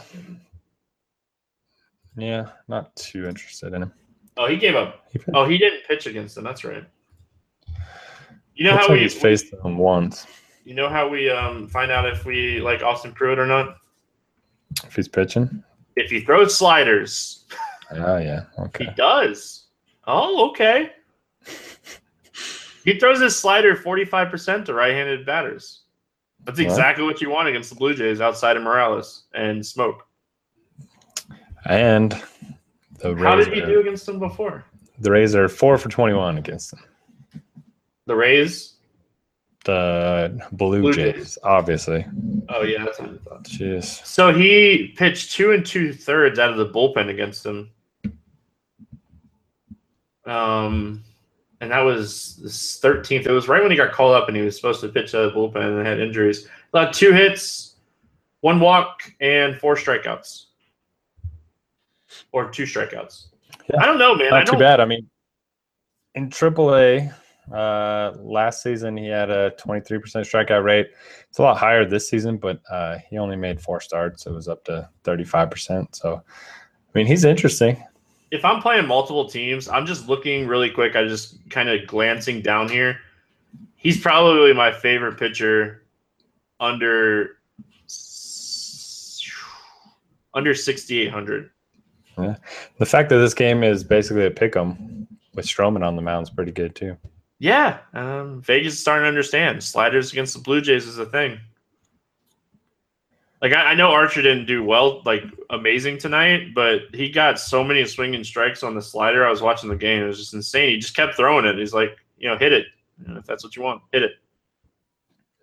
yeah, 2.16 2.48
not 2.68 2.94
too 2.96 3.26
interested 3.26 3.72
in 3.72 3.82
him. 3.82 3.92
Oh, 4.36 4.46
he 4.46 4.56
gave 4.56 4.74
up. 4.76 5.06
He- 5.10 5.18
Oh, 5.34 5.44
he 5.44 5.58
didn't 5.58 5.84
pitch 5.88 6.06
against 6.06 6.34
them. 6.34 6.44
That's 6.44 6.64
right. 6.64 6.84
You 8.54 8.64
know 8.64 8.72
Looks 8.72 8.86
how 8.86 8.92
like 8.92 8.98
we 8.98 9.02
he's 9.04 9.14
faced 9.14 9.52
him 9.52 9.78
once. 9.78 10.26
You 10.64 10.74
know 10.74 10.88
how 10.88 11.08
we 11.08 11.30
um, 11.30 11.68
find 11.68 11.90
out 11.90 12.06
if 12.06 12.24
we 12.24 12.60
like 12.60 12.82
Austin 12.82 13.12
Pruitt 13.12 13.38
or 13.38 13.46
not? 13.46 13.76
If 14.84 14.94
he's 14.96 15.08
pitching, 15.08 15.62
If 15.96 16.10
he 16.10 16.20
throws 16.20 16.56
sliders, 16.56 17.46
oh 17.92 18.18
yeah, 18.18 18.44
Okay. 18.58 18.84
he 18.86 18.90
does. 18.92 19.66
Oh, 20.06 20.50
okay. 20.50 20.90
He 22.88 22.98
throws 22.98 23.20
his 23.20 23.38
slider 23.38 23.76
45% 23.76 24.64
to 24.64 24.72
right 24.72 24.94
handed 24.94 25.26
batters. 25.26 25.82
That's 26.44 26.58
exactly 26.58 27.04
what 27.04 27.20
you 27.20 27.28
want 27.28 27.46
against 27.48 27.68
the 27.68 27.76
Blue 27.76 27.94
Jays 27.94 28.22
outside 28.22 28.56
of 28.56 28.62
Morales 28.62 29.24
and 29.34 29.60
Smoak. 29.60 29.98
And 31.66 32.12
the 32.98 33.14
Rays, 33.14 33.24
How 33.24 33.36
did 33.36 33.52
he 33.52 33.60
are, 33.60 33.66
do 33.66 33.80
against 33.80 34.06
them 34.06 34.18
before? 34.18 34.64
the 35.00 35.10
Rays 35.10 35.34
are 35.34 35.48
four 35.50 35.76
for 35.76 35.90
twenty-one 35.90 36.38
against 36.38 36.70
them. 36.70 36.80
The 38.06 38.16
Rays? 38.16 38.76
The 39.66 40.40
Blue, 40.52 40.80
Blue 40.80 40.94
Jays, 40.94 41.14
Jays. 41.14 41.38
obviously. 41.42 42.06
Oh, 42.48 42.62
yeah, 42.62 42.86
that's 42.86 42.98
what 43.00 43.10
I 43.10 43.16
thought. 43.28 43.44
Jeez. 43.44 44.02
So 44.06 44.32
he 44.32 44.94
pitched 44.96 45.32
two 45.32 45.52
and 45.52 45.66
two 45.66 45.92
thirds 45.92 46.38
out 46.38 46.50
of 46.50 46.56
the 46.56 46.70
bullpen 46.70 47.10
against 47.10 47.42
them. 47.44 47.70
Um, 50.24 51.04
and 51.60 51.70
that 51.70 51.80
was 51.80 52.36
the 52.36 52.48
thirteenth. 52.48 53.26
It 53.26 53.32
was 53.32 53.48
right 53.48 53.62
when 53.62 53.70
he 53.70 53.76
got 53.76 53.92
called 53.92 54.14
up, 54.14 54.28
and 54.28 54.36
he 54.36 54.42
was 54.42 54.56
supposed 54.56 54.80
to 54.82 54.88
pitch 54.88 55.14
out 55.14 55.24
of 55.24 55.32
the 55.32 55.38
bullpen 55.38 55.78
and 55.78 55.86
had 55.86 56.00
injuries. 56.00 56.48
About 56.72 56.92
two 56.92 57.12
hits, 57.12 57.74
one 58.40 58.60
walk, 58.60 59.12
and 59.20 59.56
four 59.56 59.74
strikeouts, 59.74 60.46
or 62.32 62.50
two 62.50 62.64
strikeouts. 62.64 63.26
Yeah. 63.72 63.82
I 63.82 63.86
don't 63.86 63.98
know, 63.98 64.14
man. 64.14 64.30
Not 64.30 64.46
too 64.46 64.56
bad. 64.56 64.80
I 64.80 64.84
mean, 64.84 65.08
in 66.14 66.30
AAA, 66.30 67.12
uh, 67.52 68.12
last 68.18 68.62
season 68.62 68.96
he 68.96 69.06
had 69.06 69.30
a 69.30 69.50
23% 69.52 70.00
strikeout 70.00 70.64
rate. 70.64 70.88
It's 71.28 71.38
a 71.38 71.42
lot 71.42 71.56
higher 71.56 71.84
this 71.84 72.08
season, 72.08 72.36
but 72.36 72.60
uh, 72.70 72.98
he 73.08 73.18
only 73.18 73.36
made 73.36 73.60
four 73.60 73.80
starts. 73.80 74.26
It 74.26 74.32
was 74.32 74.48
up 74.48 74.64
to 74.64 74.88
35%. 75.04 75.94
So, 75.94 76.22
I 76.24 76.98
mean, 76.98 77.06
he's 77.06 77.24
interesting. 77.24 77.82
If 78.30 78.44
I'm 78.44 78.60
playing 78.60 78.86
multiple 78.86 79.28
teams, 79.28 79.68
I'm 79.68 79.86
just 79.86 80.08
looking 80.08 80.46
really 80.46 80.70
quick. 80.70 80.96
I 80.96 81.04
just 81.04 81.38
kind 81.50 81.68
of 81.68 81.86
glancing 81.86 82.42
down 82.42 82.68
here. 82.68 83.00
He's 83.76 84.00
probably 84.00 84.52
my 84.52 84.72
favorite 84.72 85.18
pitcher 85.18 85.84
under 86.60 87.38
under 90.34 90.54
6800. 90.54 91.50
Yeah. 92.18 92.36
The 92.78 92.86
fact 92.86 93.08
that 93.10 93.18
this 93.18 93.34
game 93.34 93.62
is 93.62 93.84
basically 93.84 94.26
a 94.26 94.30
pick 94.30 94.56
'em 94.56 95.06
with 95.34 95.46
Stroman 95.46 95.86
on 95.86 95.96
the 95.96 96.02
mound 96.02 96.24
is 96.24 96.30
pretty 96.30 96.52
good 96.52 96.74
too. 96.74 96.96
Yeah, 97.38 97.78
um, 97.94 98.42
Vegas 98.42 98.74
is 98.74 98.80
starting 98.80 99.04
to 99.04 99.08
understand 99.08 99.62
sliders 99.62 100.10
against 100.12 100.34
the 100.34 100.40
Blue 100.40 100.60
Jays 100.60 100.86
is 100.86 100.98
a 100.98 101.06
thing. 101.06 101.38
Like 103.40 103.52
I, 103.52 103.70
I 103.70 103.74
know 103.74 103.90
Archer 103.90 104.20
didn't 104.22 104.46
do 104.46 104.64
well, 104.64 105.02
like 105.04 105.22
amazing 105.50 105.98
tonight, 105.98 106.54
but 106.54 106.82
he 106.92 107.08
got 107.08 107.38
so 107.38 107.62
many 107.62 107.84
swinging 107.84 108.24
strikes 108.24 108.62
on 108.62 108.74
the 108.74 108.82
slider. 108.82 109.26
I 109.26 109.30
was 109.30 109.42
watching 109.42 109.68
the 109.68 109.76
game; 109.76 110.02
it 110.02 110.06
was 110.06 110.18
just 110.18 110.34
insane. 110.34 110.70
He 110.70 110.78
just 110.78 110.96
kept 110.96 111.14
throwing 111.14 111.44
it. 111.44 111.56
He's 111.56 111.72
like, 111.74 111.96
you 112.18 112.28
know, 112.28 112.36
hit 112.36 112.52
it 112.52 112.66
You 113.00 113.14
know, 113.14 113.20
if 113.20 113.26
that's 113.26 113.44
what 113.44 113.54
you 113.54 113.62
want, 113.62 113.82
hit 113.92 114.02
it. 114.02 114.12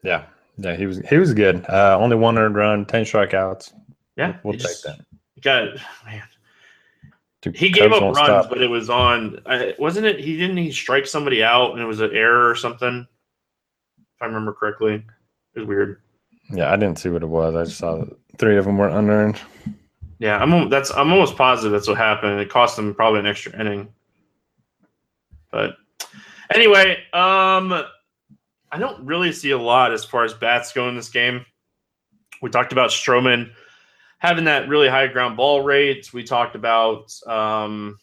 Yeah, 0.03 0.25
yeah, 0.57 0.75
he 0.75 0.85
was 0.85 0.99
he 1.07 1.17
was 1.17 1.33
good. 1.33 1.65
Uh, 1.69 1.97
only 1.99 2.15
one 2.17 2.37
earned 2.37 2.55
run, 2.55 2.85
ten 2.85 3.03
strikeouts. 3.05 3.73
Yeah, 4.17 4.37
we'll 4.43 4.53
he 4.53 4.59
take 4.59 4.67
just 4.67 4.83
that. 4.83 4.99
Got 5.41 5.75
man. 6.05 6.23
Dude, 7.41 7.55
He 7.55 7.69
gave 7.69 7.91
Cubs 7.91 7.95
up 7.97 8.01
runs, 8.01 8.17
stop. 8.17 8.49
but 8.49 8.61
it 8.61 8.69
was 8.69 8.89
on. 8.89 9.39
Uh, 9.45 9.67
wasn't 9.77 10.05
it? 10.05 10.19
He 10.19 10.35
didn't 10.35 10.57
he 10.57 10.71
strike 10.71 11.05
somebody 11.05 11.43
out, 11.43 11.71
and 11.73 11.81
it 11.81 11.85
was 11.85 12.01
an 12.01 12.11
error 12.13 12.49
or 12.49 12.55
something. 12.55 13.07
If 13.97 14.21
I 14.21 14.25
remember 14.25 14.51
correctly, 14.53 14.95
it 15.53 15.59
was 15.59 15.67
weird. 15.67 16.01
Yeah, 16.49 16.71
I 16.71 16.75
didn't 16.75 16.99
see 16.99 17.09
what 17.09 17.23
it 17.23 17.27
was. 17.27 17.55
I 17.55 17.63
just 17.63 17.77
saw 17.77 18.05
three 18.37 18.57
of 18.57 18.65
them 18.65 18.77
were 18.77 18.89
unearned. 18.89 19.39
Yeah, 20.19 20.37
I'm 20.37 20.69
that's 20.69 20.91
I'm 20.91 21.11
almost 21.11 21.35
positive 21.35 21.71
that's 21.71 21.87
what 21.87 21.97
happened. 21.97 22.39
It 22.39 22.49
cost 22.49 22.75
them 22.75 22.93
probably 22.93 23.19
an 23.19 23.25
extra 23.25 23.59
inning. 23.59 23.89
But 25.51 25.77
anyway, 26.53 27.03
um 27.13 27.85
I 28.71 28.77
don't 28.77 29.05
really 29.05 29.31
see 29.31 29.51
a 29.51 29.57
lot 29.57 29.93
as 29.93 30.03
far 30.03 30.23
as 30.23 30.33
bats 30.33 30.73
go 30.73 30.89
in 30.89 30.95
this 30.95 31.09
game. 31.09 31.45
We 32.41 32.49
talked 32.49 32.73
about 32.73 32.89
Stroman 32.89 33.51
having 34.19 34.43
that 34.45 34.67
really 34.67 34.89
high 34.89 35.07
ground 35.07 35.37
ball 35.37 35.61
rate. 35.61 36.11
We 36.13 36.23
talked 36.23 36.55
about 36.55 37.13
um, 37.27 37.97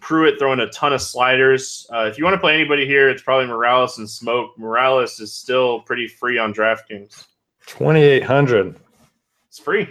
Pruitt 0.00 0.38
throwing 0.38 0.60
a 0.60 0.68
ton 0.70 0.92
of 0.92 1.02
sliders. 1.02 1.86
Uh, 1.92 2.06
if 2.06 2.18
you 2.18 2.24
want 2.24 2.34
to 2.34 2.40
play 2.40 2.54
anybody 2.54 2.86
here, 2.86 3.08
it's 3.08 3.22
probably 3.22 3.46
Morales 3.46 3.98
and 3.98 4.06
Smoak. 4.08 4.56
Morales 4.56 5.20
is 5.20 5.32
still 5.32 5.80
pretty 5.82 6.08
free 6.08 6.38
on 6.38 6.52
DraftKings. 6.52 7.26
Twenty 7.66 8.02
eight 8.02 8.22
hundred. 8.22 8.76
It's 9.48 9.58
free. 9.58 9.88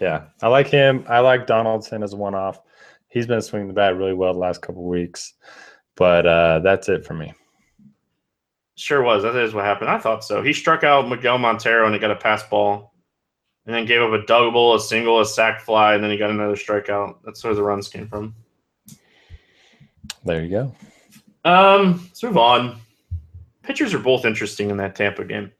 Yeah, 0.00 0.24
I 0.42 0.48
like 0.48 0.66
him. 0.66 1.04
I 1.08 1.20
like 1.20 1.46
Donaldson 1.46 2.02
as 2.02 2.12
a 2.12 2.16
one 2.16 2.34
off. 2.34 2.60
He's 3.08 3.26
been 3.26 3.40
swinging 3.40 3.68
the 3.68 3.74
bat 3.74 3.96
really 3.96 4.12
well 4.12 4.34
the 4.34 4.38
last 4.38 4.60
couple 4.60 4.84
weeks, 4.84 5.34
but 5.94 6.26
uh, 6.26 6.58
that's 6.58 6.88
it 6.88 7.06
for 7.06 7.14
me. 7.14 7.32
Sure 8.74 9.02
was. 9.02 9.22
That 9.22 9.34
is 9.36 9.54
what 9.54 9.64
happened. 9.64 9.88
I 9.88 9.98
thought 9.98 10.22
so. 10.22 10.42
He 10.42 10.52
struck 10.52 10.84
out 10.84 11.08
Miguel 11.08 11.38
Montero 11.38 11.86
and 11.86 11.94
he 11.94 11.98
got 11.98 12.10
a 12.10 12.16
pass 12.16 12.42
ball, 12.42 12.92
and 13.64 13.74
then 13.74 13.86
gave 13.86 14.02
up 14.02 14.12
a 14.12 14.26
double, 14.26 14.74
a 14.74 14.80
single, 14.80 15.20
a 15.20 15.24
sac 15.24 15.62
fly, 15.62 15.94
and 15.94 16.04
then 16.04 16.10
he 16.10 16.18
got 16.18 16.28
another 16.28 16.56
strikeout. 16.56 17.16
That's 17.24 17.42
where 17.42 17.54
the 17.54 17.62
runs 17.62 17.88
came 17.88 18.06
from. 18.06 18.34
There 20.24 20.44
you 20.44 20.50
go. 20.50 20.74
Um, 21.44 22.02
let's 22.04 22.22
move 22.22 22.36
on. 22.36 22.78
Pitchers 23.62 23.94
are 23.94 23.98
both 23.98 24.26
interesting 24.26 24.68
in 24.68 24.76
that 24.76 24.94
Tampa 24.94 25.24
game. 25.24 25.52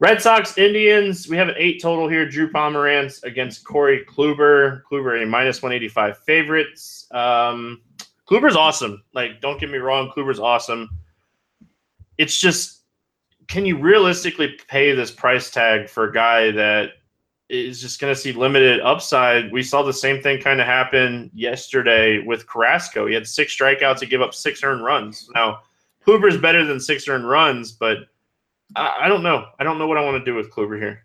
Red 0.00 0.20
Sox, 0.22 0.56
Indians. 0.56 1.28
We 1.28 1.36
have 1.36 1.48
an 1.48 1.54
eight 1.58 1.80
total 1.80 2.08
here. 2.08 2.26
Drew 2.26 2.50
Pomeranz 2.50 3.22
against 3.22 3.64
Corey 3.64 4.04
Kluber. 4.08 4.82
Kluber 4.90 5.22
a 5.22 5.26
minus 5.26 5.62
one 5.62 5.72
eighty 5.72 5.88
five 5.88 6.18
favorites. 6.18 7.06
Um, 7.10 7.82
Kluber's 8.28 8.56
awesome. 8.56 9.02
Like, 9.12 9.40
don't 9.40 9.60
get 9.60 9.70
me 9.70 9.78
wrong, 9.78 10.10
Kluber's 10.10 10.40
awesome. 10.40 10.88
It's 12.16 12.40
just, 12.40 12.82
can 13.46 13.66
you 13.66 13.76
realistically 13.76 14.58
pay 14.68 14.94
this 14.94 15.10
price 15.10 15.50
tag 15.50 15.88
for 15.88 16.04
a 16.04 16.12
guy 16.12 16.50
that 16.52 16.92
is 17.50 17.80
just 17.80 18.00
going 18.00 18.14
to 18.14 18.18
see 18.18 18.32
limited 18.32 18.80
upside. 18.80 19.50
We 19.50 19.64
saw 19.64 19.82
the 19.82 19.92
same 19.92 20.22
thing 20.22 20.40
kind 20.40 20.60
of 20.60 20.66
happen 20.66 21.30
yesterday 21.34 22.20
with 22.24 22.46
Carrasco. 22.46 23.06
He 23.06 23.14
had 23.14 23.26
six 23.26 23.56
strikeouts 23.56 23.98
to 23.98 24.06
give 24.06 24.22
up 24.22 24.34
six 24.34 24.62
earned 24.62 24.84
runs. 24.84 25.28
Now, 25.34 25.62
Kluber's 26.06 26.36
better 26.36 26.64
than 26.64 26.78
six 26.78 27.08
earned 27.08 27.28
runs, 27.28 27.72
but 27.72 27.98
I, 28.76 28.96
I 29.02 29.08
don't 29.08 29.22
know. 29.22 29.46
I 29.58 29.64
don't 29.64 29.78
know 29.78 29.86
what 29.86 29.98
I 29.98 30.04
want 30.04 30.18
to 30.18 30.24
do 30.24 30.36
with 30.36 30.50
Kluber 30.50 30.78
here. 30.78 31.04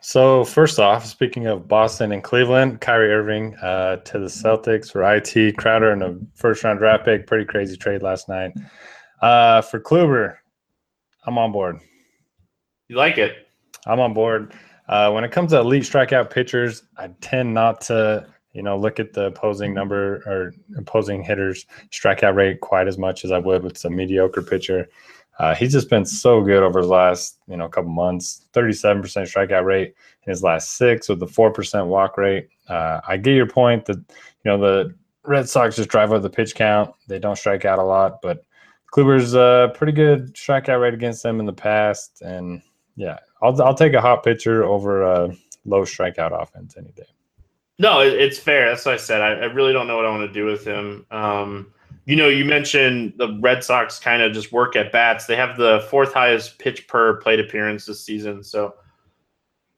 So 0.00 0.44
first 0.44 0.78
off, 0.78 1.04
speaking 1.04 1.46
of 1.48 1.68
Boston 1.68 2.12
and 2.12 2.24
Cleveland, 2.24 2.80
Kyrie 2.80 3.12
Irving 3.12 3.54
uh, 3.56 3.96
to 3.96 4.18
the 4.18 4.26
Celtics 4.26 4.90
for 4.90 5.02
IT 5.02 5.58
Crowder 5.58 5.92
in 5.92 6.02
a 6.02 6.16
first 6.34 6.64
round 6.64 6.78
draft 6.78 7.04
pick. 7.04 7.26
Pretty 7.26 7.44
crazy 7.44 7.76
trade 7.76 8.02
last 8.02 8.28
night. 8.28 8.52
Uh, 9.20 9.60
for 9.60 9.78
Kluber, 9.80 10.36
I'm 11.26 11.36
on 11.36 11.52
board. 11.52 11.80
You 12.88 12.96
like 12.96 13.18
it? 13.18 13.48
I'm 13.86 14.00
on 14.00 14.14
board. 14.14 14.54
Uh, 14.88 15.10
when 15.10 15.24
it 15.24 15.30
comes 15.30 15.50
to 15.50 15.58
elite 15.58 15.82
strikeout 15.82 16.30
pitchers, 16.30 16.84
I 16.96 17.08
tend 17.20 17.52
not 17.52 17.82
to, 17.82 18.26
you 18.54 18.62
know, 18.62 18.78
look 18.78 18.98
at 18.98 19.12
the 19.12 19.26
opposing 19.26 19.74
number 19.74 20.22
or 20.24 20.54
opposing 20.78 21.22
hitters' 21.22 21.66
strikeout 21.90 22.34
rate 22.34 22.62
quite 22.62 22.88
as 22.88 22.96
much 22.96 23.26
as 23.26 23.30
I 23.30 23.38
would 23.38 23.62
with 23.62 23.84
a 23.84 23.90
mediocre 23.90 24.40
pitcher. 24.40 24.88
Uh, 25.38 25.54
he's 25.54 25.72
just 25.72 25.88
been 25.88 26.04
so 26.04 26.42
good 26.42 26.62
over 26.62 26.82
the 26.82 26.88
last, 26.88 27.38
you 27.46 27.56
know, 27.56 27.68
couple 27.68 27.90
months. 27.90 28.46
37% 28.54 29.02
strikeout 29.02 29.64
rate 29.64 29.94
in 30.24 30.30
his 30.30 30.42
last 30.42 30.76
six 30.76 31.08
with 31.08 31.20
the 31.20 31.26
4% 31.26 31.86
walk 31.86 32.16
rate. 32.16 32.48
Uh, 32.68 33.00
I 33.06 33.16
get 33.16 33.34
your 33.34 33.46
point 33.46 33.84
that, 33.86 33.96
you 33.96 34.04
know, 34.44 34.58
the 34.58 34.94
Red 35.24 35.48
Sox 35.48 35.76
just 35.76 35.90
drive 35.90 36.12
up 36.12 36.22
the 36.22 36.30
pitch 36.30 36.54
count. 36.54 36.92
They 37.06 37.18
don't 37.18 37.36
strike 37.36 37.64
out 37.64 37.78
a 37.78 37.84
lot, 37.84 38.20
but 38.20 38.44
Kluber's 38.92 39.34
a 39.34 39.72
pretty 39.74 39.92
good 39.92 40.34
strikeout 40.34 40.80
rate 40.80 40.94
against 40.94 41.22
them 41.22 41.38
in 41.38 41.46
the 41.46 41.52
past. 41.52 42.20
And 42.22 42.62
yeah, 42.96 43.18
I'll, 43.42 43.60
I'll 43.62 43.74
take 43.74 43.92
a 43.92 44.00
hot 44.00 44.24
pitcher 44.24 44.64
over 44.64 45.02
a 45.02 45.36
low 45.64 45.82
strikeout 45.82 46.32
offense 46.40 46.76
any 46.76 46.90
day. 46.92 47.04
No, 47.78 48.00
it's 48.00 48.38
fair. 48.38 48.68
That's 48.68 48.84
what 48.84 48.94
I 48.94 48.98
said. 48.98 49.20
I, 49.20 49.28
I, 49.34 49.44
really 49.44 49.72
don't 49.72 49.86
know 49.86 49.94
what 49.94 50.04
I 50.04 50.10
want 50.10 50.28
to 50.28 50.32
do 50.32 50.44
with 50.46 50.64
him. 50.66 51.06
Um, 51.12 51.72
you 52.08 52.16
know, 52.16 52.28
you 52.28 52.46
mentioned 52.46 53.12
the 53.18 53.38
Red 53.42 53.62
Sox 53.62 53.98
kind 53.98 54.22
of 54.22 54.32
just 54.32 54.50
work 54.50 54.76
at 54.76 54.90
bats. 54.90 55.26
They 55.26 55.36
have 55.36 55.58
the 55.58 55.86
fourth 55.90 56.14
highest 56.14 56.58
pitch 56.58 56.88
per 56.88 57.18
plate 57.18 57.38
appearance 57.38 57.84
this 57.84 58.02
season. 58.02 58.42
So 58.42 58.76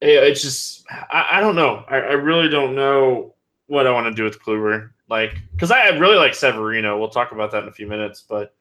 it's 0.01 0.41
just, 0.41 0.87
I, 1.11 1.27
I 1.33 1.41
don't 1.41 1.57
know. 1.57 1.85
I, 1.89 1.97
I, 1.97 2.13
really 2.13 2.49
don't 2.49 2.77
know 2.77 3.35
what 3.67 3.89
I 3.89 3.91
want 3.91 4.07
to 4.07 4.13
do 4.13 4.23
with 4.23 4.41
Kluber. 4.41 4.91
Like, 5.09 5.39
because 5.51 5.73
I 5.73 5.89
really 5.89 6.19
like 6.19 6.37
Severino. 6.37 6.97
We'll 7.01 7.09
talk 7.09 7.33
about 7.33 7.51
that 7.51 7.65
in 7.65 7.69
a 7.69 7.73
few 7.73 7.89
minutes. 7.89 8.25
But 8.29 8.55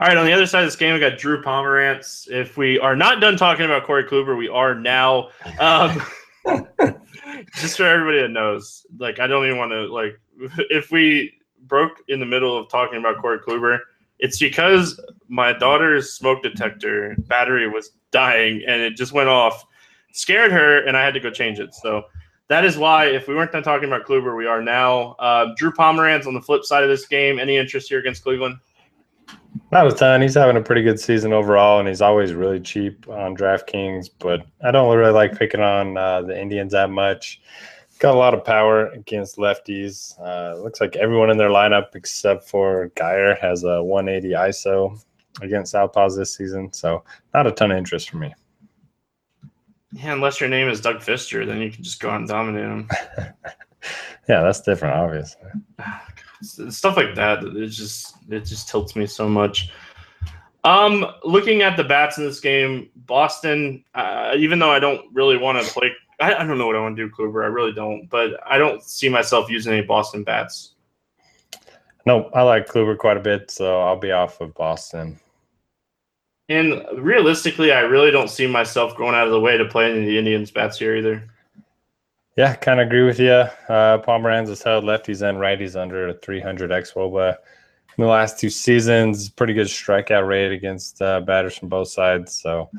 all 0.00 0.08
right, 0.08 0.16
on 0.16 0.24
the 0.24 0.32
other 0.32 0.46
side 0.46 0.64
of 0.64 0.68
this 0.68 0.76
game, 0.76 0.94
we 0.94 1.00
got 1.00 1.18
Drew 1.18 1.42
Pomeranz. 1.42 2.30
If 2.30 2.56
we 2.56 2.78
are 2.78 2.96
not 2.96 3.20
done 3.20 3.36
talking 3.36 3.66
about 3.66 3.84
Corey 3.84 4.04
Kluber, 4.04 4.38
we 4.38 4.48
are 4.48 4.74
now. 4.74 5.28
Um, 5.60 6.00
just 7.56 7.76
for 7.76 7.84
everybody 7.84 8.22
that 8.22 8.30
knows, 8.30 8.86
like, 8.96 9.20
I 9.20 9.26
don't 9.26 9.44
even 9.44 9.58
want 9.58 9.72
to 9.72 9.92
like. 9.92 10.18
If 10.70 10.90
we 10.90 11.34
broke 11.72 12.02
in 12.08 12.20
the 12.20 12.26
middle 12.26 12.54
of 12.54 12.68
talking 12.68 12.98
about 12.98 13.16
Corey 13.22 13.38
Kluber, 13.38 13.78
it's 14.18 14.38
because 14.38 15.00
my 15.28 15.54
daughter's 15.54 16.12
smoke 16.12 16.42
detector 16.42 17.16
battery 17.20 17.66
was 17.66 17.92
dying 18.10 18.62
and 18.68 18.82
it 18.82 18.94
just 18.94 19.14
went 19.14 19.30
off, 19.30 19.64
scared 20.12 20.52
her, 20.52 20.84
and 20.86 20.98
I 20.98 21.02
had 21.02 21.14
to 21.14 21.20
go 21.20 21.30
change 21.30 21.58
it. 21.60 21.74
So 21.74 22.02
that 22.48 22.66
is 22.66 22.76
why, 22.76 23.06
if 23.06 23.26
we 23.26 23.34
weren't 23.34 23.52
done 23.52 23.62
talking 23.62 23.88
about 23.88 24.04
Kluber, 24.04 24.36
we 24.36 24.46
are 24.46 24.60
now. 24.60 25.12
Uh, 25.12 25.54
Drew 25.56 25.72
Pomeranz 25.72 26.26
on 26.26 26.34
the 26.34 26.42
flip 26.42 26.62
side 26.62 26.82
of 26.82 26.90
this 26.90 27.06
game. 27.06 27.38
Any 27.38 27.56
interest 27.56 27.88
here 27.88 28.00
against 28.00 28.22
Cleveland? 28.22 28.58
Not 29.70 29.86
a 29.86 29.92
ton. 29.92 30.20
He's 30.20 30.34
having 30.34 30.58
a 30.58 30.60
pretty 30.60 30.82
good 30.82 31.00
season 31.00 31.32
overall, 31.32 31.78
and 31.78 31.88
he's 31.88 32.02
always 32.02 32.34
really 32.34 32.60
cheap 32.60 33.08
on 33.08 33.34
DraftKings. 33.34 34.10
But 34.18 34.44
I 34.62 34.72
don't 34.72 34.94
really 34.94 35.12
like 35.12 35.38
picking 35.38 35.62
on 35.62 35.96
uh, 35.96 36.20
the 36.20 36.38
Indians 36.38 36.72
that 36.72 36.90
much 36.90 37.40
got 38.02 38.16
a 38.16 38.18
lot 38.18 38.34
of 38.34 38.44
power 38.44 38.88
against 38.88 39.36
lefties. 39.36 40.20
Uh, 40.20 40.60
looks 40.60 40.80
like 40.80 40.96
everyone 40.96 41.30
in 41.30 41.38
their 41.38 41.50
lineup 41.50 41.94
except 41.94 42.48
for 42.48 42.90
Guyer 42.96 43.38
has 43.38 43.62
a 43.62 43.82
180 43.82 44.34
ISO 44.34 45.00
against 45.40 45.72
Southpaws 45.72 46.16
this 46.16 46.34
season. 46.34 46.72
So 46.72 47.04
not 47.32 47.46
a 47.46 47.52
ton 47.52 47.70
of 47.70 47.78
interest 47.78 48.10
for 48.10 48.16
me. 48.16 48.34
Yeah, 49.92 50.14
unless 50.14 50.40
your 50.40 50.48
name 50.48 50.68
is 50.68 50.80
Doug 50.80 50.96
Fister, 50.96 51.46
then 51.46 51.60
you 51.60 51.70
can 51.70 51.84
just 51.84 52.00
go 52.00 52.10
out 52.10 52.18
and 52.18 52.28
dominate 52.28 52.64
him. 52.64 52.88
yeah, 54.28 54.42
that's 54.42 54.62
different, 54.62 54.96
obviously. 54.96 55.50
Stuff 56.70 56.96
like 56.96 57.14
that, 57.14 57.44
it 57.44 57.68
just 57.68 58.16
it 58.28 58.40
just 58.40 58.68
tilts 58.68 58.96
me 58.96 59.06
so 59.06 59.28
much. 59.28 59.70
Um, 60.64 61.06
looking 61.22 61.62
at 61.62 61.76
the 61.76 61.84
bats 61.84 62.18
in 62.18 62.24
this 62.24 62.40
game, 62.40 62.88
Boston. 62.96 63.84
Uh, 63.94 64.34
even 64.36 64.58
though 64.58 64.72
I 64.72 64.80
don't 64.80 65.02
really 65.12 65.36
want 65.36 65.64
to 65.64 65.72
play 65.72 65.92
I, 66.22 66.40
I 66.40 66.44
don't 66.44 66.58
know 66.58 66.66
what 66.66 66.76
I 66.76 66.80
want 66.80 66.96
to 66.96 67.08
do, 67.08 67.14
Kluber. 67.14 67.42
I 67.44 67.48
really 67.48 67.72
don't. 67.72 68.08
But 68.08 68.40
I 68.46 68.56
don't 68.56 68.82
see 68.82 69.08
myself 69.08 69.50
using 69.50 69.72
any 69.72 69.82
Boston 69.82 70.22
bats. 70.22 70.74
No, 72.06 72.30
I 72.34 72.42
like 72.42 72.68
Kluber 72.68 72.96
quite 72.96 73.16
a 73.16 73.20
bit, 73.20 73.50
so 73.50 73.80
I'll 73.80 73.98
be 73.98 74.12
off 74.12 74.40
of 74.40 74.54
Boston. 74.54 75.18
And 76.48 76.84
realistically, 76.98 77.72
I 77.72 77.80
really 77.80 78.10
don't 78.10 78.30
see 78.30 78.46
myself 78.46 78.96
going 78.96 79.14
out 79.14 79.26
of 79.26 79.32
the 79.32 79.40
way 79.40 79.56
to 79.56 79.64
play 79.64 79.90
any 79.90 80.00
of 80.00 80.06
the 80.06 80.18
Indians 80.18 80.50
bats 80.50 80.78
here 80.78 80.96
either. 80.96 81.28
Yeah, 82.36 82.54
kind 82.54 82.80
of 82.80 82.86
agree 82.86 83.04
with 83.04 83.20
you. 83.20 83.30
Uh, 83.30 83.98
Pomeranz 83.98 84.48
has 84.48 84.62
held 84.62 84.84
lefties 84.84 85.26
and 85.28 85.38
righties 85.38 85.80
under 85.80 86.12
300 86.14 86.70
xwOBA 86.70 87.36
in 87.98 88.04
the 88.04 88.06
last 88.06 88.38
two 88.38 88.50
seasons. 88.50 89.28
Pretty 89.28 89.54
good 89.54 89.66
strikeout 89.66 90.26
rate 90.26 90.52
against 90.52 91.00
uh, 91.02 91.20
batters 91.20 91.56
from 91.56 91.68
both 91.68 91.88
sides. 91.88 92.40
So, 92.40 92.70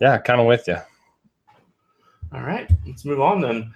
yeah, 0.00 0.18
kind 0.18 0.40
of 0.40 0.46
with 0.46 0.68
you. 0.68 0.78
All 2.32 2.42
right, 2.42 2.70
let's 2.86 3.04
move 3.04 3.20
on 3.20 3.40
then. 3.40 3.72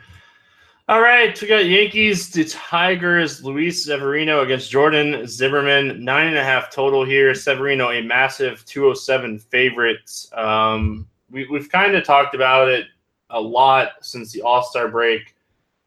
All 0.88 1.00
right, 1.00 1.40
we 1.40 1.48
got 1.48 1.64
Yankees 1.64 2.28
to 2.32 2.44
Tigers. 2.44 3.42
Luis 3.42 3.84
Severino 3.84 4.42
against 4.42 4.70
Jordan 4.70 5.26
Zimmermann. 5.26 6.04
Nine 6.04 6.26
and 6.26 6.36
a 6.36 6.44
half 6.44 6.70
total 6.70 7.04
here. 7.04 7.34
Severino, 7.34 7.92
a 7.92 8.02
massive 8.02 8.64
207 8.66 9.38
favorite. 9.38 10.10
Um, 10.34 11.08
we, 11.30 11.46
we've 11.48 11.70
kind 11.70 11.94
of 11.94 12.04
talked 12.04 12.34
about 12.34 12.68
it 12.68 12.86
a 13.30 13.40
lot 13.40 13.92
since 14.02 14.32
the 14.32 14.42
All 14.42 14.62
Star 14.62 14.88
break. 14.88 15.34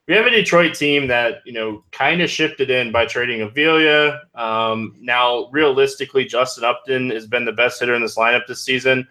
We 0.07 0.15
have 0.15 0.25
a 0.25 0.31
Detroit 0.31 0.73
team 0.73 1.07
that 1.07 1.41
you 1.45 1.53
know 1.53 1.83
kind 1.91 2.21
of 2.21 2.29
shifted 2.29 2.71
in 2.71 2.91
by 2.91 3.05
trading 3.05 3.41
Avila. 3.41 4.21
Um, 4.33 4.95
now, 4.99 5.49
realistically, 5.51 6.25
Justin 6.25 6.63
Upton 6.63 7.11
has 7.11 7.27
been 7.27 7.45
the 7.45 7.51
best 7.51 7.79
hitter 7.79 7.95
in 7.95 8.01
this 8.01 8.17
lineup 8.17 8.47
this 8.47 8.63
season. 8.63 9.07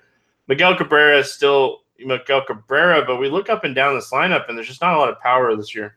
Miguel 0.48 0.76
Cabrera 0.76 1.18
is 1.18 1.32
still 1.32 1.83
Miguel 1.98 2.44
Cabrera, 2.46 3.04
but 3.04 3.16
we 3.16 3.28
look 3.28 3.48
up 3.48 3.64
and 3.64 3.74
down 3.74 3.94
this 3.94 4.10
lineup, 4.10 4.48
and 4.48 4.56
there's 4.56 4.68
just 4.68 4.80
not 4.80 4.94
a 4.94 4.98
lot 4.98 5.10
of 5.10 5.20
power 5.20 5.54
this 5.56 5.74
year. 5.74 5.96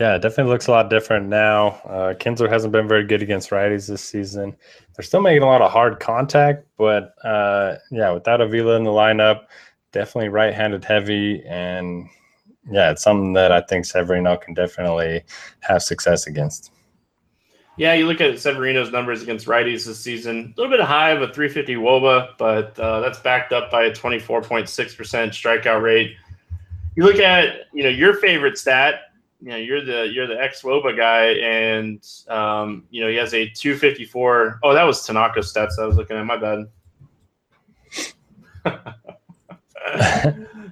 Yeah, 0.00 0.14
it 0.14 0.22
definitely 0.22 0.52
looks 0.52 0.68
a 0.68 0.70
lot 0.70 0.90
different 0.90 1.26
now. 1.28 1.80
Uh, 1.84 2.14
Kinsler 2.14 2.48
hasn't 2.48 2.72
been 2.72 2.86
very 2.86 3.04
good 3.04 3.20
against 3.20 3.50
righties 3.50 3.88
this 3.88 4.02
season. 4.02 4.54
They're 4.94 5.04
still 5.04 5.20
making 5.20 5.42
a 5.42 5.46
lot 5.46 5.60
of 5.60 5.72
hard 5.72 5.98
contact, 5.98 6.66
but 6.76 7.14
uh, 7.24 7.76
yeah, 7.90 8.12
without 8.12 8.40
Avila 8.40 8.76
in 8.76 8.84
the 8.84 8.90
lineup, 8.90 9.46
definitely 9.90 10.28
right-handed 10.28 10.84
heavy, 10.84 11.42
and 11.46 12.08
yeah, 12.70 12.90
it's 12.92 13.02
something 13.02 13.32
that 13.32 13.50
I 13.50 13.60
think 13.62 13.86
Severino 13.86 14.36
can 14.36 14.54
definitely 14.54 15.24
have 15.60 15.82
success 15.82 16.28
against. 16.28 16.70
Yeah, 17.78 17.94
you 17.94 18.06
look 18.06 18.20
at 18.20 18.40
Severino's 18.40 18.90
numbers 18.90 19.22
against 19.22 19.46
righties 19.46 19.86
this 19.86 20.00
season, 20.00 20.52
a 20.56 20.60
little 20.60 20.76
bit 20.76 20.84
high 20.84 21.10
of 21.10 21.22
a 21.22 21.32
350 21.32 21.76
WOBA, 21.76 22.30
but 22.36 22.78
uh, 22.78 22.98
that's 23.00 23.20
backed 23.20 23.52
up 23.52 23.70
by 23.70 23.84
a 23.84 23.92
24.6% 23.92 24.66
strikeout 24.66 25.80
rate. 25.80 26.16
You 26.96 27.04
look 27.04 27.20
at, 27.20 27.66
you 27.72 27.84
know, 27.84 27.88
your 27.88 28.14
favorite 28.14 28.58
stat, 28.58 29.12
you 29.40 29.50
know, 29.50 29.56
you're 29.56 29.84
the 29.84 30.08
you're 30.12 30.26
the 30.26 30.40
ex 30.40 30.62
WOBA 30.62 30.96
guy, 30.96 31.26
and 31.34 32.04
um, 32.26 32.84
you 32.90 33.00
know 33.00 33.08
he 33.08 33.14
has 33.14 33.32
a 33.34 33.48
254. 33.48 34.58
Oh, 34.64 34.74
that 34.74 34.82
was 34.82 35.06
Tanaka 35.06 35.38
stats 35.40 35.78
I 35.78 35.84
was 35.84 35.96
looking 35.96 36.16
at. 36.16 36.26
My 36.26 36.36
bad. 36.36 36.66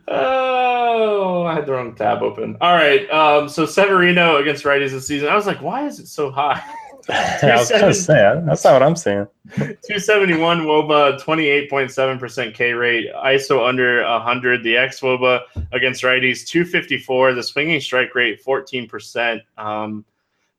oh, 0.08 1.44
I 1.44 1.54
had 1.54 1.66
the 1.66 1.72
wrong 1.72 1.94
tab 1.94 2.22
open. 2.22 2.56
All 2.60 2.74
right. 2.74 3.08
Um, 3.10 3.48
so 3.48 3.64
Severino 3.64 4.38
against 4.38 4.64
righties 4.64 4.90
this 4.90 5.06
season. 5.06 5.28
I 5.28 5.36
was 5.36 5.46
like, 5.46 5.62
why 5.62 5.86
is 5.86 6.00
it 6.00 6.08
so 6.08 6.32
high? 6.32 6.60
I 7.08 7.56
was 7.56 7.70
gonna 7.70 7.94
say 7.94 8.42
that's 8.44 8.64
not 8.64 8.72
what 8.72 8.82
I'm 8.82 8.96
saying. 8.96 9.28
271 9.54 10.62
woba, 10.62 11.20
28.7% 11.20 12.54
K 12.54 12.72
rate, 12.72 13.08
ISO 13.14 13.66
under 13.66 14.02
100. 14.02 14.64
The 14.64 14.76
X 14.76 15.00
woba 15.00 15.42
against 15.72 16.02
righties, 16.02 16.46
254. 16.46 17.34
The 17.34 17.42
swinging 17.42 17.80
strike 17.80 18.14
rate, 18.14 18.44
14%. 18.44 19.40
Um, 19.56 20.04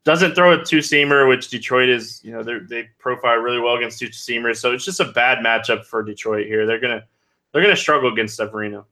doesn't 0.05 0.35
throw 0.35 0.53
a 0.53 0.63
two 0.63 0.77
seamer, 0.77 1.27
which 1.27 1.49
Detroit 1.49 1.89
is, 1.89 2.21
you 2.23 2.31
know, 2.31 2.41
they 2.41 2.87
profile 2.97 3.35
really 3.35 3.59
well 3.59 3.75
against 3.75 3.99
two 3.99 4.07
seamers. 4.07 4.55
So 4.55 4.71
it's 4.71 4.85
just 4.85 5.01
a 5.01 5.05
bad 5.11 5.39
matchup 5.39 5.83
for 5.83 6.01
Detroit 6.01 6.47
here. 6.47 6.65
They're 6.65 6.79
gonna 6.79 7.03
they're 7.51 7.61
gonna 7.61 7.75
struggle 7.75 8.11
against 8.13 8.37
Severino. 8.37 8.85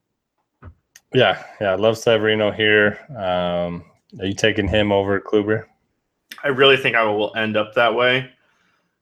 Yeah, 1.14 1.42
yeah, 1.62 1.72
I 1.72 1.76
love 1.76 1.98
Severino 1.98 2.52
here. 2.52 3.00
Um, 3.12 3.86
are 4.20 4.26
you 4.26 4.34
taking 4.34 4.68
him 4.68 4.92
over 4.92 5.22
Kluber? 5.22 5.68
I 6.44 6.50
really 6.50 6.78
think 6.78 6.96
I 6.96 7.04
will 7.04 7.36
end 7.36 7.58
up 7.58 7.74
that 7.76 7.96
way. 7.96 8.30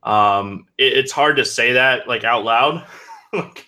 Um, 0.03 0.67
it, 0.77 0.93
it's 0.93 1.11
hard 1.11 1.37
to 1.37 1.45
say 1.45 1.73
that 1.73 2.07
like 2.07 2.23
out 2.23 2.43
loud. 2.43 2.85
like, 3.33 3.67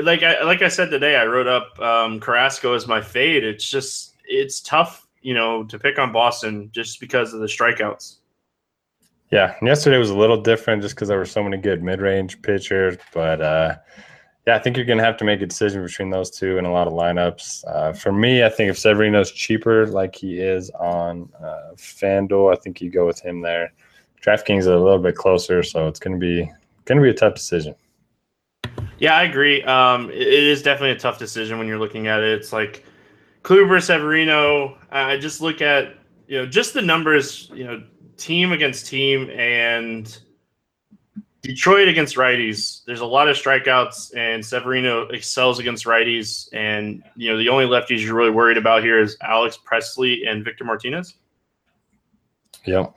like 0.00 0.22
I 0.22 0.42
like 0.42 0.62
I 0.62 0.68
said 0.68 0.90
today, 0.90 1.16
I 1.16 1.26
wrote 1.26 1.46
up 1.46 1.78
um, 1.80 2.20
Carrasco 2.20 2.74
as 2.74 2.86
my 2.86 3.00
fade. 3.00 3.44
It's 3.44 3.68
just 3.68 4.14
it's 4.24 4.60
tough, 4.60 5.06
you 5.20 5.34
know, 5.34 5.64
to 5.64 5.78
pick 5.78 5.98
on 5.98 6.12
Boston 6.12 6.70
just 6.72 7.00
because 7.00 7.34
of 7.34 7.40
the 7.40 7.46
strikeouts. 7.46 8.16
Yeah, 9.30 9.54
yesterday 9.62 9.96
was 9.96 10.10
a 10.10 10.16
little 10.16 10.40
different 10.40 10.82
just 10.82 10.94
because 10.94 11.08
there 11.08 11.16
were 11.16 11.24
so 11.24 11.42
many 11.42 11.56
good 11.56 11.82
mid-range 11.82 12.42
pitchers. 12.42 12.98
But 13.14 13.40
uh, 13.40 13.76
yeah, 14.46 14.56
I 14.56 14.58
think 14.58 14.76
you're 14.76 14.86
going 14.86 14.98
to 14.98 15.04
have 15.04 15.16
to 15.18 15.24
make 15.24 15.40
a 15.40 15.46
decision 15.46 15.84
between 15.84 16.10
those 16.10 16.30
two 16.30 16.58
in 16.58 16.64
a 16.64 16.72
lot 16.72 16.88
of 16.88 16.92
lineups. 16.92 17.64
Uh, 17.66 17.92
for 17.92 18.10
me, 18.10 18.42
I 18.42 18.48
think 18.48 18.70
if 18.70 18.78
Severino's 18.78 19.30
cheaper, 19.30 19.86
like 19.86 20.16
he 20.16 20.40
is 20.40 20.70
on 20.70 21.28
uh, 21.40 21.74
FanDuel, 21.76 22.52
I 22.52 22.56
think 22.60 22.80
you 22.80 22.90
go 22.90 23.06
with 23.06 23.20
him 23.20 23.40
there. 23.40 23.72
DraftKings 24.20 24.60
is 24.60 24.66
a 24.66 24.76
little 24.76 24.98
bit 24.98 25.14
closer, 25.14 25.62
so 25.62 25.86
it's 25.86 26.00
going 26.00 26.18
to 26.18 26.20
be 26.20 26.50
going 26.84 26.98
to 26.98 27.02
be 27.02 27.10
a 27.10 27.14
tough 27.14 27.34
decision. 27.34 27.74
Yeah, 28.98 29.16
I 29.16 29.24
agree. 29.24 29.62
Um, 29.62 30.10
it- 30.10 30.28
is 30.28 30.62
definitely 30.62 30.92
a 30.92 30.98
tough 30.98 31.18
decision 31.18 31.58
when 31.58 31.66
you're 31.66 31.78
looking 31.78 32.06
at 32.08 32.20
it. 32.20 32.38
It's 32.38 32.52
like 32.52 32.84
Kluber, 33.42 33.82
Severino. 33.82 34.76
I 34.90 35.18
just 35.18 35.40
look 35.40 35.60
at 35.60 35.94
you 36.26 36.38
know 36.38 36.46
just 36.46 36.74
the 36.74 36.82
numbers. 36.82 37.50
You 37.54 37.64
know, 37.64 37.82
team 38.16 38.52
against 38.52 38.86
team 38.86 39.30
and 39.30 40.18
Detroit 41.42 41.88
against 41.88 42.16
righties. 42.16 42.84
There's 42.84 43.00
a 43.00 43.06
lot 43.06 43.28
of 43.28 43.36
strikeouts, 43.36 44.16
and 44.16 44.44
Severino 44.44 45.08
excels 45.08 45.58
against 45.58 45.84
righties. 45.84 46.48
And 46.52 47.02
you 47.16 47.30
know, 47.30 47.36
the 47.36 47.48
only 47.48 47.66
lefties 47.66 48.00
you're 48.00 48.14
really 48.14 48.30
worried 48.30 48.56
about 48.56 48.84
here 48.84 49.00
is 49.00 49.16
Alex 49.22 49.58
Presley 49.62 50.24
and 50.24 50.44
Victor 50.44 50.64
Martinez. 50.64 51.14
Yep. 52.64 52.94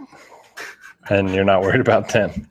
And 1.10 1.34
you're 1.34 1.43
not 1.43 1.62
worried 1.62 1.82
about 1.82 2.10
them. 2.10 2.48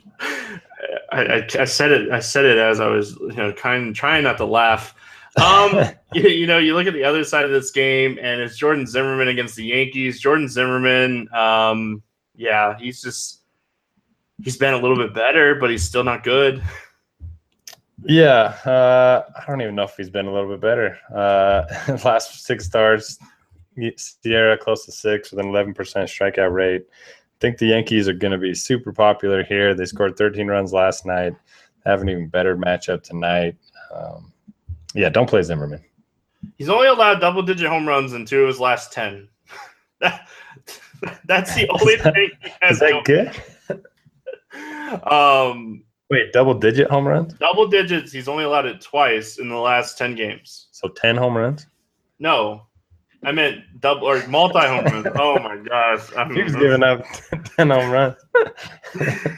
I, 1.13 1.21
I, 1.23 1.49
I 1.61 1.65
said 1.65 1.93
it. 1.93 2.11
I 2.11 2.19
said 2.19 2.45
it 2.45 2.59
as 2.59 2.81
I 2.81 2.89
was, 2.89 3.17
you 3.21 3.35
know, 3.35 3.53
kind 3.53 3.89
of 3.89 3.95
trying 3.95 4.25
not 4.25 4.37
to 4.39 4.45
laugh. 4.45 4.95
Um, 5.41 5.91
you, 6.13 6.29
you 6.29 6.47
know, 6.49 6.59
you 6.59 6.75
look 6.75 6.89
at 6.89 6.93
the 6.93 7.05
other 7.05 7.23
side 7.23 7.45
of 7.45 7.53
this 7.53 7.71
game, 7.71 8.19
and 8.21 8.41
it's 8.41 8.57
Jordan 8.57 8.87
Zimmermann 8.87 9.29
against 9.29 9.55
the 9.55 9.65
Yankees. 9.65 10.21
Jordan 10.21 10.49
Zimmermann, 10.49 11.33
um, 11.33 12.03
yeah, 12.35 12.77
he's 12.79 13.01
just 13.01 13.44
he's 14.43 14.57
been 14.57 14.75
a 14.75 14.79
little 14.79 14.97
bit 14.97 15.15
better, 15.15 15.55
but 15.55 15.71
he's 15.71 15.83
still 15.83 16.05
not 16.05 16.23
good. 16.23 16.63
Yeah, 18.03 18.57
uh, 18.67 19.23
I 19.37 19.45
don't 19.47 19.63
even 19.63 19.75
know 19.75 19.85
if 19.85 19.97
he's 19.97 20.11
been 20.11 20.27
a 20.27 20.33
little 20.33 20.51
bit 20.51 20.61
better. 20.61 20.99
Uh, 21.15 21.65
last 22.05 22.45
six 22.45 22.67
starts, 22.67 23.19
SIERA 23.79 24.59
close 24.59 24.85
to 24.87 24.93
six 24.93 25.31
with 25.31 25.41
an 25.41 25.47
11% 25.47 25.75
strikeout 25.75 26.53
rate. 26.53 26.83
I 26.91 27.37
think 27.41 27.59
the 27.59 27.67
Yankees 27.67 28.09
are 28.09 28.13
going 28.13 28.33
to 28.33 28.39
be 28.39 28.55
super 28.55 28.93
popular 28.93 29.43
here. 29.45 29.75
They 29.75 29.85
scored 29.85 30.17
13 30.17 30.47
runs 30.49 30.73
last 30.73 31.07
night. 31.07 31.35
Have 31.87 32.03
an 32.03 32.09
even 32.09 32.29
better 32.29 32.57
matchup 32.57 33.03
tonight. 33.03 33.57
Um, 33.95 34.33
yeah, 34.95 35.09
don't 35.09 35.29
play 35.29 35.43
Zimmermann. 35.43 35.85
He's 36.57 36.69
only 36.69 36.89
allowed 36.89 37.21
double-digit 37.21 37.69
home 37.69 37.87
runs 37.87 38.13
in 38.13 38.27
two 38.27 38.43
of 38.43 38.49
his 38.49 38.61
last 38.61 38.93
ten. 38.93 39.29
That, 40.01 40.29
that's 41.27 41.55
the 41.55 41.69
only 41.69 41.97
thing 41.99 42.31
he 42.43 42.51
has. 42.61 42.77
Is 42.77 42.81
that 42.81 43.05
good? 43.05 43.31
Um, 45.11 45.85
Wait, 46.11 46.33
double 46.33 46.55
digit 46.55 46.91
home 46.91 47.07
runs? 47.09 47.35
double 47.35 47.67
digits. 47.67 48.13
He's 48.13 48.29
only 48.29 48.45
allowed 48.45 48.67
it 48.67 48.81
twice 48.81 49.39
in 49.39 49.49
the 49.49 49.57
last 49.57 49.97
ten 49.99 50.15
games. 50.15 50.69
So 50.73 50.89
10 50.89 51.17
home 51.17 51.37
runs? 51.37 51.67
No, 52.19 52.67
I 53.25 53.33
meant 53.33 53.63
double 53.81 54.07
or 54.07 54.27
multi 54.29 54.61
home 54.61 54.85
runs. 54.85 55.07
Oh 55.19 55.39
my 55.39 55.57
gosh! 55.57 56.13
I'm, 56.17 56.35
He 56.35 56.43
was 56.43 56.55
giving 56.57 56.83
up 56.83 57.05
10 57.57 57.71
home 57.71 57.91
runs. 57.91 58.17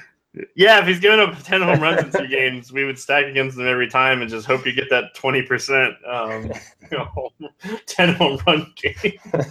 yeah, 0.55 0.81
if 0.81 0.87
he's 0.87 1.01
giving 1.01 1.21
up 1.21 1.43
ten 1.43 1.63
home 1.63 1.81
runs 1.81 2.03
in 2.03 2.13
two 2.13 2.29
games, 2.29 2.73
we 2.73 2.85
would 2.85 2.99
stack 2.99 3.25
against 3.25 3.59
him 3.59 3.67
every 3.67 3.89
time 3.89 4.21
and 4.21 4.31
just 4.31 4.47
hope 4.47 4.67
you 4.67 4.73
get 4.73 4.91
that 4.91 5.15
twenty 5.15 5.43
percent, 5.43 5.95
um, 6.07 6.53
you 6.91 6.99
know, 6.99 7.31
ten 7.87 8.15
home 8.15 8.39
run 8.47 8.73
game. 8.77 9.13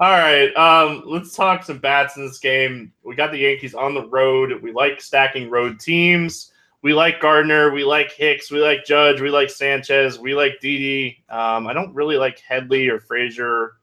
All 0.00 0.10
right, 0.10 0.54
um, 0.56 1.02
let's 1.06 1.34
talk 1.34 1.64
some 1.64 1.78
bats 1.78 2.16
in 2.16 2.26
this 2.26 2.38
game. 2.38 2.92
We 3.04 3.14
got 3.14 3.30
the 3.30 3.38
Yankees 3.38 3.74
on 3.74 3.94
the 3.94 4.06
road. 4.08 4.62
We 4.62 4.72
like 4.72 5.00
stacking 5.00 5.50
road 5.50 5.80
teams. 5.80 6.52
We 6.82 6.94
like 6.94 7.20
Gardner. 7.20 7.72
We 7.72 7.84
like 7.84 8.12
Hicks. 8.12 8.50
We 8.50 8.60
like 8.60 8.84
Judge. 8.84 9.20
We 9.20 9.30
like 9.30 9.50
Sanchez. 9.50 10.18
We 10.18 10.34
like 10.34 10.60
Didi. 10.60 11.24
Um, 11.28 11.66
I 11.66 11.72
don't 11.72 11.94
really 11.94 12.16
like 12.16 12.40
Headley 12.40 12.88
or 12.88 13.00
Frazier. 13.00 13.74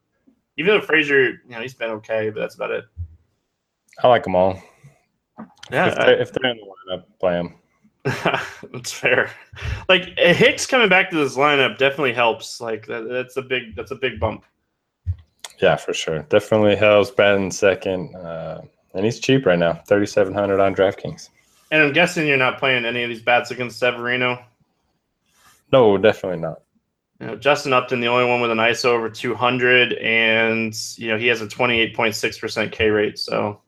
Even 0.58 0.74
though 0.74 0.82
Frazier, 0.82 1.42
you 1.46 1.50
know, 1.50 1.62
he's 1.62 1.74
been 1.74 1.92
okay, 1.92 2.30
but 2.30 2.40
that's 2.40 2.56
about 2.56 2.72
it. 2.72 2.86
I 4.02 4.08
like 4.08 4.24
them 4.24 4.36
all. 4.36 4.62
Yeah, 5.72 5.88
if, 5.88 5.96
they're, 5.96 6.22
if 6.22 6.32
they're 6.34 6.52
in 6.52 6.58
the 6.58 6.96
lineup, 6.96 7.04
play 7.20 7.34
them. 7.34 7.56
that's 8.72 8.92
fair. 8.92 9.32
Like 9.90 10.10
uh, 10.24 10.34
Hicks 10.34 10.68
coming 10.68 10.90
back 10.90 11.10
to 11.10 11.16
this 11.16 11.36
lineup 11.36 11.80
definitely 11.80 12.14
helps. 12.14 12.62
Like 12.62 12.86
that, 12.86 13.10
that's 13.10 13.36
a 13.38 13.42
big 13.42 13.76
that's 13.76 13.92
a 13.92 13.96
big 13.96 14.20
bump. 14.20 14.46
Yeah, 15.60 15.76
for 15.76 15.94
sure. 15.94 16.20
Definitely 16.24 16.76
helps 16.76 17.10
batting 17.10 17.50
second. 17.50 18.16
Uh, 18.16 18.62
and 18.94 19.06
he's 19.06 19.20
cheap 19.20 19.46
right 19.46 19.58
now 19.58 19.82
3700 19.88 20.60
on 20.60 20.76
DraftKings. 20.76 21.30
And 21.72 21.82
I'm 21.82 21.94
guessing 21.94 22.28
you're 22.28 22.38
not 22.38 22.60
playing 22.60 22.86
any 22.86 23.02
of 23.02 23.10
these 23.10 23.22
bats 23.22 23.50
against 23.50 23.80
Severino. 23.80 24.44
No, 25.72 25.98
definitely 25.98 26.40
not. 26.40 26.62
You 27.20 27.28
know, 27.28 27.36
Justin 27.38 27.74
Upton, 27.74 28.02
the 28.02 28.08
only 28.08 28.30
one 28.30 28.40
with 28.40 28.52
an 28.52 28.60
ISO 28.60 28.86
over 28.86 29.10
200, 29.10 29.94
and 29.94 30.76
you 30.98 31.08
know 31.08 31.18
he 31.18 31.28
has 31.28 31.42
a 31.42 31.48
28.6% 31.48 32.72
K 32.72 32.90
rate. 32.90 33.18
So. 33.18 33.62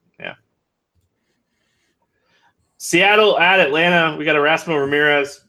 Seattle 2.77 3.39
at 3.39 3.59
Atlanta. 3.59 4.15
We 4.17 4.25
got 4.25 4.35
Erasmo 4.35 4.79
Ramirez. 4.79 5.43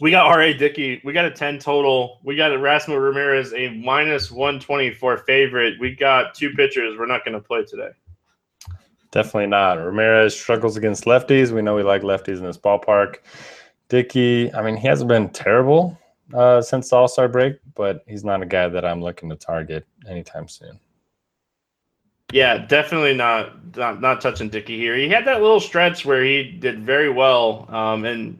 We 0.00 0.10
got 0.10 0.26
R.A. 0.26 0.54
Dickey. 0.54 1.00
We 1.04 1.12
got 1.12 1.24
a 1.24 1.30
10 1.30 1.58
total. 1.58 2.20
We 2.22 2.36
got 2.36 2.52
Erasmo 2.52 3.02
Ramirez, 3.02 3.52
a 3.54 3.70
minus 3.70 4.30
124 4.30 5.18
favorite. 5.18 5.80
We 5.80 5.96
got 5.96 6.34
two 6.34 6.50
pitchers 6.50 6.96
we're 6.98 7.06
not 7.06 7.24
going 7.24 7.34
to 7.34 7.40
play 7.40 7.64
today. 7.64 7.90
Definitely 9.10 9.46
not. 9.46 9.74
Ramirez 9.74 10.38
struggles 10.38 10.76
against 10.76 11.04
lefties. 11.04 11.50
We 11.50 11.62
know 11.62 11.74
we 11.74 11.82
like 11.82 12.02
lefties 12.02 12.38
in 12.38 12.44
this 12.44 12.58
ballpark. 12.58 13.16
Dickey, 13.88 14.52
I 14.54 14.62
mean, 14.62 14.76
he 14.76 14.86
hasn't 14.86 15.08
been 15.08 15.30
terrible 15.30 15.98
uh, 16.34 16.60
since 16.60 16.90
the 16.90 16.96
All 16.96 17.08
Star 17.08 17.26
break, 17.26 17.56
but 17.74 18.04
he's 18.06 18.24
not 18.24 18.42
a 18.42 18.46
guy 18.46 18.68
that 18.68 18.84
I'm 18.84 19.02
looking 19.02 19.30
to 19.30 19.36
target 19.36 19.86
anytime 20.06 20.46
soon. 20.46 20.78
Yeah, 22.32 22.58
definitely 22.58 23.14
not 23.14 23.76
not, 23.76 24.00
not 24.00 24.20
touching 24.20 24.48
Dickey 24.48 24.76
here. 24.78 24.96
He 24.96 25.08
had 25.08 25.24
that 25.26 25.40
little 25.40 25.60
stretch 25.60 26.04
where 26.04 26.22
he 26.22 26.42
did 26.42 26.82
very 26.82 27.10
well, 27.10 27.66
um, 27.74 28.04
and 28.04 28.38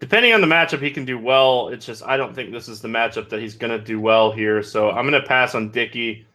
depending 0.00 0.32
on 0.32 0.40
the 0.40 0.46
matchup, 0.46 0.80
he 0.80 0.90
can 0.90 1.04
do 1.04 1.18
well. 1.18 1.68
It's 1.68 1.84
just 1.86 2.02
I 2.04 2.16
don't 2.16 2.34
think 2.34 2.52
this 2.52 2.68
is 2.68 2.80
the 2.80 2.88
matchup 2.88 3.28
that 3.30 3.40
he's 3.40 3.54
going 3.54 3.76
to 3.76 3.82
do 3.84 4.00
well 4.00 4.30
here. 4.32 4.62
So 4.62 4.90
I'm 4.90 5.08
going 5.08 5.20
to 5.20 5.26
pass 5.26 5.54
on 5.54 5.70
Dickey. 5.70 6.26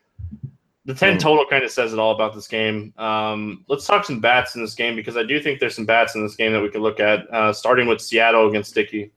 The 0.85 0.95
10 0.95 1.13
Hmm. 1.13 1.19
total 1.19 1.45
kind 1.45 1.63
of 1.63 1.69
says 1.71 1.93
it 1.93 1.99
all 1.99 2.11
about 2.11 2.33
this 2.33 2.47
game. 2.47 2.91
Um, 2.97 3.63
let's 3.67 3.85
talk 3.85 4.03
some 4.03 4.19
bats 4.19 4.55
in 4.55 4.61
this 4.63 4.73
game 4.73 4.95
because 4.95 5.15
I 5.15 5.21
do 5.21 5.39
think 5.39 5.59
there's 5.59 5.75
some 5.75 5.85
bats 5.85 6.15
in 6.15 6.23
this 6.23 6.35
game 6.35 6.53
that 6.53 6.61
we 6.61 6.69
could 6.69 6.81
look 6.81 6.99
at, 6.99 7.31
uh, 7.31 7.53
starting 7.53 7.87
with 7.87 8.01
Seattle 8.01 8.47
against 8.49 8.73
Dickey. 8.73 9.11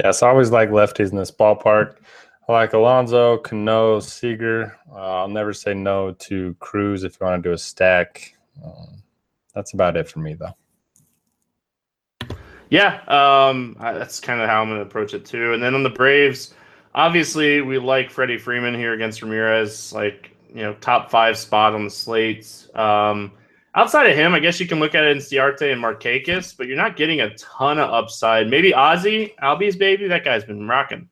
Yeah, 0.00 0.10
so 0.10 0.26
I 0.26 0.30
always 0.30 0.50
like 0.50 0.70
lefties 0.70 1.10
in 1.10 1.18
this 1.18 1.30
ballpark. 1.30 1.96
I 2.48 2.52
like 2.52 2.72
Alonso, 2.72 3.36
Cano, 3.36 4.00
Seager. 4.00 4.78
Uh, 4.90 5.20
I'll 5.20 5.28
never 5.28 5.52
say 5.52 5.74
no 5.74 6.12
to 6.12 6.56
Cruz 6.60 7.04
if 7.04 7.18
you 7.20 7.26
want 7.26 7.42
to 7.42 7.48
do 7.50 7.52
a 7.52 7.58
stack. 7.58 8.34
Um, 8.64 9.02
that's 9.54 9.74
about 9.74 9.98
it 9.98 10.08
for 10.08 10.20
me, 10.20 10.34
though. 10.34 10.54
Yeah, 12.70 13.00
um, 13.06 13.76
I, 13.78 13.92
that's 13.92 14.18
kind 14.18 14.40
of 14.40 14.48
how 14.48 14.62
I'm 14.62 14.68
going 14.68 14.80
to 14.80 14.86
approach 14.86 15.12
it 15.12 15.26
too. 15.26 15.52
And 15.52 15.62
then 15.62 15.74
on 15.74 15.82
the 15.82 15.90
Braves, 15.90 16.54
obviously 16.94 17.60
we 17.60 17.78
like 17.78 18.10
Freddie 18.10 18.38
Freeman 18.38 18.74
here 18.74 18.94
against 18.94 19.20
Ramirez, 19.20 19.92
like 19.92 20.34
you 20.48 20.62
know 20.62 20.74
top 20.74 21.10
five 21.10 21.36
spot 21.36 21.74
on 21.74 21.84
the 21.84 21.90
slates. 21.90 22.68
Um, 22.74 23.32
outside 23.74 24.08
of 24.08 24.16
him, 24.16 24.34
I 24.34 24.40
guess 24.40 24.58
you 24.58 24.66
can 24.66 24.80
look 24.80 24.94
at 24.94 25.04
it 25.04 25.16
Inciarte 25.16 25.72
and 25.72 25.82
Markakis, 25.82 26.56
but 26.56 26.66
you're 26.66 26.76
not 26.76 26.96
getting 26.96 27.20
a 27.20 27.34
ton 27.34 27.78
of 27.78 27.90
upside. 27.90 28.48
Maybe 28.48 28.72
Ozzie 28.72 29.34
Albies 29.42 29.78
baby, 29.78 30.08
that 30.08 30.24
guy's 30.24 30.44
been 30.44 30.66
rocking. 30.66 31.08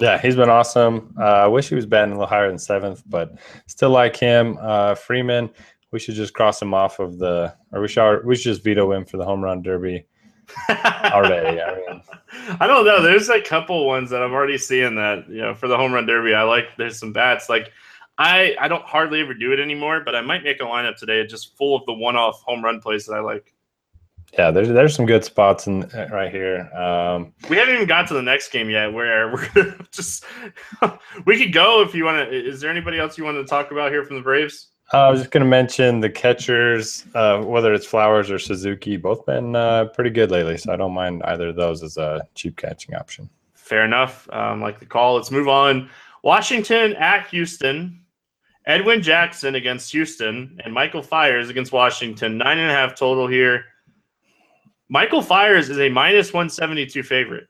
Yeah, 0.00 0.18
he's 0.20 0.36
been 0.36 0.48
awesome. 0.48 1.14
Uh, 1.18 1.24
I 1.24 1.46
wish 1.48 1.68
he 1.68 1.74
was 1.74 1.86
batting 1.86 2.12
a 2.12 2.14
little 2.14 2.28
higher 2.28 2.48
than 2.48 2.58
seventh, 2.58 3.02
but 3.06 3.36
still 3.66 3.90
like 3.90 4.16
him. 4.16 4.56
Uh, 4.60 4.94
Freeman, 4.94 5.50
we 5.90 5.98
should 5.98 6.14
just 6.14 6.34
cross 6.34 6.62
him 6.62 6.72
off 6.72 7.00
of 7.00 7.18
the, 7.18 7.54
or 7.72 7.80
we 7.80 7.88
should 7.88 8.24
we 8.24 8.36
should 8.36 8.44
just 8.44 8.62
veto 8.62 8.92
him 8.92 9.04
for 9.04 9.16
the 9.16 9.24
home 9.24 9.42
run 9.42 9.60
derby 9.60 10.06
already. 10.70 11.60
I 11.60 11.74
mean, 11.74 12.02
I 12.60 12.66
don't 12.66 12.84
know. 12.84 13.02
There's 13.02 13.28
a 13.28 13.40
couple 13.40 13.86
ones 13.86 14.10
that 14.10 14.22
I'm 14.22 14.32
already 14.32 14.58
seeing 14.58 14.94
that 14.96 15.28
you 15.28 15.40
know 15.40 15.54
for 15.54 15.66
the 15.66 15.76
home 15.76 15.92
run 15.92 16.06
derby. 16.06 16.32
I 16.32 16.42
like 16.42 16.76
there's 16.76 16.98
some 16.98 17.12
bats 17.12 17.48
like 17.48 17.72
I 18.18 18.54
I 18.60 18.68
don't 18.68 18.84
hardly 18.84 19.20
ever 19.20 19.34
do 19.34 19.52
it 19.52 19.58
anymore, 19.58 20.02
but 20.04 20.14
I 20.14 20.20
might 20.20 20.44
make 20.44 20.60
a 20.60 20.64
lineup 20.64 20.96
today 20.96 21.26
just 21.26 21.56
full 21.56 21.76
of 21.76 21.86
the 21.86 21.92
one-off 21.92 22.42
home 22.42 22.64
run 22.64 22.80
plays 22.80 23.06
that 23.06 23.14
I 23.14 23.20
like. 23.20 23.52
Yeah, 24.36 24.50
there's 24.50 24.68
there's 24.68 24.94
some 24.94 25.06
good 25.06 25.24
spots 25.24 25.66
in 25.66 25.88
right 26.12 26.30
here. 26.30 26.70
Um, 26.74 27.32
We 27.48 27.56
haven't 27.56 27.74
even 27.74 27.86
got 27.86 28.08
to 28.08 28.14
the 28.14 28.22
next 28.22 28.50
game 28.52 28.68
yet, 28.68 28.92
where 28.92 29.32
we're 29.32 29.76
just 29.92 30.24
we 31.24 31.38
could 31.38 31.52
go 31.52 31.82
if 31.82 31.94
you 31.94 32.04
want 32.04 32.28
to. 32.28 32.48
Is 32.48 32.60
there 32.60 32.70
anybody 32.70 32.98
else 32.98 33.16
you 33.16 33.24
want 33.24 33.36
to 33.38 33.44
talk 33.44 33.70
about 33.70 33.90
here 33.90 34.04
from 34.04 34.16
the 34.16 34.22
Braves? 34.22 34.68
I 34.92 35.10
was 35.10 35.20
just 35.20 35.30
going 35.32 35.44
to 35.44 35.48
mention 35.48 36.00
the 36.00 36.08
catchers, 36.08 37.04
uh, 37.14 37.42
whether 37.42 37.74
it's 37.74 37.84
Flowers 37.84 38.30
or 38.30 38.38
Suzuki, 38.38 38.96
both 38.96 39.26
been 39.26 39.54
uh, 39.54 39.86
pretty 39.86 40.08
good 40.08 40.30
lately. 40.30 40.56
So 40.56 40.72
I 40.72 40.76
don't 40.76 40.94
mind 40.94 41.22
either 41.24 41.48
of 41.48 41.56
those 41.56 41.82
as 41.82 41.98
a 41.98 42.26
cheap 42.34 42.56
catching 42.56 42.94
option. 42.94 43.28
Fair 43.52 43.84
enough. 43.84 44.26
Um, 44.32 44.62
like 44.62 44.78
the 44.78 44.86
call. 44.86 45.16
Let's 45.16 45.30
move 45.30 45.46
on. 45.46 45.90
Washington 46.22 46.94
at 46.94 47.26
Houston. 47.28 48.00
Edwin 48.64 49.02
Jackson 49.02 49.54
against 49.54 49.92
Houston 49.92 50.58
and 50.64 50.72
Michael 50.72 51.02
Fiers 51.02 51.50
against 51.50 51.72
Washington. 51.72 52.38
Nine 52.38 52.58
and 52.58 52.70
a 52.70 52.74
half 52.74 52.94
total 52.94 53.26
here. 53.26 53.64
Michael 54.88 55.22
Fiers 55.22 55.68
is 55.68 55.78
a 55.78 55.88
minus 55.88 56.32
172 56.32 57.02
favorite. 57.02 57.48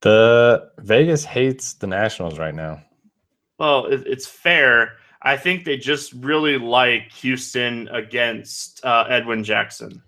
The 0.00 0.70
Vegas 0.78 1.24
hates 1.24 1.74
the 1.74 1.86
Nationals 1.86 2.38
right 2.38 2.54
now. 2.54 2.82
Well, 3.58 3.86
it, 3.86 4.06
it's 4.06 4.26
fair. 4.26 4.92
I 5.22 5.36
think 5.36 5.64
they 5.64 5.76
just 5.76 6.12
really 6.12 6.58
like 6.58 7.10
Houston 7.12 7.88
against 7.88 8.84
uh, 8.84 9.06
Edwin 9.08 9.42
Jackson. 9.42 10.02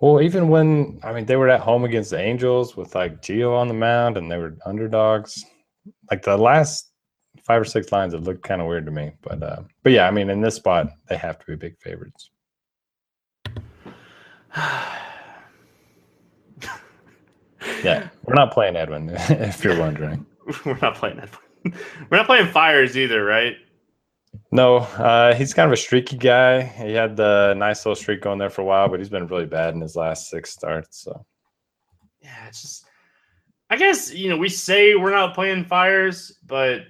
Well, 0.00 0.20
even 0.20 0.48
when 0.48 1.00
I 1.02 1.12
mean 1.12 1.24
they 1.24 1.36
were 1.36 1.48
at 1.48 1.60
home 1.60 1.84
against 1.84 2.10
the 2.10 2.20
Angels 2.20 2.76
with 2.76 2.94
like 2.94 3.22
Geo 3.22 3.54
on 3.54 3.68
the 3.68 3.74
mound 3.74 4.16
and 4.16 4.30
they 4.30 4.36
were 4.36 4.58
underdogs. 4.66 5.44
Like 6.10 6.22
the 6.22 6.36
last 6.36 6.90
five 7.44 7.60
or 7.60 7.64
six 7.64 7.90
lines, 7.90 8.12
it 8.12 8.22
looked 8.22 8.42
kind 8.42 8.60
of 8.60 8.66
weird 8.68 8.84
to 8.86 8.92
me. 8.92 9.12
But 9.22 9.42
uh, 9.42 9.62
but 9.82 9.92
yeah, 9.92 10.06
I 10.06 10.10
mean 10.10 10.28
in 10.28 10.40
this 10.40 10.56
spot 10.56 10.88
they 11.08 11.16
have 11.16 11.38
to 11.38 11.46
be 11.46 11.56
big 11.56 11.80
favorites. 11.80 12.30
Yeah, 17.84 18.08
we're 18.24 18.34
not 18.34 18.52
playing 18.52 18.76
Edwin 18.76 19.10
if 19.12 19.64
you're 19.64 19.78
wondering. 19.78 20.26
We're 20.64 20.78
not 20.78 20.96
playing 20.96 21.20
Edwin. 21.20 21.80
We're 22.10 22.16
not 22.18 22.26
playing 22.26 22.48
Fiers 22.48 22.96
either, 22.96 23.24
right? 23.24 23.56
No, 24.50 24.78
uh, 24.78 25.34
he's 25.34 25.54
kind 25.54 25.66
of 25.66 25.72
a 25.72 25.76
streaky 25.76 26.16
guy. 26.16 26.62
He 26.62 26.92
had 26.92 27.16
the 27.16 27.54
nice 27.56 27.84
little 27.84 27.94
streak 27.94 28.22
going 28.22 28.38
there 28.38 28.50
for 28.50 28.62
a 28.62 28.64
while, 28.64 28.88
but 28.88 28.98
he's 28.98 29.08
been 29.08 29.26
really 29.26 29.46
bad 29.46 29.74
in 29.74 29.80
his 29.80 29.94
last 29.94 30.30
six 30.30 30.50
starts. 30.50 30.98
So 31.02 31.24
Yeah, 32.20 32.46
it's 32.48 32.62
just. 32.62 32.84
I 33.70 33.76
guess 33.76 34.12
you 34.12 34.28
know 34.28 34.36
we 34.36 34.48
say 34.48 34.94
we're 34.94 35.14
not 35.14 35.34
playing 35.34 35.64
Fiers, 35.64 36.38
but 36.46 36.82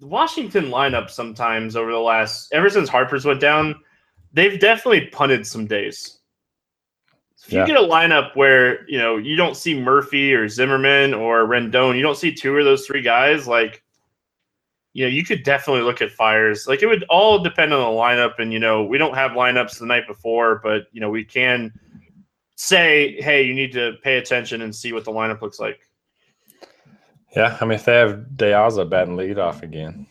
the 0.00 0.06
Washington 0.06 0.66
lineup 0.66 1.10
sometimes 1.10 1.76
over 1.76 1.92
the 1.92 1.98
last 1.98 2.52
ever 2.52 2.68
since 2.68 2.88
Harper's 2.88 3.24
went 3.24 3.40
down, 3.40 3.74
they've 4.32 4.60
definitely 4.60 5.06
punted 5.06 5.46
some 5.46 5.66
days. 5.66 6.15
If 7.44 7.52
you 7.52 7.66
get 7.66 7.76
a 7.76 7.80
lineup 7.80 8.34
where 8.34 8.88
you 8.88 8.98
know 8.98 9.18
you 9.18 9.36
don't 9.36 9.56
see 9.56 9.78
Murphy 9.78 10.34
or 10.34 10.48
Zimmerman 10.48 11.14
or 11.14 11.46
Rendon, 11.46 11.96
you 11.96 12.02
don't 12.02 12.16
see 12.16 12.32
two 12.32 12.56
of 12.56 12.64
those 12.64 12.86
three 12.86 13.02
guys, 13.02 13.46
like 13.46 13.82
you 14.96 15.04
know, 15.04 15.10
you 15.10 15.24
could 15.24 15.42
definitely 15.42 15.82
look 15.82 16.00
at 16.00 16.10
Fiers. 16.10 16.66
Like 16.66 16.82
it 16.82 16.86
would 16.86 17.04
all 17.10 17.38
depend 17.38 17.74
on 17.74 17.80
the 17.80 18.00
lineup, 18.00 18.38
and 18.38 18.50
you 18.50 18.58
know, 18.58 18.82
we 18.82 18.96
don't 18.96 19.14
have 19.14 19.32
lineups 19.32 19.78
the 19.78 19.84
night 19.84 20.06
before, 20.06 20.58
but 20.62 20.86
you 20.90 21.02
know, 21.02 21.10
we 21.10 21.22
can 21.22 21.70
say, 22.56 23.20
hey, 23.20 23.42
you 23.42 23.52
need 23.52 23.72
to 23.72 23.92
pay 24.02 24.16
attention 24.16 24.62
and 24.62 24.74
see 24.74 24.94
what 24.94 25.04
the 25.04 25.12
lineup 25.12 25.42
looks 25.42 25.60
like. 25.60 25.80
yeah, 27.36 27.58
I 27.60 27.66
mean 27.66 27.74
if 27.74 27.84
they 27.84 27.96
have 27.96 28.38
De 28.38 28.52
Aza 28.52 28.88
batting 28.88 29.18
leadoff 29.18 29.62
again, 29.62 30.06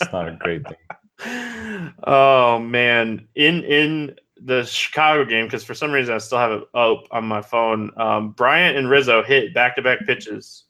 it's 0.00 0.12
not 0.12 0.28
a 0.28 0.36
great 0.36 0.62
thing. 0.68 1.92
oh 2.04 2.60
man, 2.60 3.26
in 3.34 3.64
in 3.64 4.16
the 4.44 4.64
Chicago 4.64 5.24
game, 5.24 5.46
because 5.46 5.64
for 5.64 5.74
some 5.74 5.90
reason 5.90 6.14
I 6.14 6.18
still 6.18 6.38
have 6.38 6.52
it 6.52 6.64
up 6.74 7.04
on 7.10 7.24
my 7.24 7.40
phone. 7.42 7.90
Um, 7.96 8.30
Bryant 8.30 8.76
and 8.76 8.88
Rizzo 8.88 9.22
hit 9.22 9.54
back 9.54 9.76
to 9.76 9.82
back 9.82 10.00
pitches. 10.06 10.64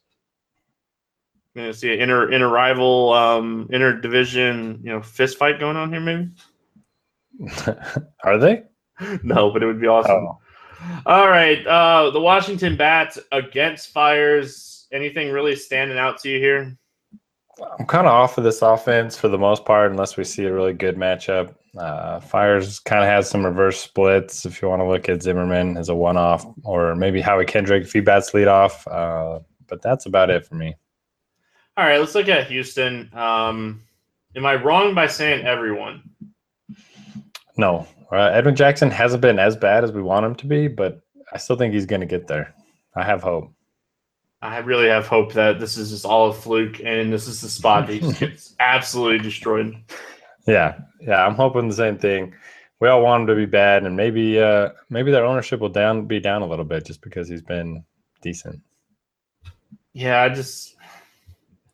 You 1.53 1.63
know, 1.63 1.71
see 1.71 1.93
an 1.93 1.99
inner 1.99 2.31
inter 2.31 2.49
rival, 2.49 3.13
um, 3.13 3.67
inter 3.71 3.99
division, 3.99 4.79
you 4.83 4.91
know, 4.91 5.01
fist 5.01 5.37
fight 5.37 5.59
going 5.59 5.77
on 5.77 5.91
here, 5.91 6.01
maybe. 6.01 6.29
Are 8.23 8.37
they? 8.37 8.63
no, 9.23 9.51
but 9.51 9.61
it 9.61 9.65
would 9.65 9.81
be 9.81 9.87
awesome. 9.87 10.27
Oh. 10.27 10.39
All 11.05 11.29
right, 11.29 11.65
uh, 11.65 12.11
the 12.11 12.19
Washington 12.19 12.75
Bats 12.75 13.17
against 13.31 13.89
Fiers. 13.89 14.87
Anything 14.91 15.31
really 15.31 15.55
standing 15.55 15.97
out 15.97 16.19
to 16.19 16.29
you 16.29 16.39
here? 16.39 16.77
I'm 17.79 17.85
kind 17.85 18.05
of 18.05 18.13
off 18.13 18.37
of 18.37 18.43
this 18.43 18.61
offense 18.61 19.17
for 19.17 19.27
the 19.27 19.37
most 19.37 19.65
part, 19.65 19.91
unless 19.91 20.17
we 20.17 20.23
see 20.23 20.45
a 20.45 20.53
really 20.53 20.73
good 20.73 20.97
matchup. 20.97 21.55
Uh, 21.77 22.19
Fiers 22.19 22.79
kind 22.79 23.03
of 23.03 23.09
has 23.09 23.29
some 23.29 23.45
reverse 23.45 23.79
splits. 23.79 24.45
If 24.45 24.61
you 24.61 24.69
want 24.69 24.81
to 24.81 24.87
look 24.87 25.09
at 25.09 25.21
Zimmerman 25.21 25.77
as 25.77 25.89
a 25.89 25.95
one-off, 25.95 26.45
or 26.63 26.95
maybe 26.95 27.21
Howie 27.21 27.45
Kendrick 27.45 27.83
if 27.83 27.93
he 27.93 27.99
bats 27.99 28.33
lead 28.33 28.47
off. 28.47 28.87
Uh, 28.87 29.39
but 29.67 29.81
that's 29.81 30.05
about 30.05 30.29
it 30.29 30.45
for 30.45 30.55
me. 30.55 30.75
All 31.77 31.85
right, 31.85 31.99
let's 31.99 32.15
look 32.15 32.29
at 32.29 32.47
Houston. 32.47 33.09
Um, 33.13 33.83
am 34.35 34.45
I 34.45 34.55
wrong 34.55 34.93
by 34.93 35.07
saying 35.07 35.45
everyone? 35.45 36.09
No, 37.57 37.87
uh, 38.11 38.29
Edwin 38.31 38.55
Jackson 38.55 38.91
hasn't 38.91 39.21
been 39.21 39.39
as 39.39 39.55
bad 39.55 39.83
as 39.83 39.91
we 39.91 40.01
want 40.01 40.25
him 40.25 40.35
to 40.35 40.47
be, 40.47 40.67
but 40.67 41.01
I 41.33 41.37
still 41.37 41.55
think 41.55 41.73
he's 41.73 41.85
going 41.85 42.01
to 42.01 42.07
get 42.07 42.27
there. 42.27 42.53
I 42.95 43.03
have 43.03 43.21
hope. 43.21 43.51
I 44.41 44.59
really 44.59 44.87
have 44.87 45.07
hope 45.07 45.33
that 45.33 45.59
this 45.59 45.77
is 45.77 45.89
just 45.89 46.05
all 46.05 46.29
a 46.29 46.33
fluke 46.33 46.79
and 46.83 47.11
this 47.11 47.27
is 47.27 47.41
the 47.41 47.49
spot 47.49 47.87
that 47.87 47.93
he 47.93 47.99
just 48.01 48.19
gets 48.19 48.55
absolutely 48.59 49.19
destroyed. 49.19 49.75
Yeah, 50.47 50.77
yeah, 51.01 51.25
I'm 51.25 51.35
hoping 51.35 51.67
the 51.67 51.75
same 51.75 51.97
thing. 51.97 52.33
We 52.79 52.87
all 52.89 53.01
want 53.01 53.21
him 53.21 53.27
to 53.27 53.35
be 53.35 53.45
bad, 53.45 53.83
and 53.83 53.95
maybe 53.95 54.39
uh, 54.39 54.69
maybe 54.89 55.11
their 55.11 55.25
ownership 55.25 55.59
will 55.59 55.69
down 55.69 56.05
be 56.05 56.19
down 56.19 56.41
a 56.41 56.45
little 56.45 56.65
bit 56.65 56.85
just 56.85 57.01
because 57.01 57.27
he's 57.27 57.41
been 57.41 57.83
decent. 58.21 58.61
Yeah, 59.93 60.21
I 60.21 60.29
just, 60.29 60.75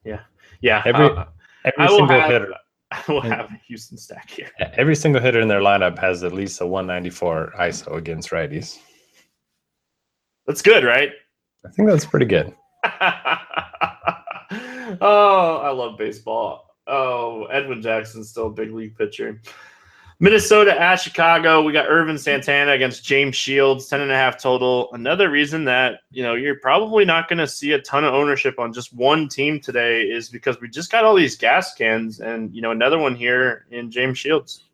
yeah, 0.05 0.21
yeah. 0.61 0.83
Every- 0.85 1.05
uh, 1.09 1.25
Every 1.63 1.83
I 1.83 1.87
single 1.89 2.07
have, 2.19 2.31
hitter, 2.31 2.53
I 2.91 3.03
will 3.07 3.21
have 3.21 3.51
a 3.51 3.61
Houston 3.67 3.95
stack 3.97 4.29
here. 4.31 4.49
every 4.59 4.95
single 4.95 5.21
hitter 5.21 5.39
in 5.41 5.47
their 5.47 5.59
lineup 5.61 5.99
has 5.99 6.23
at 6.23 6.33
least 6.33 6.59
a 6.61 6.65
194 6.65 7.53
ISO 7.59 7.95
against 7.97 8.31
righties. 8.31 8.79
That's 10.47 10.63
good, 10.63 10.83
right? 10.83 11.11
I 11.65 11.69
think 11.69 11.87
that's 11.87 12.05
pretty 12.05 12.25
good. 12.25 12.55
oh, 15.01 15.61
I 15.63 15.69
love 15.69 15.97
baseball. 15.99 16.70
Oh, 16.91 17.45
Edwin 17.45 17.81
Jackson's 17.81 18.29
still 18.29 18.47
a 18.47 18.51
big 18.51 18.73
league 18.73 18.97
pitcher. 18.97 19.39
Minnesota 20.19 20.79
at 20.79 20.97
Chicago. 20.97 21.63
We 21.63 21.71
got 21.71 21.87
Ervin 21.87 22.17
Santana 22.17 22.73
against 22.73 23.05
James 23.05 23.35
Shields, 23.35 23.87
10 23.87 24.01
and 24.01 24.11
a 24.11 24.15
half 24.15 24.39
total. 24.39 24.93
Another 24.93 25.31
reason 25.31 25.63
that, 25.65 26.01
you 26.11 26.21
know, 26.21 26.35
you're 26.35 26.59
probably 26.59 27.05
not 27.05 27.29
going 27.29 27.39
to 27.39 27.47
see 27.47 27.71
a 27.71 27.81
ton 27.81 28.03
of 28.03 28.13
ownership 28.13 28.59
on 28.59 28.73
just 28.73 28.93
one 28.93 29.29
team 29.29 29.59
today 29.59 30.01
is 30.01 30.27
because 30.27 30.59
we 30.59 30.67
just 30.67 30.91
got 30.91 31.05
all 31.05 31.15
these 31.15 31.37
gas 31.37 31.73
cans 31.73 32.19
and, 32.19 32.53
you 32.53 32.61
know, 32.61 32.71
another 32.71 32.99
one 32.99 33.15
here 33.15 33.65
in 33.71 33.89
James 33.89 34.19
Shields. 34.19 34.65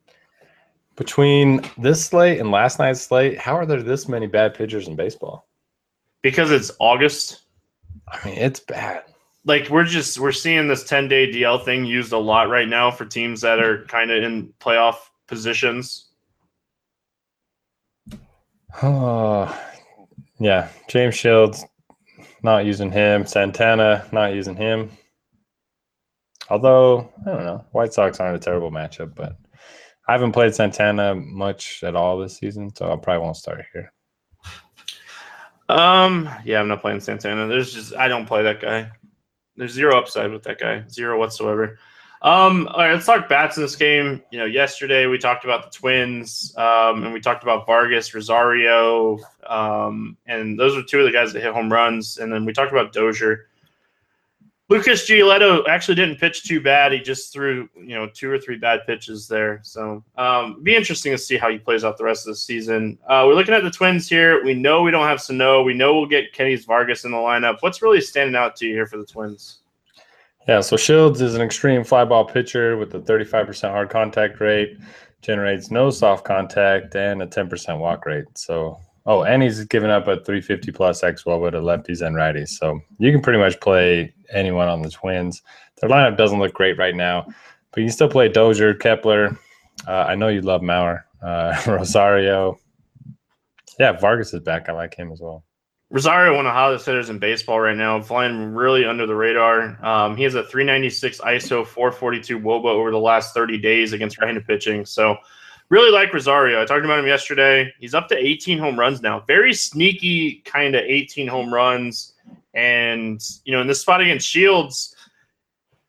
Between 0.96 1.62
this 1.78 2.04
slate 2.04 2.40
and 2.40 2.50
last 2.50 2.80
night's 2.80 3.00
slate, 3.00 3.38
how 3.38 3.56
are 3.56 3.64
there 3.64 3.82
this 3.82 4.08
many 4.08 4.26
bad 4.26 4.54
pitchers 4.54 4.88
in 4.88 4.96
baseball? 4.96 5.46
Because 6.20 6.50
it's 6.50 6.72
August. 6.80 7.42
I 8.08 8.28
mean, 8.28 8.36
it's 8.36 8.58
bad. 8.58 9.04
Like 9.48 9.70
we're 9.70 9.82
just 9.84 10.20
we're 10.20 10.30
seeing 10.30 10.68
this 10.68 10.84
10 10.84 11.08
day 11.08 11.32
DL 11.32 11.64
thing 11.64 11.86
used 11.86 12.12
a 12.12 12.18
lot 12.18 12.50
right 12.50 12.68
now 12.68 12.90
for 12.90 13.06
teams 13.06 13.40
that 13.40 13.58
are 13.58 13.84
kind 13.86 14.10
of 14.10 14.22
in 14.22 14.52
playoff 14.60 14.96
positions. 15.26 16.10
Oh, 18.82 19.58
yeah. 20.38 20.68
James 20.88 21.14
Shields, 21.14 21.64
not 22.42 22.66
using 22.66 22.92
him. 22.92 23.26
Santana, 23.26 24.06
not 24.12 24.34
using 24.34 24.54
him. 24.54 24.90
Although, 26.50 27.10
I 27.26 27.30
don't 27.30 27.44
know. 27.44 27.64
White 27.72 27.94
Sox 27.94 28.20
aren't 28.20 28.36
a 28.36 28.38
terrible 28.38 28.70
matchup, 28.70 29.14
but 29.14 29.36
I 30.06 30.12
haven't 30.12 30.32
played 30.32 30.54
Santana 30.54 31.14
much 31.14 31.82
at 31.82 31.96
all 31.96 32.18
this 32.18 32.36
season, 32.36 32.74
so 32.74 32.92
I 32.92 32.96
probably 32.96 33.22
won't 33.22 33.36
start 33.36 33.64
here. 33.72 33.92
Um, 35.70 36.28
yeah, 36.44 36.60
I'm 36.60 36.68
not 36.68 36.80
playing 36.80 37.00
Santana. 37.00 37.46
There's 37.46 37.72
just 37.72 37.94
I 37.94 38.08
don't 38.08 38.26
play 38.26 38.42
that 38.42 38.60
guy. 38.60 38.90
There's 39.58 39.72
zero 39.72 39.98
upside 39.98 40.30
with 40.30 40.44
that 40.44 40.58
guy, 40.58 40.84
zero 40.88 41.18
whatsoever. 41.18 41.78
Um, 42.22 42.68
all 42.68 42.80
right, 42.80 42.92
let's 42.92 43.06
talk 43.06 43.28
bats 43.28 43.56
in 43.56 43.62
this 43.62 43.76
game. 43.76 44.22
You 44.30 44.38
know, 44.38 44.44
yesterday 44.44 45.06
we 45.06 45.18
talked 45.18 45.44
about 45.44 45.64
the 45.64 45.78
Twins, 45.78 46.54
um, 46.56 47.04
and 47.04 47.12
we 47.12 47.20
talked 47.20 47.42
about 47.42 47.66
Vargas, 47.66 48.14
Rosario, 48.14 49.18
um, 49.46 50.16
and 50.26 50.58
those 50.58 50.74
were 50.74 50.82
two 50.82 51.00
of 51.00 51.06
the 51.06 51.12
guys 51.12 51.32
that 51.32 51.42
hit 51.42 51.52
home 51.52 51.72
runs. 51.72 52.18
And 52.18 52.32
then 52.32 52.44
we 52.44 52.52
talked 52.52 52.72
about 52.72 52.92
Dozier. 52.92 53.47
Lucas 54.70 55.08
Giolito 55.08 55.66
actually 55.66 55.94
didn't 55.94 56.18
pitch 56.18 56.44
too 56.44 56.60
bad. 56.60 56.92
He 56.92 57.00
just 57.00 57.32
threw, 57.32 57.70
you 57.74 57.94
know, 57.94 58.06
two 58.06 58.30
or 58.30 58.38
three 58.38 58.58
bad 58.58 58.80
pitches 58.86 59.26
there. 59.26 59.60
So, 59.62 60.04
um, 60.18 60.62
be 60.62 60.76
interesting 60.76 61.10
to 61.12 61.18
see 61.18 61.38
how 61.38 61.48
he 61.48 61.56
plays 61.56 61.84
out 61.84 61.96
the 61.96 62.04
rest 62.04 62.26
of 62.26 62.32
the 62.32 62.36
season. 62.36 62.98
Uh, 63.08 63.24
we're 63.26 63.34
looking 63.34 63.54
at 63.54 63.62
the 63.62 63.70
Twins 63.70 64.08
here. 64.10 64.44
We 64.44 64.52
know 64.52 64.82
we 64.82 64.90
don't 64.90 65.06
have 65.06 65.22
Sano. 65.22 65.62
We 65.62 65.72
know 65.72 65.94
we'll 65.94 66.06
get 66.06 66.34
Kennys 66.34 66.66
Vargas 66.66 67.04
in 67.04 67.12
the 67.12 67.16
lineup. 67.16 67.58
What's 67.60 67.80
really 67.80 68.02
standing 68.02 68.36
out 68.36 68.56
to 68.56 68.66
you 68.66 68.74
here 68.74 68.86
for 68.86 68.98
the 68.98 69.06
Twins? 69.06 69.60
Yeah, 70.46 70.60
so 70.60 70.76
Shields 70.76 71.22
is 71.22 71.34
an 71.34 71.40
extreme 71.40 71.82
fly 71.82 72.04
ball 72.04 72.26
pitcher 72.26 72.76
with 72.76 72.94
a 72.94 73.00
35% 73.00 73.70
hard 73.70 73.88
contact 73.88 74.38
rate, 74.40 74.78
generates 75.22 75.70
no 75.70 75.88
soft 75.88 76.24
contact, 76.24 76.94
and 76.94 77.22
a 77.22 77.26
10% 77.26 77.78
walk 77.78 78.04
rate. 78.04 78.26
So, 78.34 78.80
oh, 79.08 79.24
and 79.24 79.42
he's 79.42 79.64
given 79.64 79.90
up 79.90 80.06
a 80.06 80.16
350 80.16 80.70
plus 80.70 81.02
X 81.02 81.24
Woba 81.24 81.50
to 81.50 81.58
lefties 81.60 82.06
and 82.06 82.14
righties. 82.14 82.50
So 82.50 82.80
you 82.98 83.10
can 83.10 83.22
pretty 83.22 83.38
much 83.38 83.58
play 83.60 84.14
anyone 84.32 84.68
on 84.68 84.82
the 84.82 84.90
Twins. 84.90 85.42
Their 85.80 85.90
lineup 85.90 86.16
doesn't 86.16 86.38
look 86.38 86.52
great 86.52 86.78
right 86.78 86.94
now. 86.94 87.26
but 87.72 87.80
you 87.80 87.86
can 87.86 87.92
still 87.92 88.08
play 88.08 88.28
Dozier, 88.28 88.74
Kepler. 88.74 89.36
Uh, 89.86 90.04
I 90.06 90.14
know 90.14 90.28
you 90.28 90.42
love 90.42 90.60
Mauer, 90.60 91.04
uh, 91.22 91.60
Rosario. 91.66 92.60
Yeah, 93.80 93.92
Vargas 93.92 94.34
is 94.34 94.40
back. 94.40 94.68
I 94.68 94.72
like 94.72 94.94
him 94.94 95.10
as 95.10 95.20
well. 95.20 95.42
Rosario, 95.90 96.36
one 96.36 96.44
of 96.44 96.50
the 96.50 96.52
hottest 96.52 96.84
hitters 96.84 97.08
in 97.08 97.18
baseball 97.18 97.60
right 97.60 97.76
now, 97.76 97.98
flying 98.02 98.52
really 98.52 98.84
under 98.84 99.06
the 99.06 99.14
radar. 99.14 99.82
Um, 99.82 100.18
he 100.18 100.22
has 100.24 100.34
a 100.34 100.42
396 100.42 101.18
ISO, 101.20 101.66
442 101.66 102.40
WOBA 102.40 102.66
over 102.66 102.90
the 102.90 102.98
last 102.98 103.32
30 103.32 103.56
days 103.56 103.94
against 103.94 104.18
right-handed 104.18 104.46
pitching. 104.46 104.84
So, 104.84 105.16
really 105.70 105.90
like 105.90 106.12
Rosario. 106.12 106.60
I 106.60 106.64
talked 106.64 106.84
about 106.84 106.98
him 106.98 107.06
yesterday. 107.06 107.72
He's 107.78 107.94
up 107.94 108.08
to 108.08 108.16
18 108.16 108.58
home 108.58 108.78
runs 108.78 109.02
now. 109.02 109.20
Very 109.26 109.54
sneaky 109.54 110.42
kind 110.44 110.74
of 110.74 110.82
18 110.82 111.26
home 111.26 111.52
runs. 111.52 112.14
And 112.54 113.22
you 113.44 113.52
know, 113.52 113.60
in 113.60 113.66
this 113.66 113.80
spot 113.80 114.00
against 114.00 114.26
Shields, 114.26 114.94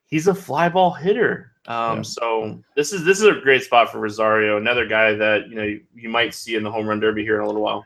he's 0.06 0.26
a 0.26 0.34
fly 0.34 0.68
ball 0.68 0.92
hitter. 0.92 1.52
Um, 1.66 1.98
Yeah. 1.98 2.02
So 2.02 2.62
this 2.76 2.92
is 2.92 3.04
this 3.04 3.18
is 3.18 3.24
a 3.24 3.40
great 3.40 3.62
spot 3.62 3.90
for 3.90 3.98
Rosario, 3.98 4.56
another 4.56 4.86
guy 4.86 5.14
that 5.14 5.48
you 5.48 5.54
know 5.54 5.64
you, 5.64 5.80
you 5.94 6.08
might 6.08 6.34
see 6.34 6.54
in 6.56 6.62
the 6.62 6.70
home 6.70 6.86
run 6.86 7.00
derby 7.00 7.22
here 7.22 7.36
in 7.36 7.42
a 7.42 7.46
little 7.46 7.62
while. 7.62 7.84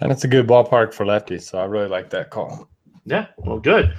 And 0.00 0.10
it's 0.10 0.24
a 0.24 0.28
good 0.28 0.46
ballpark 0.46 0.92
for 0.92 1.06
lefties, 1.06 1.42
so 1.42 1.58
I 1.58 1.66
really 1.66 1.86
like 1.86 2.10
that 2.10 2.30
call. 2.30 2.68
Yeah, 3.04 3.26
well, 3.36 3.60
good. 3.60 3.94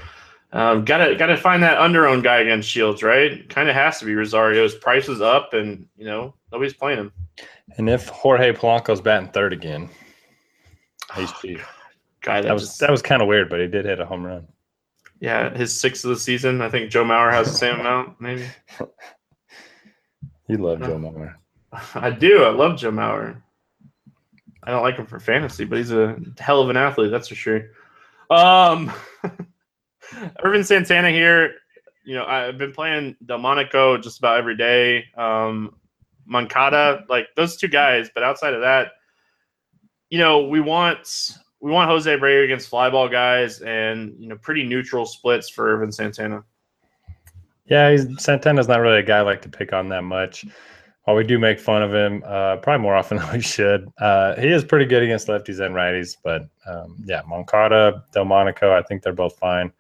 Um, 0.51 0.85
gotta 0.85 1.15
gotta 1.15 1.35
find 1.37 1.61
that 1.63 1.77
under-owned 1.79 2.23
guy 2.23 2.37
against 2.37 2.69
Shields, 2.69 3.03
right? 3.03 3.47
Kind 3.49 3.67
of 3.67 3.75
has 3.75 3.99
to 3.99 4.05
be 4.05 4.13
Rosario's 4.15 4.75
price 4.75 5.09
is 5.09 5.19
up, 5.21 5.53
and 5.53 5.85
you 5.97 6.05
know 6.05 6.33
nobody's 6.51 6.73
playing 6.73 6.99
him. 6.99 7.11
And 7.77 7.89
if 7.89 8.07
Jorge 8.09 8.53
Polanco's 8.53 9.01
batting 9.01 9.29
third 9.29 9.51
again, 9.53 9.89
he's 11.15 11.31
cheap. 11.41 11.59
Guy 12.21 12.41
that, 12.41 12.47
That 12.47 12.53
was 12.53 12.63
just 12.63 12.79
that 12.79 12.91
was 12.91 13.01
kind 13.01 13.21
of 13.21 13.27
weird, 13.27 13.49
but 13.49 13.59
he 13.59 13.67
did 13.67 13.85
hit 13.85 13.99
a 13.99 14.05
home 14.05 14.25
run. 14.25 14.47
yeah, 15.19 15.53
his 15.55 15.77
sixth 15.77 16.03
of 16.05 16.09
the 16.11 16.15
season. 16.19 16.61
I 16.61 16.69
think 16.69 16.89
Joe 16.89 17.03
Mauer 17.03 17.31
has 17.31 17.51
the 17.51 17.57
same 17.57 17.79
amount, 17.79 18.19
maybe. 18.21 18.45
You 20.47 20.57
love 20.57 20.79
Joe 20.79 20.97
Mauer. 20.99 21.33
I 21.95 22.11
do. 22.11 22.43
I 22.43 22.49
love 22.49 22.77
Joe 22.77 22.91
Mauer. 22.91 23.41
I 24.63 24.69
don't 24.71 24.83
like 24.83 24.95
him 24.95 25.07
for 25.07 25.19
fantasy, 25.19 25.65
but 25.65 25.79
he's 25.79 25.91
a 25.91 26.17
hell 26.39 26.61
of 26.61 26.69
an 26.69 26.77
athlete, 26.77 27.09
that's 27.09 27.27
for 27.29 27.33
sure. 27.35 27.69
Um, 28.29 28.91
Ervin 30.43 30.63
Santana 30.63 31.09
here. 31.09 31.55
You 32.03 32.15
know, 32.15 32.25
I've 32.25 32.57
been 32.57 32.71
playing 32.71 33.15
Delmonico 33.25 33.97
just 33.97 34.19
about 34.19 34.37
every 34.37 34.55
day. 34.55 35.05
Um, 35.17 35.75
Moncada, 36.25 37.03
like 37.09 37.27
those 37.35 37.55
two 37.55 37.67
guys, 37.67 38.09
but 38.13 38.23
outside 38.23 38.53
of 38.53 38.61
that, 38.61 38.93
you 40.09 40.19
know, 40.19 40.47
we 40.47 40.59
want 40.59 41.37
we 41.61 41.71
want 41.71 41.89
Jose 41.89 42.09
Abreu 42.09 42.43
against 42.43 42.69
flyball 42.69 43.09
guys, 43.11 43.61
and 43.61 44.13
you 44.19 44.27
know, 44.27 44.37
pretty 44.37 44.63
neutral 44.63 45.05
splits 45.05 45.49
for 45.49 45.67
Ervin 45.73 45.91
Santana. 45.91 46.43
Yeah, 47.65 47.91
he's 47.91 48.05
Santana's 48.23 48.67
not 48.67 48.81
really 48.81 48.99
a 48.99 49.03
guy 49.03 49.17
I 49.17 49.21
like 49.21 49.41
to 49.43 49.49
pick 49.49 49.73
on 49.73 49.89
that 49.89 50.03
much. 50.03 50.45
While 51.03 51.15
we 51.15 51.23
do 51.23 51.37
make 51.37 51.59
fun 51.59 51.83
of 51.83 51.93
him, 51.93 52.23
uh, 52.25 52.57
probably 52.57 52.81
more 52.81 52.95
often 52.95 53.17
than 53.19 53.31
we 53.31 53.41
should. 53.41 53.87
Uh, 53.99 54.35
he 54.35 54.47
is 54.47 54.63
pretty 54.63 54.85
good 54.85 55.03
against 55.03 55.27
lefties 55.27 55.63
and 55.63 55.75
righties, 55.75 56.17
but 56.23 56.47
um, 56.67 57.03
yeah, 57.05 57.21
Moncada, 57.27 58.03
Delmonico, 58.11 58.71
I 58.71 58.81
think 58.83 59.03
they're 59.03 59.13
both 59.13 59.37
fine, 59.37 59.71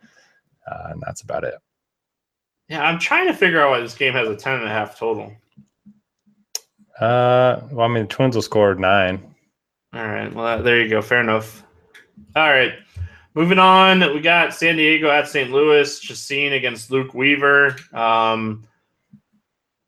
uh, 0.69 0.87
and 0.89 1.01
that's 1.05 1.21
about 1.21 1.43
it. 1.43 1.55
Yeah, 2.69 2.83
I'm 2.83 2.99
trying 2.99 3.27
to 3.27 3.33
figure 3.33 3.61
out 3.61 3.71
why 3.71 3.79
this 3.79 3.95
game 3.95 4.13
has 4.13 4.27
a 4.27 4.35
ten 4.35 4.55
and 4.55 4.63
a 4.65 4.69
half 4.69 4.97
total. 4.97 5.33
Uh, 6.99 7.61
well, 7.71 7.85
I 7.85 7.87
mean, 7.87 8.03
the 8.03 8.09
Twins 8.09 8.35
will 8.35 8.41
score 8.41 8.73
nine. 8.75 9.35
All 9.93 10.07
right. 10.07 10.33
Well, 10.33 10.63
there 10.63 10.81
you 10.81 10.89
go. 10.89 11.01
Fair 11.01 11.21
enough. 11.21 11.63
All 12.35 12.49
right. 12.49 12.73
Moving 13.33 13.59
on, 13.59 13.99
we 14.13 14.21
got 14.21 14.53
San 14.53 14.77
Diego 14.77 15.09
at 15.09 15.27
St. 15.27 15.51
Louis. 15.51 15.99
Chacín 15.99 16.53
against 16.53 16.89
Luke 16.89 17.13
Weaver. 17.13 17.75
Um, 17.93 18.65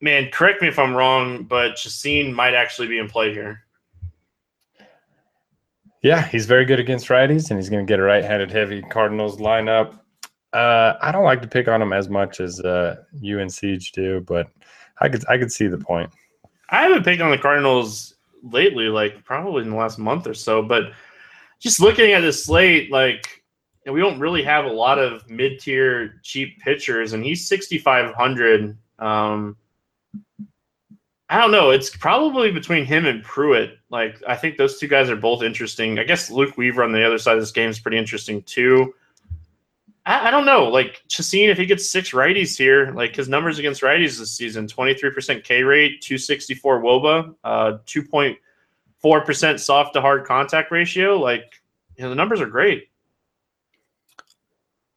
man, 0.02 0.30
correct 0.32 0.62
me 0.62 0.68
if 0.68 0.78
I'm 0.78 0.94
wrong, 0.94 1.44
but 1.44 1.76
Chacín 1.76 2.34
might 2.34 2.54
actually 2.54 2.90
be 2.90 3.00
in 3.00 3.08
play 3.08 3.34
here. 3.34 3.64
Yeah, 6.04 6.28
he's 6.28 6.46
very 6.46 6.66
good 6.66 6.80
against 6.80 7.08
righties, 7.08 7.50
and 7.50 7.58
he's 7.58 7.70
going 7.70 7.86
to 7.86 7.90
get 7.90 8.00
a 8.00 8.04
right-handed 8.04 8.52
heavy 8.52 8.82
Cardinals 8.82 9.38
lineup. 9.38 9.98
Uh, 10.54 10.94
I 11.02 11.12
don't 11.12 11.26
like 11.26 11.42
to 11.42 11.48
pick 11.48 11.68
on 11.68 11.80
them 11.80 11.94
as 11.94 12.10
much 12.10 12.40
as 12.40 12.60
uh, 12.62 13.04
you 13.20 13.40
and 13.40 13.52
Siege 13.52 13.92
do, 13.92 14.22
but 14.22 14.50
I 15.02 15.10
could 15.10 15.28
I 15.28 15.38
could 15.38 15.52
see 15.52 15.68
the 15.68 15.78
point. 15.78 16.10
I 16.70 16.84
haven't 16.84 17.04
picked 17.04 17.22
on 17.22 17.32
the 17.32 17.38
Cardinals 17.38 18.16
lately, 18.44 18.86
like 18.86 19.24
probably 19.24 19.64
in 19.64 19.70
the 19.70 19.76
last 19.76 20.00
month 20.00 20.28
or 20.28 20.34
so, 20.34 20.62
but 20.62 20.92
just 21.60 21.80
looking 21.80 22.12
at 22.12 22.22
this 22.22 22.46
slate, 22.46 22.92
like 22.92 23.38
know, 23.88 23.94
we 23.94 24.02
don't 24.02 24.20
really 24.20 24.44
have 24.44 24.66
a 24.66 24.72
lot 24.72 25.00
of 25.00 25.28
mid-tier 25.30 26.20
cheap 26.22 26.60
pitchers, 26.60 27.14
and 27.14 27.24
he's 27.24 27.48
6,500. 27.48 28.78
Um, 29.00 29.58
I 31.30 31.42
don't 31.42 31.52
know. 31.52 31.72
It's 31.72 31.90
probably 31.90 32.52
between 32.52 32.86
him 32.86 33.06
and 33.06 33.24
Pruitt. 33.24 33.78
Like 33.90 34.22
I 34.28 34.36
think 34.36 34.58
those 34.58 34.78
two 34.78 34.88
guys 34.88 35.10
are 35.10 35.16
both 35.16 35.44
interesting. 35.44 36.00
I 36.00 36.04
guess 36.04 36.30
Luke 36.30 36.58
Weaver 36.58 36.84
on 36.84 36.92
the 36.92 37.06
other 37.06 37.18
side 37.18 37.36
of 37.36 37.42
this 37.42 37.52
game 37.52 37.70
is 37.70 37.80
pretty 37.80 37.98
interesting 37.98 38.44
too. 38.44 38.94
I, 40.08 40.30
I 40.30 40.32
don't 40.32 40.46
know. 40.46 40.64
Like 40.64 41.04
Chacín, 41.10 41.50
if 41.50 41.58
he 41.58 41.66
gets 41.66 41.90
six 41.90 42.12
righties 42.12 42.58
here, 42.58 42.92
like 42.96 43.16
his 43.16 43.28
numbers 43.28 43.60
against 43.60 43.82
righties 43.82 44.18
this 44.18 44.32
season: 44.32 44.68
twenty 44.68 44.94
three 44.94 45.12
percent 45.12 45.44
K 45.44 45.64
rate, 45.64 46.02
two 46.02 46.18
sixty 46.18 46.56
four 46.56 46.82
WOBA, 46.82 47.36
uh, 47.44 47.78
two 47.86 48.02
point 48.02 48.38
four 49.00 49.22
percent 49.22 49.60
soft 49.60 49.94
to 49.94 50.02
hard 50.02 50.26
contact 50.26 50.72
ratio. 50.72 51.20
Like 51.20 51.62
you 51.98 52.04
know, 52.04 52.10
the 52.10 52.16
numbers 52.16 52.40
are 52.40 52.48
great. 52.48 52.90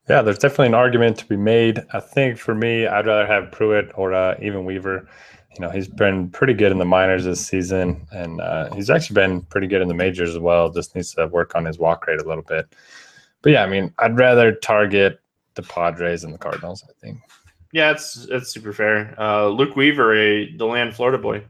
Yeah, 0.09 0.23
there's 0.23 0.39
definitely 0.39 0.69
an 0.69 0.75
argument 0.75 1.19
to 1.19 1.27
be 1.27 1.37
made. 1.37 1.85
I 1.93 2.01
think 2.01 2.39
for 2.39 2.55
me, 2.55 2.87
I'd 2.87 3.07
rather 3.07 3.27
have 3.27 3.53
Pruitt 3.53 3.93
or 3.97 4.15
uh, 4.15 4.37
even 4.41 4.65
Weaver. 4.65 5.09
You 5.57 5.67
know, 5.67 5.71
he's 5.71 5.89
been 5.89 6.31
pretty 6.31 6.55
good 6.55 6.71
in 6.71 6.79
the 6.79 6.85
minors 6.85 7.25
this 7.25 7.45
season, 7.45 8.07
and 8.13 8.41
uh, 8.41 8.73
he's 8.75 8.89
actually 8.89 9.15
been 9.15 9.43
pretty 9.43 9.67
good 9.67 9.83
in 9.83 9.89
the 9.89 9.95
majors 9.95 10.31
as 10.31 10.39
well. 10.39 10.71
Just 10.71 10.95
needs 10.95 11.13
to 11.15 11.27
work 11.27 11.57
on 11.57 11.65
his 11.65 11.79
walk 11.79 12.07
rate 12.07 12.21
a 12.21 12.25
little 12.25 12.45
bit. 12.45 12.73
But 13.43 13.53
yeah, 13.53 13.62
I 13.62 13.66
mean, 13.66 13.93
I'd 13.99 14.18
rather 14.18 14.53
target 14.53 15.20
the 15.55 15.62
Padres 15.62 16.24
and 16.24 16.32
the 16.32 16.38
Cardinals. 16.38 16.84
I 16.88 16.93
think. 17.01 17.20
Yeah, 17.72 17.91
it's 17.91 18.26
it's 18.30 18.51
super 18.51 18.72
fair. 18.72 19.14
Uh, 19.18 19.49
Luke 19.49 19.76
Weaver, 19.76 20.14
a 20.14 20.51
Deland, 20.51 20.95
Florida 20.95 21.18
boy, 21.18 21.45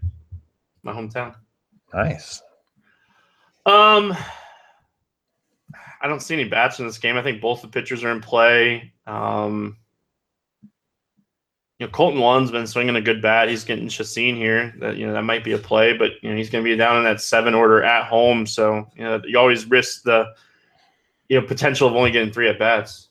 my 0.82 0.92
hometown. 0.92 1.34
Nice. 1.94 2.42
Um, 3.66 4.16
I 6.00 6.08
don't 6.08 6.20
see 6.20 6.34
any 6.34 6.48
bats 6.48 6.78
in 6.78 6.86
this 6.86 6.98
game. 6.98 7.16
I 7.16 7.22
think 7.22 7.40
both 7.40 7.62
the 7.62 7.68
pitchers 7.68 8.04
are 8.04 8.10
in 8.10 8.20
play. 8.20 8.92
Um, 9.06 9.76
you 11.78 11.86
know, 11.86 11.92
Kolten 11.92 12.20
Wong's 12.20 12.50
been 12.50 12.66
swinging 12.66 12.96
a 12.96 13.00
good 13.00 13.22
bat. 13.22 13.48
He's 13.48 13.64
getting 13.64 13.88
Chacín 13.88 14.36
here. 14.36 14.74
That 14.78 14.96
you 14.96 15.06
know 15.06 15.14
that 15.14 15.24
might 15.24 15.44
be 15.44 15.52
a 15.52 15.58
play, 15.58 15.96
but 15.96 16.12
you 16.22 16.30
know 16.30 16.36
he's 16.36 16.50
going 16.50 16.62
to 16.62 16.70
be 16.70 16.76
down 16.76 16.98
in 16.98 17.04
that 17.04 17.22
seven 17.22 17.54
order 17.54 17.82
at 17.82 18.04
home. 18.04 18.46
So 18.46 18.86
you 18.94 19.04
know 19.04 19.20
you 19.26 19.38
always 19.38 19.64
risk 19.66 20.02
the 20.02 20.34
you 21.30 21.40
know 21.40 21.46
potential 21.46 21.88
of 21.88 21.94
only 21.94 22.10
getting 22.10 22.32
three 22.32 22.48
at 22.48 22.58
bats. 22.58 23.08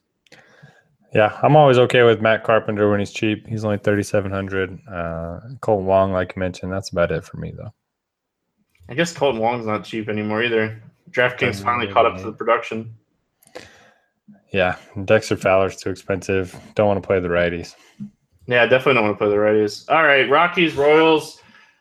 Yeah, 1.16 1.40
I'm 1.42 1.56
always 1.56 1.80
okay 1.80 2.04
with 2.04 2.22
Matt 2.22 2.44
Carpenter 2.44 2.88
when 2.92 3.00
he's 3.00 3.12
cheap. 3.12 3.48
He's 3.48 3.66
only 3.66 3.80
3,700. 3.80 4.80
Uh, 4.88 5.40
Kolten 5.60 5.86
Wong, 5.86 6.12
like 6.12 6.34
you 6.36 6.40
mentioned, 6.40 6.72
that's 6.72 6.92
about 6.92 7.12
it 7.12 7.24
for 7.24 7.38
me 7.38 7.52
though. 7.58 7.74
I 8.90 8.94
guess 8.94 9.12
Kolten 9.14 9.40
Wong's 9.40 9.66
not 9.66 9.86
cheap 9.86 10.08
anymore 10.08 10.44
either. 10.44 10.84
DraftKings 11.10 11.40
Doesn't 11.40 11.66
finally 11.66 11.92
caught 11.92 12.06
up 12.06 12.18
to 12.18 12.24
the 12.26 12.32
production. 12.32 12.94
Yeah, 14.52 14.76
Dexter 15.06 15.38
Fowler's 15.38 15.78
too 15.78 15.90
expensive. 15.90 16.60
Don't 16.76 16.88
want 16.88 17.02
to 17.02 17.08
play 17.08 17.20
the 17.20 17.28
righties. 17.28 17.74
Yeah, 18.46 18.66
definitely 18.66 18.96
don't 18.96 19.06
want 19.06 19.18
to 19.18 19.26
play 19.26 19.30
the 19.30 19.36
righties. 19.36 19.90
All 19.90 20.04
right, 20.04 20.30
Rockies, 20.30 20.76
Royals, 20.76 21.39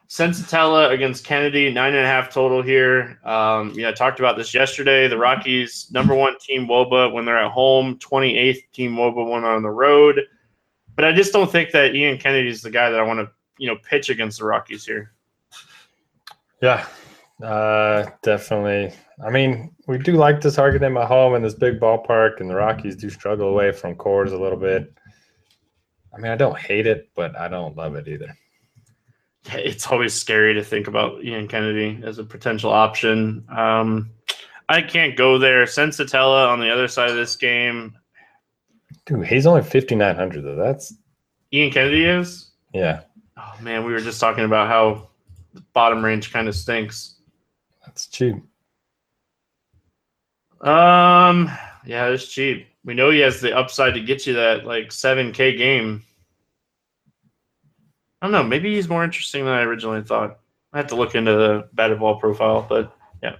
Senzatela 0.09 0.90
against 0.90 1.24
Kennedy, 1.24 1.70
nine 1.70 1.94
and 1.94 2.04
a 2.04 2.06
half 2.06 2.32
total 2.32 2.62
here. 2.62 3.18
Um, 3.24 3.72
yeah, 3.74 3.90
I 3.90 3.92
talked 3.92 4.18
about 4.20 4.38
this 4.38 4.54
yesterday. 4.54 5.06
The 5.06 5.18
Rockies, 5.18 5.88
number 5.92 6.14
one 6.14 6.38
team 6.38 6.66
WOBA 6.66 7.12
when 7.12 7.26
they're 7.26 7.38
at 7.38 7.50
home, 7.50 7.98
28th 7.98 8.62
team 8.72 8.92
WOBA 8.92 9.30
when 9.30 9.44
on 9.44 9.62
the 9.62 9.70
road. 9.70 10.22
But 10.96 11.04
I 11.04 11.12
just 11.12 11.32
don't 11.32 11.50
think 11.50 11.72
that 11.72 11.94
Ian 11.94 12.16
Kennedy 12.16 12.48
is 12.48 12.62
the 12.62 12.70
guy 12.70 12.90
that 12.90 12.98
I 12.98 13.02
want 13.02 13.20
to, 13.20 13.30
you 13.59 13.68
know, 13.68 13.76
pitch 13.88 14.09
against 14.09 14.38
the 14.38 14.46
Rockies 14.46 14.86
here. 14.86 15.12
Yeah, 16.62 16.86
uh, 17.42 18.06
definitely. 18.22 18.96
I 19.24 19.30
mean, 19.30 19.74
we 19.86 19.98
do 19.98 20.12
like 20.12 20.40
to 20.40 20.50
target 20.50 20.80
them 20.80 20.96
at 20.96 21.06
home 21.06 21.34
in 21.34 21.42
this 21.42 21.54
big 21.54 21.78
ballpark, 21.78 22.40
and 22.40 22.48
the 22.48 22.54
Rockies 22.54 22.96
do 22.96 23.11
struggle 23.11 23.48
away 23.48 23.72
from 23.72 23.94
Coors 23.94 24.32
a 24.32 24.40
little 24.40 24.59
bit. 24.59 24.92
I 26.14 26.18
mean, 26.18 26.32
I 26.32 26.36
don't 26.36 26.59
hate 26.59 26.86
it, 26.86 27.11
but 27.14 27.38
I 27.38 27.48
don't 27.48 27.76
love 27.76 27.94
it 27.94 28.09
either. 28.09 28.34
It's 29.55 29.86
always 29.86 30.12
scary 30.14 30.55
to 30.55 30.62
think 30.64 30.88
about 30.88 31.24
Ian 31.24 31.49
Kennedy 31.49 32.01
as 32.05 32.18
a 32.18 32.24
potential 32.24 32.70
option. 32.70 33.46
Um, 33.49 34.11
I 34.68 34.82
can't 34.82 35.16
go 35.16 35.38
there. 35.38 35.64
Senzatela 35.64 36.49
on 36.49 36.61
the 36.61 36.70
other 36.70 36.88
side 36.88 37.09
of 37.11 37.16
this 37.16 37.34
game. 37.36 37.96
Dude, 39.07 39.26
he's 39.26 39.46
only 39.46 39.62
5,900 39.62 40.42
though. 40.42 40.55
That's 40.55 40.92
Ian 41.53 41.70
Kennedy 41.70 42.05
is. 42.05 42.51
yeah, 42.74 43.01
Oh 43.38 43.55
man, 43.62 43.84
we 43.84 43.92
were 43.92 44.01
just 44.01 44.20
talking 44.20 44.44
about 44.44 44.68
how 44.68 45.09
the 45.55 45.62
bottom 45.72 46.05
range 46.05 46.32
kind 46.32 46.49
of 46.49 46.55
stinks. 46.55 47.14
that's 47.86 48.07
cheap. 48.09 48.34
Um, 50.61 51.51
yeah, 51.86 52.09
it's 52.09 52.26
cheap. 52.28 52.66
We 52.84 52.94
know 52.94 53.11
he 53.11 53.20
has 53.20 53.40
the 53.40 53.57
upside 53.57 53.94
to 53.94 54.01
get 54.01 54.26
you 54.26 54.34
that 54.34 54.64
like 54.64 54.90
seven 54.92 55.32
K 55.32 55.57
game. 55.57 56.03
I 58.21 58.27
don't 58.27 58.33
know. 58.33 58.43
Maybe 58.43 58.75
he's 58.75 58.89
more 58.89 59.05
interesting 59.05 59.45
than 59.45 59.55
I 59.55 59.62
originally 59.62 60.03
thought. 60.03 60.41
I 60.73 60.79
have 60.79 60.89
to 60.89 60.97
look 60.97 61.14
into 61.14 61.33
the 61.33 61.69
batted 61.73 62.01
ball 62.01 62.19
profile, 62.19 62.66
but 62.69 62.95
yeah. 63.23 63.37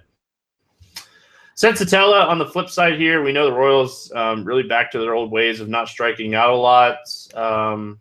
Senzatela 1.55 2.27
on 2.27 2.39
the 2.39 2.45
flip 2.45 2.69
side 2.69 2.97
here, 2.97 3.23
we 3.23 3.33
know 3.33 3.45
the 3.45 3.53
Royals 3.53 4.11
um, 4.15 4.43
really 4.45 4.63
back 4.63 4.91
to 4.91 4.99
their 4.99 5.13
old 5.13 5.31
ways 5.31 5.59
of 5.59 5.69
not 5.69 5.89
striking 5.89 6.33
out 6.33 6.49
a 6.49 6.55
lot. 6.55 6.97
Um, 7.35 7.99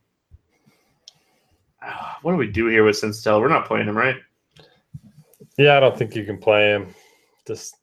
what 2.22 2.32
do 2.32 2.38
we 2.38 2.46
do 2.46 2.66
here 2.68 2.84
with 2.84 2.96
Senzatela? 2.96 3.40
We're 3.40 3.48
not 3.48 3.66
playing 3.66 3.88
him, 3.88 3.96
right? 3.96 4.16
Yeah, 5.58 5.76
I 5.76 5.80
don't 5.80 5.98
think 5.98 6.14
you 6.14 6.24
can 6.24 6.38
play 6.38 6.70
him. 6.70 6.94
Just 7.46 7.76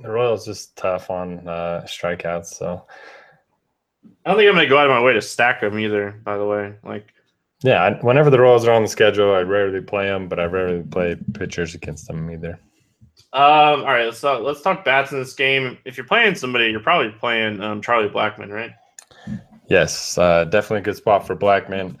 the 0.00 0.10
Royals 0.10 0.46
just 0.46 0.74
tough 0.76 1.10
on 1.10 1.46
uh, 1.46 1.82
strikeouts. 1.86 2.46
So 2.46 2.86
I 4.24 4.30
don't 4.30 4.38
think 4.38 4.48
I'm 4.48 4.54
going 4.54 4.64
to 4.64 4.70
go 4.70 4.78
out 4.78 4.88
of 4.88 4.96
my 4.96 5.02
way 5.02 5.12
to 5.12 5.20
stack 5.20 5.62
him 5.62 5.78
either. 5.78 6.12
By 6.24 6.38
the 6.38 6.46
way, 6.46 6.74
like 6.82 7.12
yeah, 7.62 7.82
I, 7.82 7.92
whenever 8.04 8.30
the 8.30 8.40
Royals 8.40 8.66
are 8.66 8.72
on 8.72 8.82
the 8.82 8.88
schedule, 8.88 9.34
I 9.34 9.40
rarely 9.40 9.80
play 9.80 10.06
them, 10.06 10.28
but 10.28 10.40
I 10.40 10.44
rarely 10.44 10.82
play 10.82 11.16
pitchers 11.34 11.74
against 11.74 12.06
them 12.06 12.30
either. 12.30 12.58
Um, 13.32 13.80
all 13.80 13.84
right, 13.84 14.06
let's 14.06 14.20
talk, 14.20 14.42
let's 14.42 14.62
talk 14.62 14.84
bats 14.84 15.12
in 15.12 15.18
this 15.18 15.34
game. 15.34 15.78
If 15.84 15.96
you're 15.96 16.06
playing 16.06 16.34
somebody, 16.34 16.66
you're 16.70 16.80
probably 16.80 17.10
playing 17.12 17.60
um, 17.60 17.82
Charlie 17.82 18.08
Blackmon, 18.08 18.50
right? 18.50 18.72
Yes, 19.68 20.18
uh, 20.18 20.44
definitely 20.44 20.78
a 20.78 20.82
good 20.82 20.96
spot 20.96 21.26
for 21.26 21.36
Blackmon. 21.36 21.96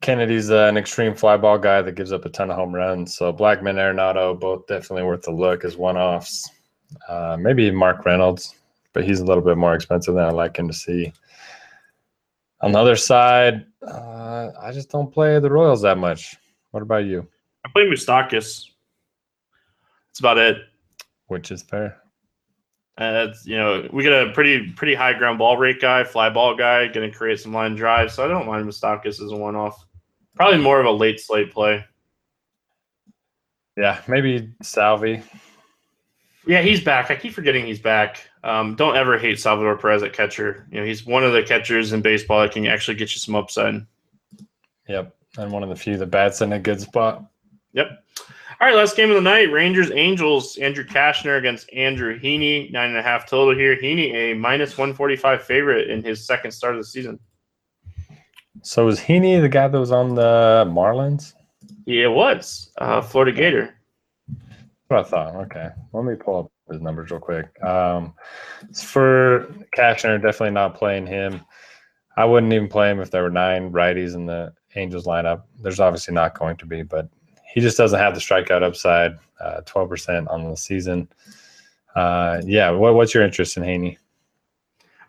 Kennedy's 0.00 0.50
uh, 0.50 0.66
an 0.68 0.76
extreme 0.76 1.14
fly 1.14 1.36
ball 1.36 1.58
guy 1.58 1.82
that 1.82 1.92
gives 1.92 2.12
up 2.12 2.24
a 2.24 2.28
ton 2.28 2.50
of 2.50 2.56
home 2.56 2.74
runs. 2.74 3.14
So 3.14 3.32
Blackmon, 3.32 3.74
Arenado, 3.74 4.38
both 4.38 4.66
definitely 4.66 5.04
worth 5.04 5.28
a 5.28 5.30
look 5.30 5.64
as 5.64 5.76
one 5.76 5.96
offs. 5.96 6.48
Uh, 7.08 7.36
maybe 7.38 7.70
Mark 7.70 8.04
Reynolds, 8.04 8.54
but 8.92 9.04
he's 9.04 9.20
a 9.20 9.24
little 9.24 9.44
bit 9.44 9.56
more 9.56 9.74
expensive 9.74 10.14
than 10.14 10.24
I 10.24 10.30
like 10.30 10.56
him 10.56 10.68
to 10.68 10.74
see. 10.74 11.12
On 12.66 12.72
the 12.72 12.80
other 12.80 12.96
side, 12.96 13.64
uh, 13.86 14.50
I 14.60 14.72
just 14.72 14.90
don't 14.90 15.12
play 15.12 15.38
the 15.38 15.48
Royals 15.48 15.82
that 15.82 15.98
much. 15.98 16.34
What 16.72 16.82
about 16.82 17.04
you? 17.04 17.24
I 17.64 17.68
play 17.72 17.84
Moustakas. 17.84 18.70
That's 20.08 20.18
about 20.18 20.36
it. 20.36 20.56
Which 21.28 21.52
is 21.52 21.62
fair. 21.62 22.02
Uh, 22.98 23.28
you 23.44 23.56
know, 23.56 23.88
we 23.92 24.02
get 24.02 24.12
a 24.12 24.32
pretty 24.32 24.72
pretty 24.72 24.96
high 24.96 25.12
ground 25.12 25.38
ball 25.38 25.56
rate 25.56 25.80
guy, 25.80 26.02
fly 26.02 26.28
ball 26.28 26.56
guy, 26.56 26.88
going 26.88 27.08
to 27.08 27.16
create 27.16 27.38
some 27.38 27.52
line 27.52 27.76
drives. 27.76 28.14
So 28.14 28.24
I 28.24 28.28
don't 28.28 28.48
mind 28.48 28.66
Moustakas 28.66 29.22
as 29.22 29.30
a 29.30 29.36
one 29.36 29.54
off. 29.54 29.86
Probably 30.34 30.58
more 30.58 30.80
of 30.80 30.86
a 30.86 30.90
late 30.90 31.20
slate 31.20 31.52
play. 31.52 31.84
Yeah, 33.76 34.00
maybe 34.08 34.52
Salvy. 34.60 35.22
Yeah, 36.46 36.62
he's 36.62 36.80
back. 36.80 37.10
I 37.10 37.16
keep 37.16 37.32
forgetting 37.32 37.66
he's 37.66 37.80
back. 37.80 38.28
Um, 38.44 38.76
don't 38.76 38.96
ever 38.96 39.18
hate 39.18 39.40
Salvador 39.40 39.76
Perez 39.76 40.04
at 40.04 40.12
catcher. 40.12 40.66
You 40.70 40.80
know, 40.80 40.86
he's 40.86 41.04
one 41.04 41.24
of 41.24 41.32
the 41.32 41.42
catchers 41.42 41.92
in 41.92 42.02
baseball 42.02 42.42
that 42.42 42.52
can 42.52 42.66
actually 42.66 42.96
get 42.96 43.12
you 43.14 43.18
some 43.18 43.34
upside. 43.34 43.84
Yep, 44.88 45.14
and 45.38 45.50
one 45.50 45.64
of 45.64 45.68
the 45.68 45.76
few 45.76 45.96
that 45.96 46.06
bats 46.06 46.40
in 46.42 46.52
a 46.52 46.58
good 46.60 46.80
spot. 46.80 47.24
Yep. 47.72 47.88
All 48.58 48.66
right, 48.66 48.76
last 48.76 48.96
game 48.96 49.10
of 49.10 49.16
the 49.16 49.20
night: 49.22 49.50
Rangers 49.50 49.90
Angels. 49.90 50.56
Andrew 50.58 50.84
Cashner 50.84 51.36
against 51.36 51.70
Andrew 51.72 52.18
Heaney. 52.18 52.70
Nine 52.70 52.90
and 52.90 52.98
a 52.98 53.02
half 53.02 53.28
total 53.28 53.54
here. 53.54 53.76
Heaney 53.76 54.14
a 54.14 54.34
minus 54.34 54.78
one 54.78 54.94
forty 54.94 55.16
five 55.16 55.42
favorite 55.42 55.90
in 55.90 56.02
his 56.04 56.24
second 56.24 56.52
start 56.52 56.74
of 56.74 56.80
the 56.80 56.86
season. 56.86 57.18
So 58.62 58.86
was 58.86 58.98
Heaney 59.00 59.40
the 59.40 59.48
guy 59.48 59.68
that 59.68 59.78
was 59.78 59.92
on 59.92 60.14
the 60.14 60.64
Marlins? 60.68 61.34
Yeah, 61.84 62.04
it 62.04 62.12
was 62.12 62.72
uh, 62.78 63.02
Florida 63.02 63.36
Gator. 63.36 63.75
What 64.88 65.00
I 65.00 65.02
thought. 65.02 65.34
Okay, 65.46 65.68
let 65.92 66.04
me 66.04 66.14
pull 66.14 66.38
up 66.38 66.52
his 66.70 66.80
numbers 66.80 67.10
real 67.10 67.20
quick. 67.20 67.46
Um, 67.62 68.14
for 68.72 69.46
Cashner, 69.76 70.20
definitely 70.22 70.50
not 70.50 70.76
playing 70.76 71.06
him. 71.06 71.40
I 72.16 72.24
wouldn't 72.24 72.52
even 72.52 72.68
play 72.68 72.90
him 72.90 73.00
if 73.00 73.10
there 73.10 73.22
were 73.22 73.30
nine 73.30 73.72
righties 73.72 74.14
in 74.14 74.26
the 74.26 74.52
Angels 74.74 75.06
lineup. 75.06 75.42
There's 75.60 75.80
obviously 75.80 76.14
not 76.14 76.38
going 76.38 76.56
to 76.58 76.66
be, 76.66 76.82
but 76.82 77.08
he 77.52 77.60
just 77.60 77.76
doesn't 77.76 77.98
have 77.98 78.14
the 78.14 78.20
strikeout 78.20 78.62
upside. 78.62 79.12
Uh, 79.40 79.60
twelve 79.66 79.88
percent 79.88 80.28
on 80.28 80.48
the 80.48 80.56
season. 80.56 81.08
Uh, 81.94 82.40
yeah, 82.44 82.70
what, 82.70 82.94
what's 82.94 83.12
your 83.12 83.22
interest 83.22 83.56
in 83.56 83.62
Heaney? 83.62 83.96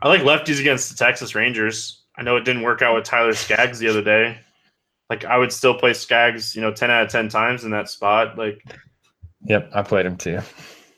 I 0.01 0.07
like 0.07 0.21
lefties 0.21 0.59
against 0.59 0.89
the 0.89 0.95
Texas 0.95 1.35
Rangers. 1.35 2.03
I 2.17 2.23
know 2.23 2.35
it 2.35 2.45
didn't 2.45 2.63
work 2.63 2.81
out 2.81 2.95
with 2.95 3.03
Tyler 3.03 3.33
Skaggs 3.33 3.79
the 3.79 3.87
other 3.87 4.01
day. 4.01 4.37
Like 5.09 5.23
I 5.23 5.37
would 5.37 5.51
still 5.51 5.75
play 5.75 5.93
Skaggs, 5.93 6.55
you 6.55 6.61
know, 6.61 6.71
ten 6.71 6.91
out 6.91 7.05
of 7.05 7.11
ten 7.11 7.29
times 7.29 7.63
in 7.63 7.71
that 7.71 7.89
spot. 7.89 8.37
Like, 8.37 8.63
yep, 9.43 9.69
I 9.73 9.81
played 9.81 10.05
him 10.05 10.17
too. 10.17 10.39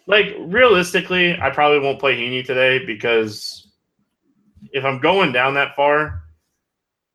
Like 0.07 0.35
realistically, 0.39 1.39
I 1.39 1.49
probably 1.49 1.79
won't 1.79 1.99
play 1.99 2.17
Heaney 2.17 2.45
today 2.45 2.83
because 2.85 3.71
if 4.73 4.83
I'm 4.83 4.99
going 4.99 5.31
down 5.31 5.53
that 5.53 5.75
far, 5.75 6.23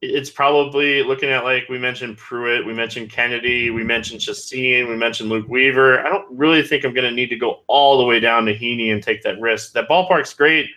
it's 0.00 0.30
probably 0.30 1.02
looking 1.02 1.30
at 1.30 1.44
like 1.44 1.68
we 1.68 1.78
mentioned 1.78 2.18
Pruitt, 2.18 2.66
we 2.66 2.74
mentioned 2.74 3.10
Kennedy, 3.10 3.70
we 3.70 3.82
mentioned 3.82 4.20
Chacín, 4.20 4.88
we 4.88 4.96
mentioned 4.96 5.30
Luke 5.30 5.48
Weaver. 5.48 6.00
I 6.06 6.08
don't 6.08 6.26
really 6.30 6.62
think 6.62 6.84
I'm 6.84 6.94
going 6.94 7.08
to 7.08 7.14
need 7.14 7.30
to 7.30 7.36
go 7.36 7.62
all 7.66 7.98
the 7.98 8.04
way 8.04 8.20
down 8.20 8.44
to 8.46 8.54
Heaney 8.54 8.92
and 8.92 9.02
take 9.02 9.22
that 9.22 9.40
risk. 9.40 9.72
That 9.72 9.88
ballpark's 9.88 10.34
great. 10.34 10.68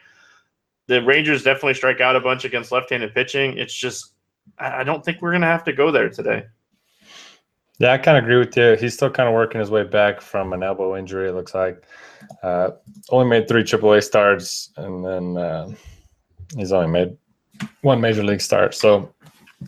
The 0.87 1.03
Rangers 1.03 1.43
definitely 1.43 1.73
strike 1.73 1.99
out 1.99 2.15
a 2.15 2.21
bunch 2.21 2.45
against 2.45 2.71
left-handed 2.71 3.13
pitching. 3.13 3.57
It's 3.57 3.73
just 3.73 4.13
I 4.57 4.83
don't 4.83 5.03
think 5.03 5.21
we're 5.21 5.31
going 5.31 5.41
to 5.41 5.47
have 5.47 5.65
to 5.65 5.73
go 5.73 5.91
there 5.91 6.09
today. 6.09 6.45
Yeah, 7.80 7.93
I 7.93 7.97
kind 7.99 8.17
of 8.17 8.23
agree 8.23 8.38
with 8.38 8.57
you. 8.57 8.75
He's 8.75 8.95
still 8.95 9.11
kind 9.11 9.30
of 9.30 9.36
working 9.36 9.59
his 9.59 9.69
way 9.69 9.84
back 9.84 10.19
from 10.19 10.51
an 10.53 10.63
elbow 10.63 10.97
injury. 10.97 11.30
It 11.30 11.34
looks 11.34 11.53
like 11.53 11.84
uh, 12.41 12.71
only 13.09 13.28
made 13.28 13.47
three 13.47 13.63
AAA 13.63 14.03
starts, 14.03 14.71
and 14.78 15.05
then 15.05 15.38
uh, 15.38 15.69
he's 16.55 16.71
only 16.71 16.88
made 16.88 17.15
one 17.82 18.01
major 18.01 18.23
league 18.23 18.41
start. 18.41 18.73
So 18.73 19.13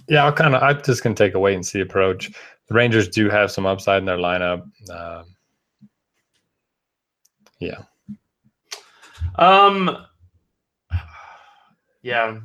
yeah, 0.08 0.26
I'll 0.26 0.34
kind 0.34 0.56
of 0.56 0.64
I'm 0.64 0.82
just 0.82 1.04
gonna 1.04 1.16
take 1.16 1.36
a 1.36 1.40
wait 1.40 1.56
and 1.56 1.66
see 1.66 1.82
approach. 1.82 2.32
The 2.68 2.74
Rangers 2.74 3.08
do 3.10 3.30
have 3.30 3.52
some 3.52 3.66
upside 3.66 4.00
in 4.00 4.06
their 4.06 4.18
lineup. 4.18 4.64
Um, 4.90 5.26
yeah. 7.60 7.82
Um. 9.36 10.06
Yeah. 12.02 12.40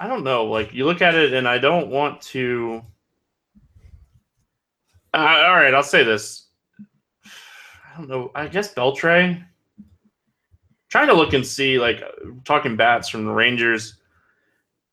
I 0.00 0.08
don't 0.08 0.24
know. 0.24 0.44
Like 0.44 0.72
you 0.72 0.86
look 0.86 1.02
at 1.02 1.14
it, 1.14 1.34
and 1.34 1.46
I 1.46 1.58
don't 1.58 1.88
want 1.88 2.20
to. 2.22 2.82
Uh, 5.14 5.44
all 5.46 5.54
right, 5.54 5.72
I'll 5.72 5.82
say 5.84 6.02
this. 6.02 6.48
I 7.24 7.98
don't 7.98 8.08
know. 8.08 8.32
I 8.34 8.48
guess 8.48 8.74
Beltre. 8.74 9.44
Trying 10.90 11.06
to 11.06 11.14
look 11.14 11.32
and 11.32 11.46
see, 11.46 11.78
like 11.78 12.02
talking 12.44 12.76
bats 12.76 13.08
from 13.08 13.24
the 13.24 13.30
Rangers. 13.30 13.96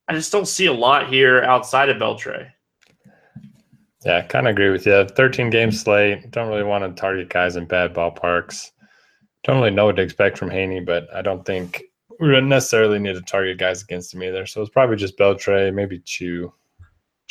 I 0.08 0.14
just 0.14 0.32
don't 0.32 0.48
see 0.48 0.68
a 0.68 0.74
lot 0.74 1.10
here 1.10 1.42
outside 1.42 1.90
of 1.90 1.98
Beltre. 1.98 2.52
Yeah, 4.06 4.18
I 4.18 4.22
kind 4.22 4.48
of 4.48 4.52
agree 4.52 4.70
with 4.70 4.86
you. 4.86 5.08
13 5.08 5.50
game 5.50 5.72
slate. 5.72 6.30
Don't 6.32 6.50
really 6.50 6.64
want 6.64 6.84
to 6.84 7.00
target 7.00 7.30
guys 7.30 7.56
in 7.56 7.66
bad 7.66 7.94
ballparks. 7.94 8.72
Don't 9.44 9.58
really 9.58 9.72
know 9.72 9.86
what 9.86 9.96
to 9.96 10.02
expect 10.04 10.38
from 10.38 10.50
Heaney, 10.50 10.86
but 10.86 11.08
I 11.16 11.24
don't 11.24 11.46
think 11.46 11.84
we 12.20 12.40
necessarily 12.42 13.00
need 13.00 13.16
to 13.16 13.22
target 13.22 13.58
guys 13.58 13.82
against 13.82 14.14
him 14.14 14.22
either. 14.22 14.46
So 14.46 14.62
it's 14.62 14.70
probably 14.70 14.98
just 14.98 15.18
Beltre, 15.18 15.74
maybe 15.74 16.00
Choo. 16.00 16.54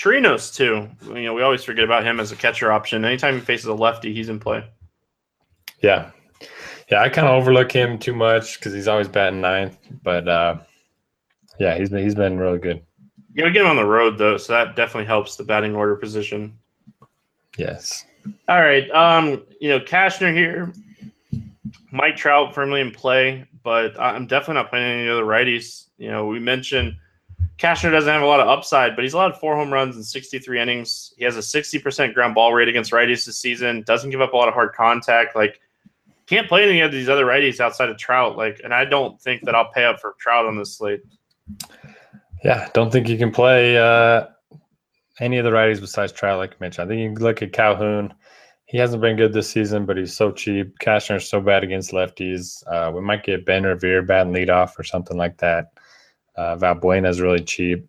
Chirinos 0.00 0.54
too. 0.54 0.88
You 1.14 1.24
know, 1.24 1.34
we 1.34 1.42
always 1.42 1.62
forget 1.62 1.84
about 1.84 2.06
him 2.06 2.20
as 2.20 2.32
a 2.32 2.36
catcher 2.36 2.72
option. 2.72 3.04
Anytime 3.04 3.34
he 3.34 3.40
faces 3.40 3.66
a 3.66 3.74
lefty, 3.74 4.14
he's 4.14 4.30
in 4.30 4.40
play. 4.40 4.64
Yeah. 5.82 6.10
Yeah, 6.90 7.02
I 7.02 7.10
kind 7.10 7.28
of 7.28 7.34
overlook 7.34 7.70
him 7.70 7.98
too 7.98 8.14
much 8.14 8.58
because 8.58 8.72
he's 8.72 8.88
always 8.88 9.08
batting 9.08 9.42
ninth. 9.42 9.76
But 10.02 10.26
uh, 10.26 10.58
yeah, 11.58 11.76
he's 11.76 11.90
been 11.90 12.02
he's 12.02 12.14
been 12.14 12.38
really 12.38 12.58
good. 12.58 12.82
You 13.34 13.42
gotta 13.42 13.52
get 13.52 13.62
him 13.62 13.68
on 13.68 13.76
the 13.76 13.84
road 13.84 14.16
though, 14.16 14.38
so 14.38 14.54
that 14.54 14.74
definitely 14.74 15.04
helps 15.06 15.36
the 15.36 15.44
batting 15.44 15.76
order 15.76 15.96
position. 15.96 16.58
Yes. 17.58 18.06
All 18.48 18.60
right. 18.60 18.90
Um, 18.92 19.44
you 19.60 19.68
know, 19.68 19.80
Cashner 19.80 20.34
here. 20.34 20.72
Mike 21.92 22.16
Trout 22.16 22.54
firmly 22.54 22.80
in 22.80 22.90
play, 22.90 23.46
but 23.62 23.98
I'm 24.00 24.26
definitely 24.26 24.54
not 24.54 24.70
playing 24.70 25.00
any 25.00 25.08
other 25.08 25.24
righties. 25.24 25.86
You 25.98 26.10
know, 26.10 26.26
we 26.26 26.38
mentioned 26.38 26.96
Cashner 27.60 27.90
doesn't 27.90 28.10
have 28.10 28.22
a 28.22 28.26
lot 28.26 28.40
of 28.40 28.48
upside, 28.48 28.96
but 28.96 29.02
he's 29.02 29.12
allowed 29.12 29.36
four 29.36 29.54
home 29.54 29.70
runs 29.70 29.94
in 29.94 30.02
63 30.02 30.60
innings. 30.60 31.12
He 31.18 31.24
has 31.24 31.36
a 31.36 31.40
60% 31.40 32.14
ground 32.14 32.34
ball 32.34 32.54
rate 32.54 32.68
against 32.68 32.90
righties 32.90 33.26
this 33.26 33.36
season. 33.36 33.82
Doesn't 33.82 34.08
give 34.08 34.22
up 34.22 34.32
a 34.32 34.36
lot 34.36 34.48
of 34.48 34.54
hard 34.54 34.72
contact. 34.72 35.36
Like, 35.36 35.60
can't 36.26 36.48
play 36.48 36.66
any 36.66 36.80
of 36.80 36.90
these 36.90 37.10
other 37.10 37.26
righties 37.26 37.60
outside 37.60 37.90
of 37.90 37.98
Trout. 37.98 38.38
Like, 38.38 38.62
and 38.64 38.72
I 38.72 38.86
don't 38.86 39.20
think 39.20 39.44
that 39.44 39.54
I'll 39.54 39.70
pay 39.72 39.84
up 39.84 40.00
for 40.00 40.14
Trout 40.18 40.46
on 40.46 40.56
this 40.56 40.78
slate. 40.78 41.02
Yeah, 42.42 42.66
don't 42.72 42.90
think 42.90 43.08
you 43.08 43.18
can 43.18 43.30
play 43.30 43.76
uh, 43.76 44.28
any 45.18 45.36
of 45.36 45.44
the 45.44 45.50
righties 45.50 45.80
besides 45.80 46.12
Trout, 46.12 46.38
like 46.38 46.58
Mitch. 46.62 46.78
I 46.78 46.86
think 46.86 47.00
you 47.00 47.12
can 47.12 47.22
look 47.22 47.42
at 47.42 47.52
Calhoun. 47.52 48.14
He 48.64 48.78
hasn't 48.78 49.02
been 49.02 49.16
good 49.16 49.34
this 49.34 49.50
season, 49.50 49.84
but 49.84 49.98
he's 49.98 50.16
so 50.16 50.30
cheap. 50.30 50.78
Cashner 50.78 51.16
is 51.16 51.28
so 51.28 51.42
bad 51.42 51.62
against 51.62 51.90
lefties. 51.90 52.62
Uh, 52.68 52.90
we 52.90 53.02
might 53.02 53.24
get 53.24 53.44
Ben 53.44 53.64
Revere 53.64 54.00
batting 54.00 54.32
leadoff 54.32 54.78
or 54.78 54.84
something 54.84 55.18
like 55.18 55.36
that. 55.38 55.72
Uh, 56.36 56.56
Valbuena 56.56 57.08
is 57.08 57.20
really 57.20 57.42
cheap. 57.42 57.86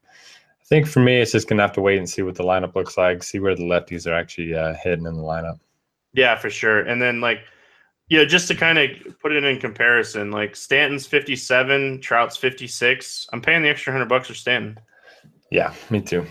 I 0.61 0.65
think 0.65 0.87
for 0.87 0.99
me, 0.99 1.17
it's 1.17 1.31
just 1.31 1.47
gonna 1.47 1.61
have 1.61 1.73
to 1.73 1.81
wait 1.81 1.97
and 1.97 2.09
see 2.09 2.21
what 2.21 2.35
the 2.35 2.43
lineup 2.43 2.75
looks 2.75 2.97
like, 2.97 3.23
see 3.23 3.39
where 3.39 3.55
the 3.55 3.63
lefties 3.63 4.07
are 4.07 4.13
actually 4.13 4.53
uh, 4.53 4.73
hitting 4.81 5.05
in 5.05 5.15
the 5.15 5.23
lineup. 5.23 5.59
Yeah, 6.13 6.35
for 6.37 6.49
sure. 6.49 6.79
And 6.81 7.01
then 7.01 7.21
like, 7.21 7.39
you 8.09 8.17
know, 8.17 8.25
just 8.25 8.47
to 8.49 8.55
kind 8.55 8.77
of 8.77 8.89
put 9.21 9.31
it 9.31 9.43
in 9.43 9.59
comparison, 9.59 10.31
like 10.31 10.55
Stanton's 10.55 11.05
57, 11.05 12.01
Trout's 12.01 12.35
56. 12.35 13.27
I'm 13.31 13.41
paying 13.41 13.63
the 13.63 13.69
extra 13.69 13.93
hundred 13.93 14.09
bucks 14.09 14.27
for 14.27 14.33
Stanton. 14.33 14.77
Yeah, 15.49 15.73
me 15.89 16.01
too. 16.01 16.25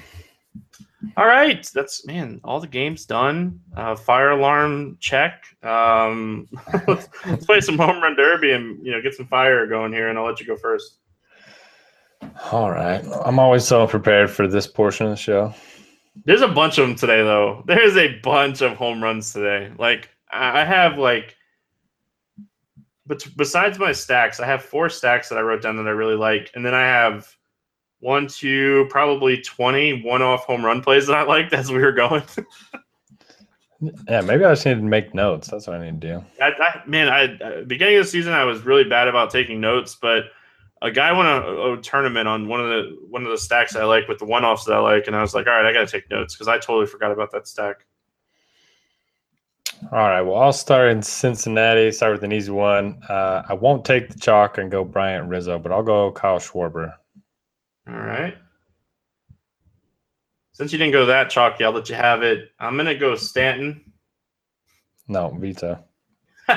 All 1.17 1.27
right, 1.27 1.69
that's 1.75 2.05
man. 2.07 2.41
All 2.45 2.61
the 2.61 2.67
games 2.67 3.07
done. 3.07 3.61
Uh, 3.75 3.97
fire 3.97 4.31
alarm 4.31 4.99
check. 5.01 5.45
Um, 5.63 6.47
let's, 6.87 7.09
let's 7.27 7.47
play 7.47 7.61
some 7.61 7.79
home 7.79 8.03
run 8.03 8.17
derby 8.17 8.53
and 8.53 8.85
you 8.85 8.93
know 8.93 9.01
get 9.01 9.15
some 9.15 9.27
fire 9.27 9.67
going 9.67 9.93
here, 9.93 10.09
and 10.09 10.19
I'll 10.19 10.27
let 10.27 10.41
you 10.41 10.47
go 10.47 10.57
first. 10.57 10.99
All 12.53 12.71
right. 12.71 13.05
I'm 13.25 13.39
always 13.39 13.65
so 13.65 13.87
prepared 13.87 14.31
for 14.31 14.47
this 14.47 14.67
portion 14.67 15.07
of 15.07 15.13
the 15.13 15.17
show. 15.17 15.55
There's 16.25 16.43
a 16.43 16.49
bunch 16.49 16.79
of 16.79 16.87
them 16.87 16.97
today, 16.97 17.23
though. 17.23 17.63
There's 17.67 17.97
a 17.97 18.19
bunch 18.21 18.61
of 18.61 18.77
home 18.77 19.03
runs 19.03 19.33
today. 19.33 19.73
Like 19.79 20.11
I 20.31 20.65
have 20.65 20.99
like, 20.99 21.37
but 23.07 23.27
besides 23.37 23.79
my 23.79 23.93
stacks, 23.93 24.41
I 24.41 24.47
have 24.47 24.63
four 24.63 24.89
stacks 24.89 25.29
that 25.29 25.39
I 25.39 25.43
wrote 25.43 25.63
down 25.63 25.77
that 25.77 25.87
I 25.87 25.91
really 25.91 26.17
like, 26.17 26.51
and 26.55 26.65
then 26.65 26.75
I 26.75 26.83
have 26.83 27.29
one, 28.01 28.29
two, 28.29 28.87
probably 28.89 29.41
20 29.41 30.03
one-off 30.03 30.45
home 30.45 30.65
run 30.65 30.81
plays 30.83 31.07
that 31.07 31.17
I 31.17 31.23
liked 31.23 31.53
as 31.53 31.71
we 31.71 31.79
were 31.79 31.93
going. 31.93 32.23
Yeah, 34.09 34.21
maybe 34.21 34.45
I 34.45 34.53
just 34.53 34.67
need 34.67 34.75
to 34.75 34.83
make 34.83 35.15
notes. 35.15 35.49
That's 35.49 35.67
what 35.67 35.81
I 35.81 35.91
need 35.91 36.01
to 36.03 36.07
do. 36.07 36.25
I, 36.41 36.51
I, 36.51 36.83
man, 36.87 37.09
I 37.09 37.35
uh, 37.43 37.65
beginning 37.65 37.97
of 37.97 38.05
the 38.05 38.11
season 38.11 38.35
I 38.35 38.45
was 38.45 38.61
really 38.63 38.85
bad 38.85 39.09
about 39.09 39.31
taking 39.31 39.59
notes, 39.61 39.97
but 40.01 40.25
a 40.83 40.91
guy 40.91 41.13
won 41.13 41.27
a, 41.27 41.73
a 41.73 41.83
tournament 41.83 42.27
on 42.27 42.49
one 42.49 42.61
of 42.61 42.69
the 42.69 42.99
one 43.09 43.25
of 43.25 43.31
the 43.31 43.39
stacks 43.39 43.77
I 43.77 43.85
like 43.85 44.09
with 44.09 44.19
the 44.19 44.25
one 44.25 44.45
offs 44.45 44.65
that 44.65 44.75
I 44.75 44.79
like, 44.79 45.07
and 45.07 45.17
I 45.17 45.21
was 45.21 45.35
like, 45.35 45.47
all 45.47 45.53
right, 45.53 45.67
I 45.67 45.73
got 45.73 45.87
to 45.87 45.93
take 45.93 46.11
notes 46.11 46.35
because 46.35 46.49
I 46.49 46.59
totally 46.59 46.87
forgot 46.87 47.13
about 47.13 47.31
that 47.33 47.47
stack. 47.47 47.85
All 49.93 49.99
right. 49.99 50.21
Well, 50.21 50.37
I'll 50.37 50.53
start 50.53 50.91
in 50.91 51.03
Cincinnati. 51.03 51.91
Start 51.91 52.13
with 52.13 52.25
an 52.25 52.33
easy 52.33 52.51
one. 52.51 53.01
Uh, 53.09 53.43
I 53.49 53.55
won't 53.55 53.85
take 53.85 54.11
the 54.11 54.19
chalk 54.19 54.59
and 54.59 54.71
go 54.71 54.85
Bryant 54.85 55.29
Rizzo, 55.29 55.59
but 55.59 55.73
I'll 55.73 55.83
go 55.83 56.13
Kyle 56.13 56.39
Schwarber. 56.39 56.95
All 57.89 57.95
right. 57.95 58.37
Since 60.53 60.73
you 60.73 60.79
didn't 60.79 60.93
go 60.93 61.07
that 61.07 61.31
chalky, 61.31 61.65
I'll 61.65 61.73
let 61.73 61.89
you 61.89 61.95
have 61.95 62.23
it. 62.23 62.51
I'm 62.59 62.77
gonna 62.77 62.95
go 62.95 63.17
Stanton. 63.17 63.93
No, 65.09 65.35
Veto. 65.39 65.83
All 66.49 66.57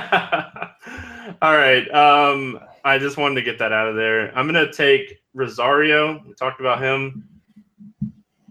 right. 1.42 1.90
Um, 1.92 2.60
I 2.84 2.98
just 2.98 3.18
wanted 3.18 3.36
to 3.36 3.42
get 3.42 3.60
that 3.60 3.72
out 3.72 3.88
of 3.88 3.96
there. 3.96 4.38
I'm 4.38 4.46
gonna 4.46 4.72
take 4.72 5.22
Rosario. 5.34 6.24
We 6.28 6.34
talked 6.34 6.60
about 6.60 6.82
him, 6.82 7.28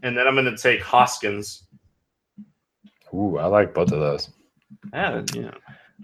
and 0.03 0.17
then 0.17 0.27
I'm 0.27 0.35
gonna 0.35 0.57
take 0.57 0.81
Hoskins. 0.83 1.65
Ooh, 3.15 3.39
I 3.39 3.47
like 3.47 3.75
both 3.75 3.93
of 3.93 4.01
those. 4.01 4.31
Yeah, 4.93 5.23
you 5.35 5.43
know, 5.43 5.55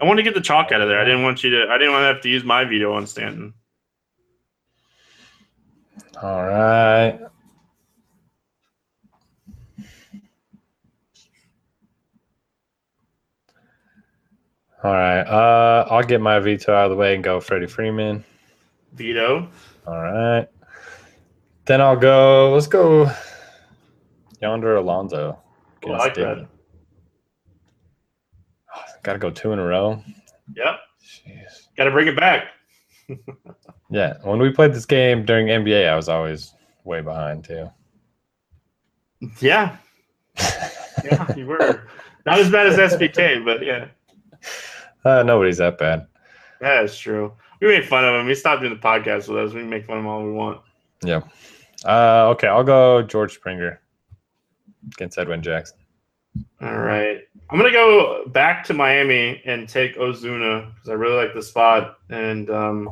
I 0.01 0.05
want 0.05 0.19
to 0.19 0.23
get 0.23 0.35
the 0.35 0.41
chalk 0.41 0.73
out 0.73 0.81
of 0.81 0.89
there. 0.89 1.01
I 1.01 1.05
didn't 1.05 1.23
want 1.23 1.43
you 1.43 1.51
to. 1.51 1.69
I 1.71 1.79
didn't 1.79 1.93
want 1.93 2.03
to 2.03 2.07
have 2.07 2.21
to 2.23 2.29
use 2.29 2.45
my 2.45 2.65
veto 2.65 2.93
on 2.93 3.07
Stanton. 3.07 3.55
All 6.23 6.45
right. 6.45 7.21
All 14.85 14.93
right. 14.93 15.23
Uh, 15.23 15.87
I'll 15.91 16.03
get 16.03 16.21
my 16.21 16.39
veto 16.39 16.73
out 16.75 16.85
of 16.87 16.91
the 16.91 16.97
way 16.97 17.15
and 17.15 17.25
go 17.25 17.41
Freddie 17.41 17.67
Freeman. 17.67 18.25
Veto. 18.95 19.49
All 19.87 20.03
right. 20.03 20.47
Then 21.67 21.81
I'll 21.81 21.97
go. 21.97 22.53
Let's 22.53 22.67
go. 22.67 23.11
Yonder 24.41 24.77
Alonso. 24.77 25.39
Oh, 25.85 25.93
I 25.93 25.99
like 25.99 26.15
that. 26.15 26.47
Got 29.03 29.13
to 29.15 29.19
go 29.19 29.31
two 29.31 29.53
in 29.53 29.59
a 29.59 29.65
row. 29.65 30.03
Yep. 30.55 30.81
Jeez. 31.03 31.69
Got 31.77 31.85
to 31.85 31.91
bring 31.91 32.09
it 32.09 32.17
back. 32.17 32.49
Yeah. 33.91 34.19
When 34.23 34.39
we 34.39 34.51
played 34.51 34.75
this 34.75 34.85
game 34.85 35.25
during 35.25 35.47
NBA, 35.47 35.89
I 35.89 35.97
was 35.97 36.11
always 36.11 36.53
way 36.85 37.01
behind 37.01 37.43
too. 37.43 37.71
Yeah. 39.41 39.77
Yeah, 41.05 41.35
you 41.35 41.47
were 41.47 41.89
not 42.27 42.39
as 42.39 42.51
bad 42.51 42.67
as 42.67 42.77
SBK, 42.93 43.45
but 43.45 43.65
yeah, 43.65 43.87
Uh, 45.05 45.23
nobody's 45.23 45.59
that 45.59 45.79
bad. 45.79 46.07
yeah, 46.61 46.81
it's 46.81 46.99
true. 46.99 47.33
We 47.61 47.69
made 47.69 47.87
fun 47.87 48.05
of 48.05 48.15
him. 48.15 48.29
He 48.29 48.35
stopped 48.35 48.63
doing 48.63 48.75
the 48.75 48.81
podcast 48.81 49.29
with 49.29 49.39
us. 49.39 49.53
We 49.53 49.65
make 49.65 49.87
fun 49.87 49.99
of 49.99 50.05
him 50.05 50.09
all 50.09 50.25
we 50.25 50.33
want. 50.33 50.61
Yeah. 51.03 51.23
Uh, 51.85 52.29
okay. 52.31 52.47
I'll 52.49 52.65
go 52.65 53.03
George 53.03 53.35
Springer 53.35 53.81
against 54.95 55.19
Edwin 55.19 55.43
Jackson. 55.43 55.79
All 56.61 56.79
right. 56.79 57.21
I'm 57.51 57.59
gonna 57.59 57.73
go 57.73 58.27
back 58.27 58.65
to 58.65 58.75
Miami 58.75 59.41
and 59.45 59.69
take 59.69 59.97
Ozuna 59.97 60.73
because 60.75 60.89
I 60.91 60.93
really 60.93 61.17
like 61.17 61.35
the 61.35 61.43
spot 61.43 61.99
and 62.11 62.51
um, 62.51 62.91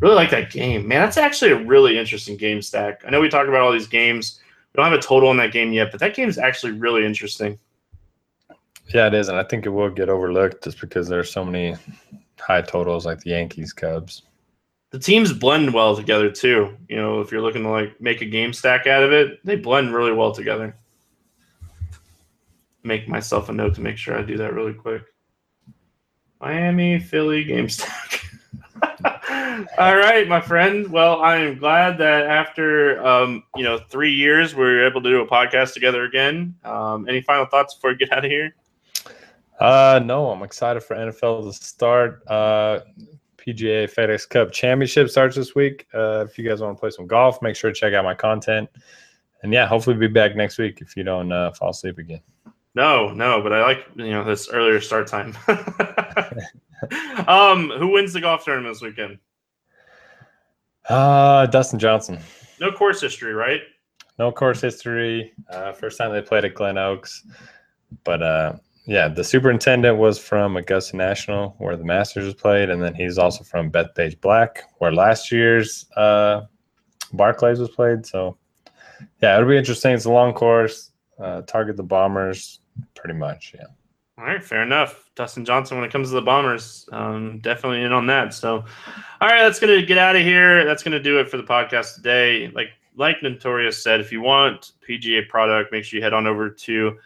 really 0.00 0.14
like 0.14 0.30
that 0.30 0.50
game. 0.50 0.88
Man, 0.88 1.02
that's 1.02 1.18
actually 1.18 1.50
a 1.52 1.64
really 1.64 1.98
interesting 1.98 2.36
game 2.36 2.62
stack. 2.62 3.02
I 3.06 3.10
know 3.10 3.20
we 3.20 3.28
talk 3.28 3.46
about 3.46 3.60
all 3.60 3.72
these 3.72 3.86
games. 3.86 4.40
We 4.72 4.82
don't 4.82 4.90
have 4.90 4.98
a 4.98 5.02
total 5.02 5.28
on 5.28 5.36
that 5.36 5.52
game 5.52 5.72
yet, 5.72 5.90
but 5.90 6.00
that 6.00 6.16
game 6.16 6.28
is 6.28 6.38
actually 6.38 6.72
really 6.72 7.04
interesting. 7.04 7.58
Yeah, 8.88 9.06
it 9.06 9.14
is, 9.14 9.28
and 9.28 9.38
I 9.38 9.44
think 9.44 9.66
it 9.66 9.70
will 9.70 9.90
get 9.90 10.08
overlooked 10.08 10.64
just 10.64 10.80
because 10.80 11.08
there's 11.08 11.32
so 11.32 11.44
many 11.44 11.76
high 12.38 12.62
totals 12.62 13.06
like 13.06 13.20
the 13.20 13.30
Yankees, 13.30 13.72
Cubs. 13.72 14.22
The 14.90 14.98
teams 14.98 15.32
blend 15.32 15.74
well 15.74 15.96
together 15.96 16.30
too. 16.30 16.76
You 16.88 16.96
know, 16.96 17.20
if 17.20 17.32
you're 17.32 17.40
looking 17.40 17.64
to 17.64 17.70
like 17.70 18.00
make 18.00 18.20
a 18.20 18.26
game 18.26 18.52
stack 18.52 18.86
out 18.86 19.02
of 19.02 19.12
it, 19.12 19.44
they 19.44 19.56
blend 19.56 19.92
really 19.94 20.12
well 20.12 20.32
together. 20.32 20.76
Make 22.84 23.08
myself 23.08 23.48
a 23.48 23.52
note 23.52 23.74
to 23.74 23.80
make 23.80 23.96
sure 23.96 24.16
I 24.16 24.22
do 24.22 24.36
that 24.36 24.54
really 24.54 24.74
quick. 24.74 25.02
Miami, 26.40 27.00
Philly 27.00 27.42
game 27.42 27.68
stack. 27.68 28.24
All 29.78 29.96
right, 29.96 30.28
my 30.28 30.40
friend. 30.40 30.88
Well, 30.88 31.20
I 31.22 31.38
am 31.38 31.58
glad 31.58 31.98
that 31.98 32.26
after 32.26 33.04
um, 33.04 33.42
you 33.56 33.64
know 33.64 33.78
three 33.78 34.12
years, 34.12 34.54
we 34.54 34.62
are 34.64 34.86
able 34.86 35.02
to 35.02 35.10
do 35.10 35.22
a 35.22 35.26
podcast 35.26 35.72
together 35.72 36.04
again. 36.04 36.54
Um, 36.64 37.08
any 37.08 37.22
final 37.22 37.46
thoughts 37.46 37.74
before 37.74 37.90
we 37.90 37.96
get 37.96 38.12
out 38.12 38.24
of 38.24 38.30
here? 38.30 38.54
Uh, 39.60 40.00
no, 40.04 40.30
I'm 40.30 40.42
excited 40.42 40.82
for 40.82 40.96
NFL 40.96 41.44
to 41.44 41.52
start. 41.52 42.22
Uh, 42.26 42.80
PGA 43.36 43.92
FedEx 43.92 44.28
Cup 44.28 44.52
Championship 44.52 45.08
starts 45.08 45.36
this 45.36 45.54
week. 45.54 45.86
Uh, 45.94 46.24
if 46.28 46.38
you 46.38 46.48
guys 46.48 46.60
want 46.60 46.76
to 46.76 46.80
play 46.80 46.90
some 46.90 47.06
golf, 47.06 47.40
make 47.42 47.56
sure 47.56 47.70
to 47.70 47.78
check 47.78 47.92
out 47.92 48.04
my 48.04 48.14
content. 48.14 48.68
And 49.42 49.52
yeah, 49.52 49.66
hopefully 49.66 49.96
be 49.96 50.08
back 50.08 50.34
next 50.34 50.58
week 50.58 50.80
if 50.80 50.96
you 50.96 51.04
don't 51.04 51.30
uh, 51.30 51.52
fall 51.52 51.70
asleep 51.70 51.98
again. 51.98 52.20
No, 52.74 53.12
no, 53.12 53.40
but 53.42 53.52
I 53.52 53.62
like 53.62 53.86
you 53.94 54.10
know 54.10 54.24
this 54.24 54.48
earlier 54.48 54.80
start 54.80 55.06
time. 55.06 55.36
um, 57.28 57.70
who 57.70 57.88
wins 57.88 58.12
the 58.12 58.20
golf 58.20 58.44
tournament 58.44 58.74
this 58.74 58.82
weekend? 58.82 59.18
Uh, 60.88 61.46
Dustin 61.46 61.78
Johnson. 61.78 62.18
No 62.60 62.72
course 62.72 63.00
history, 63.00 63.34
right? 63.34 63.60
No 64.18 64.32
course 64.32 64.60
history. 64.60 65.32
Uh, 65.50 65.72
first 65.72 65.98
time 65.98 66.12
they 66.12 66.22
played 66.22 66.44
at 66.44 66.54
Glen 66.54 66.78
Oaks. 66.78 67.24
But 68.02 68.22
uh, 68.22 68.54
yeah, 68.86 69.08
the 69.08 69.24
superintendent 69.24 69.96
was 69.96 70.18
from 70.18 70.56
Augusta 70.56 70.96
National, 70.96 71.54
where 71.58 71.76
the 71.76 71.84
Masters 71.84 72.26
was 72.26 72.34
played, 72.34 72.68
and 72.68 72.82
then 72.82 72.94
he's 72.94 73.16
also 73.16 73.42
from 73.42 73.70
Bethpage 73.70 74.20
Black, 74.20 74.64
where 74.78 74.92
last 74.92 75.32
year's 75.32 75.86
uh, 75.96 76.42
Barclays 77.12 77.58
was 77.58 77.70
played. 77.70 78.04
So 78.04 78.36
yeah, 79.22 79.36
it'll 79.36 79.48
be 79.48 79.56
interesting. 79.56 79.92
It's 79.92 80.04
a 80.04 80.12
long 80.12 80.34
course. 80.34 80.90
Uh, 81.18 81.42
target 81.42 81.76
the 81.76 81.82
Bombers, 81.82 82.60
pretty 82.94 83.14
much. 83.14 83.54
Yeah. 83.54 83.66
All 84.18 84.24
right, 84.24 84.42
fair 84.42 84.62
enough. 84.62 85.10
Dustin 85.16 85.44
Johnson, 85.44 85.78
when 85.78 85.86
it 85.86 85.92
comes 85.92 86.08
to 86.10 86.14
the 86.14 86.22
Bombers, 86.22 86.88
um, 86.92 87.38
definitely 87.40 87.82
in 87.82 87.92
on 87.92 88.06
that. 88.08 88.34
So, 88.34 88.64
all 89.20 89.28
right, 89.28 89.42
that's 89.42 89.58
gonna 89.58 89.82
get 89.82 89.98
out 89.98 90.14
of 90.14 90.22
here. 90.22 90.64
That's 90.64 90.82
gonna 90.82 91.00
do 91.00 91.18
it 91.20 91.28
for 91.28 91.36
the 91.36 91.42
podcast 91.42 91.94
today. 91.94 92.48
Like 92.48 92.68
like 92.96 93.22
Notorious 93.22 93.82
said, 93.82 94.00
if 94.00 94.12
you 94.12 94.20
want 94.20 94.72
PGA 94.86 95.26
product, 95.28 95.72
make 95.72 95.84
sure 95.84 95.98
you 95.98 96.02
head 96.02 96.12
on 96.12 96.26
over 96.26 96.50
to 96.50 96.98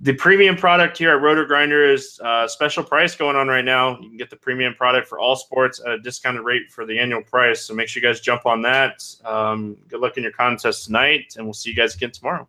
the 0.00 0.12
premium 0.12 0.56
product 0.56 0.98
here 0.98 1.10
at 1.10 1.22
Roto 1.22 1.46
Grinder 1.46 1.90
is 1.90 2.20
uh, 2.22 2.46
special 2.46 2.84
price 2.84 3.14
going 3.14 3.34
on 3.34 3.48
right 3.48 3.64
now. 3.64 3.98
You 3.98 4.08
can 4.08 4.18
get 4.18 4.28
the 4.28 4.36
premium 4.36 4.74
product 4.74 5.08
for 5.08 5.18
all 5.18 5.36
sports 5.36 5.80
at 5.80 5.92
a 5.92 5.98
discounted 5.98 6.44
rate 6.44 6.70
for 6.70 6.84
the 6.84 6.98
annual 6.98 7.22
price. 7.22 7.62
So 7.62 7.72
make 7.72 7.88
sure 7.88 8.02
you 8.02 8.08
guys 8.08 8.20
jump 8.20 8.44
on 8.44 8.60
that. 8.62 9.02
Um, 9.24 9.76
good 9.88 10.00
luck 10.00 10.18
in 10.18 10.22
your 10.22 10.32
contest 10.32 10.84
tonight, 10.84 11.34
and 11.36 11.46
we'll 11.46 11.54
see 11.54 11.70
you 11.70 11.76
guys 11.76 11.94
again 11.94 12.10
tomorrow. 12.10 12.46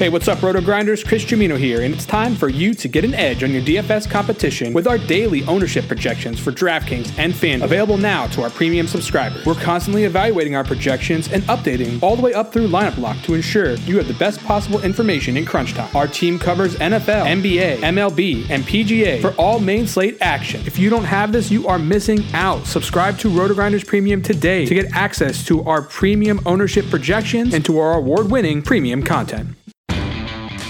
Hey, 0.00 0.08
what's 0.08 0.28
up, 0.28 0.40
Roto 0.40 0.62
Grinders? 0.62 1.04
Chris 1.04 1.26
Jimino 1.26 1.58
here, 1.58 1.82
and 1.82 1.92
it's 1.92 2.06
time 2.06 2.34
for 2.34 2.48
you 2.48 2.72
to 2.72 2.88
get 2.88 3.04
an 3.04 3.12
edge 3.12 3.44
on 3.44 3.50
your 3.50 3.60
DFS 3.60 4.10
competition 4.10 4.72
with 4.72 4.86
our 4.86 4.96
daily 4.96 5.44
ownership 5.44 5.86
projections 5.88 6.40
for 6.40 6.52
DraftKings 6.52 7.12
and 7.18 7.34
FanDuel. 7.34 7.64
Available 7.64 7.98
now 7.98 8.26
to 8.28 8.40
our 8.40 8.48
premium 8.48 8.86
subscribers. 8.86 9.44
We're 9.44 9.56
constantly 9.56 10.04
evaluating 10.04 10.56
our 10.56 10.64
projections 10.64 11.30
and 11.30 11.42
updating 11.42 12.02
all 12.02 12.16
the 12.16 12.22
way 12.22 12.32
up 12.32 12.50
through 12.50 12.68
lineup 12.68 12.96
lock 12.96 13.18
to 13.24 13.34
ensure 13.34 13.72
you 13.72 13.98
have 13.98 14.08
the 14.08 14.14
best 14.14 14.42
possible 14.44 14.80
information 14.80 15.36
in 15.36 15.44
crunch 15.44 15.74
time. 15.74 15.94
Our 15.94 16.06
team 16.06 16.38
covers 16.38 16.76
NFL, 16.76 17.26
NBA, 17.26 17.80
MLB, 17.80 18.48
and 18.48 18.64
PGA 18.64 19.20
for 19.20 19.32
all 19.32 19.60
main 19.60 19.86
slate 19.86 20.16
action. 20.22 20.62
If 20.64 20.78
you 20.78 20.88
don't 20.88 21.04
have 21.04 21.30
this, 21.30 21.50
you 21.50 21.68
are 21.68 21.78
missing 21.78 22.24
out. 22.32 22.66
Subscribe 22.66 23.18
to 23.18 23.28
Roto 23.28 23.52
Grinders 23.52 23.84
Premium 23.84 24.22
today 24.22 24.64
to 24.64 24.74
get 24.74 24.90
access 24.94 25.44
to 25.44 25.62
our 25.64 25.82
premium 25.82 26.40
ownership 26.46 26.88
projections 26.88 27.52
and 27.52 27.62
to 27.66 27.78
our 27.78 27.92
award-winning 27.98 28.62
premium 28.62 29.02
content. 29.02 29.56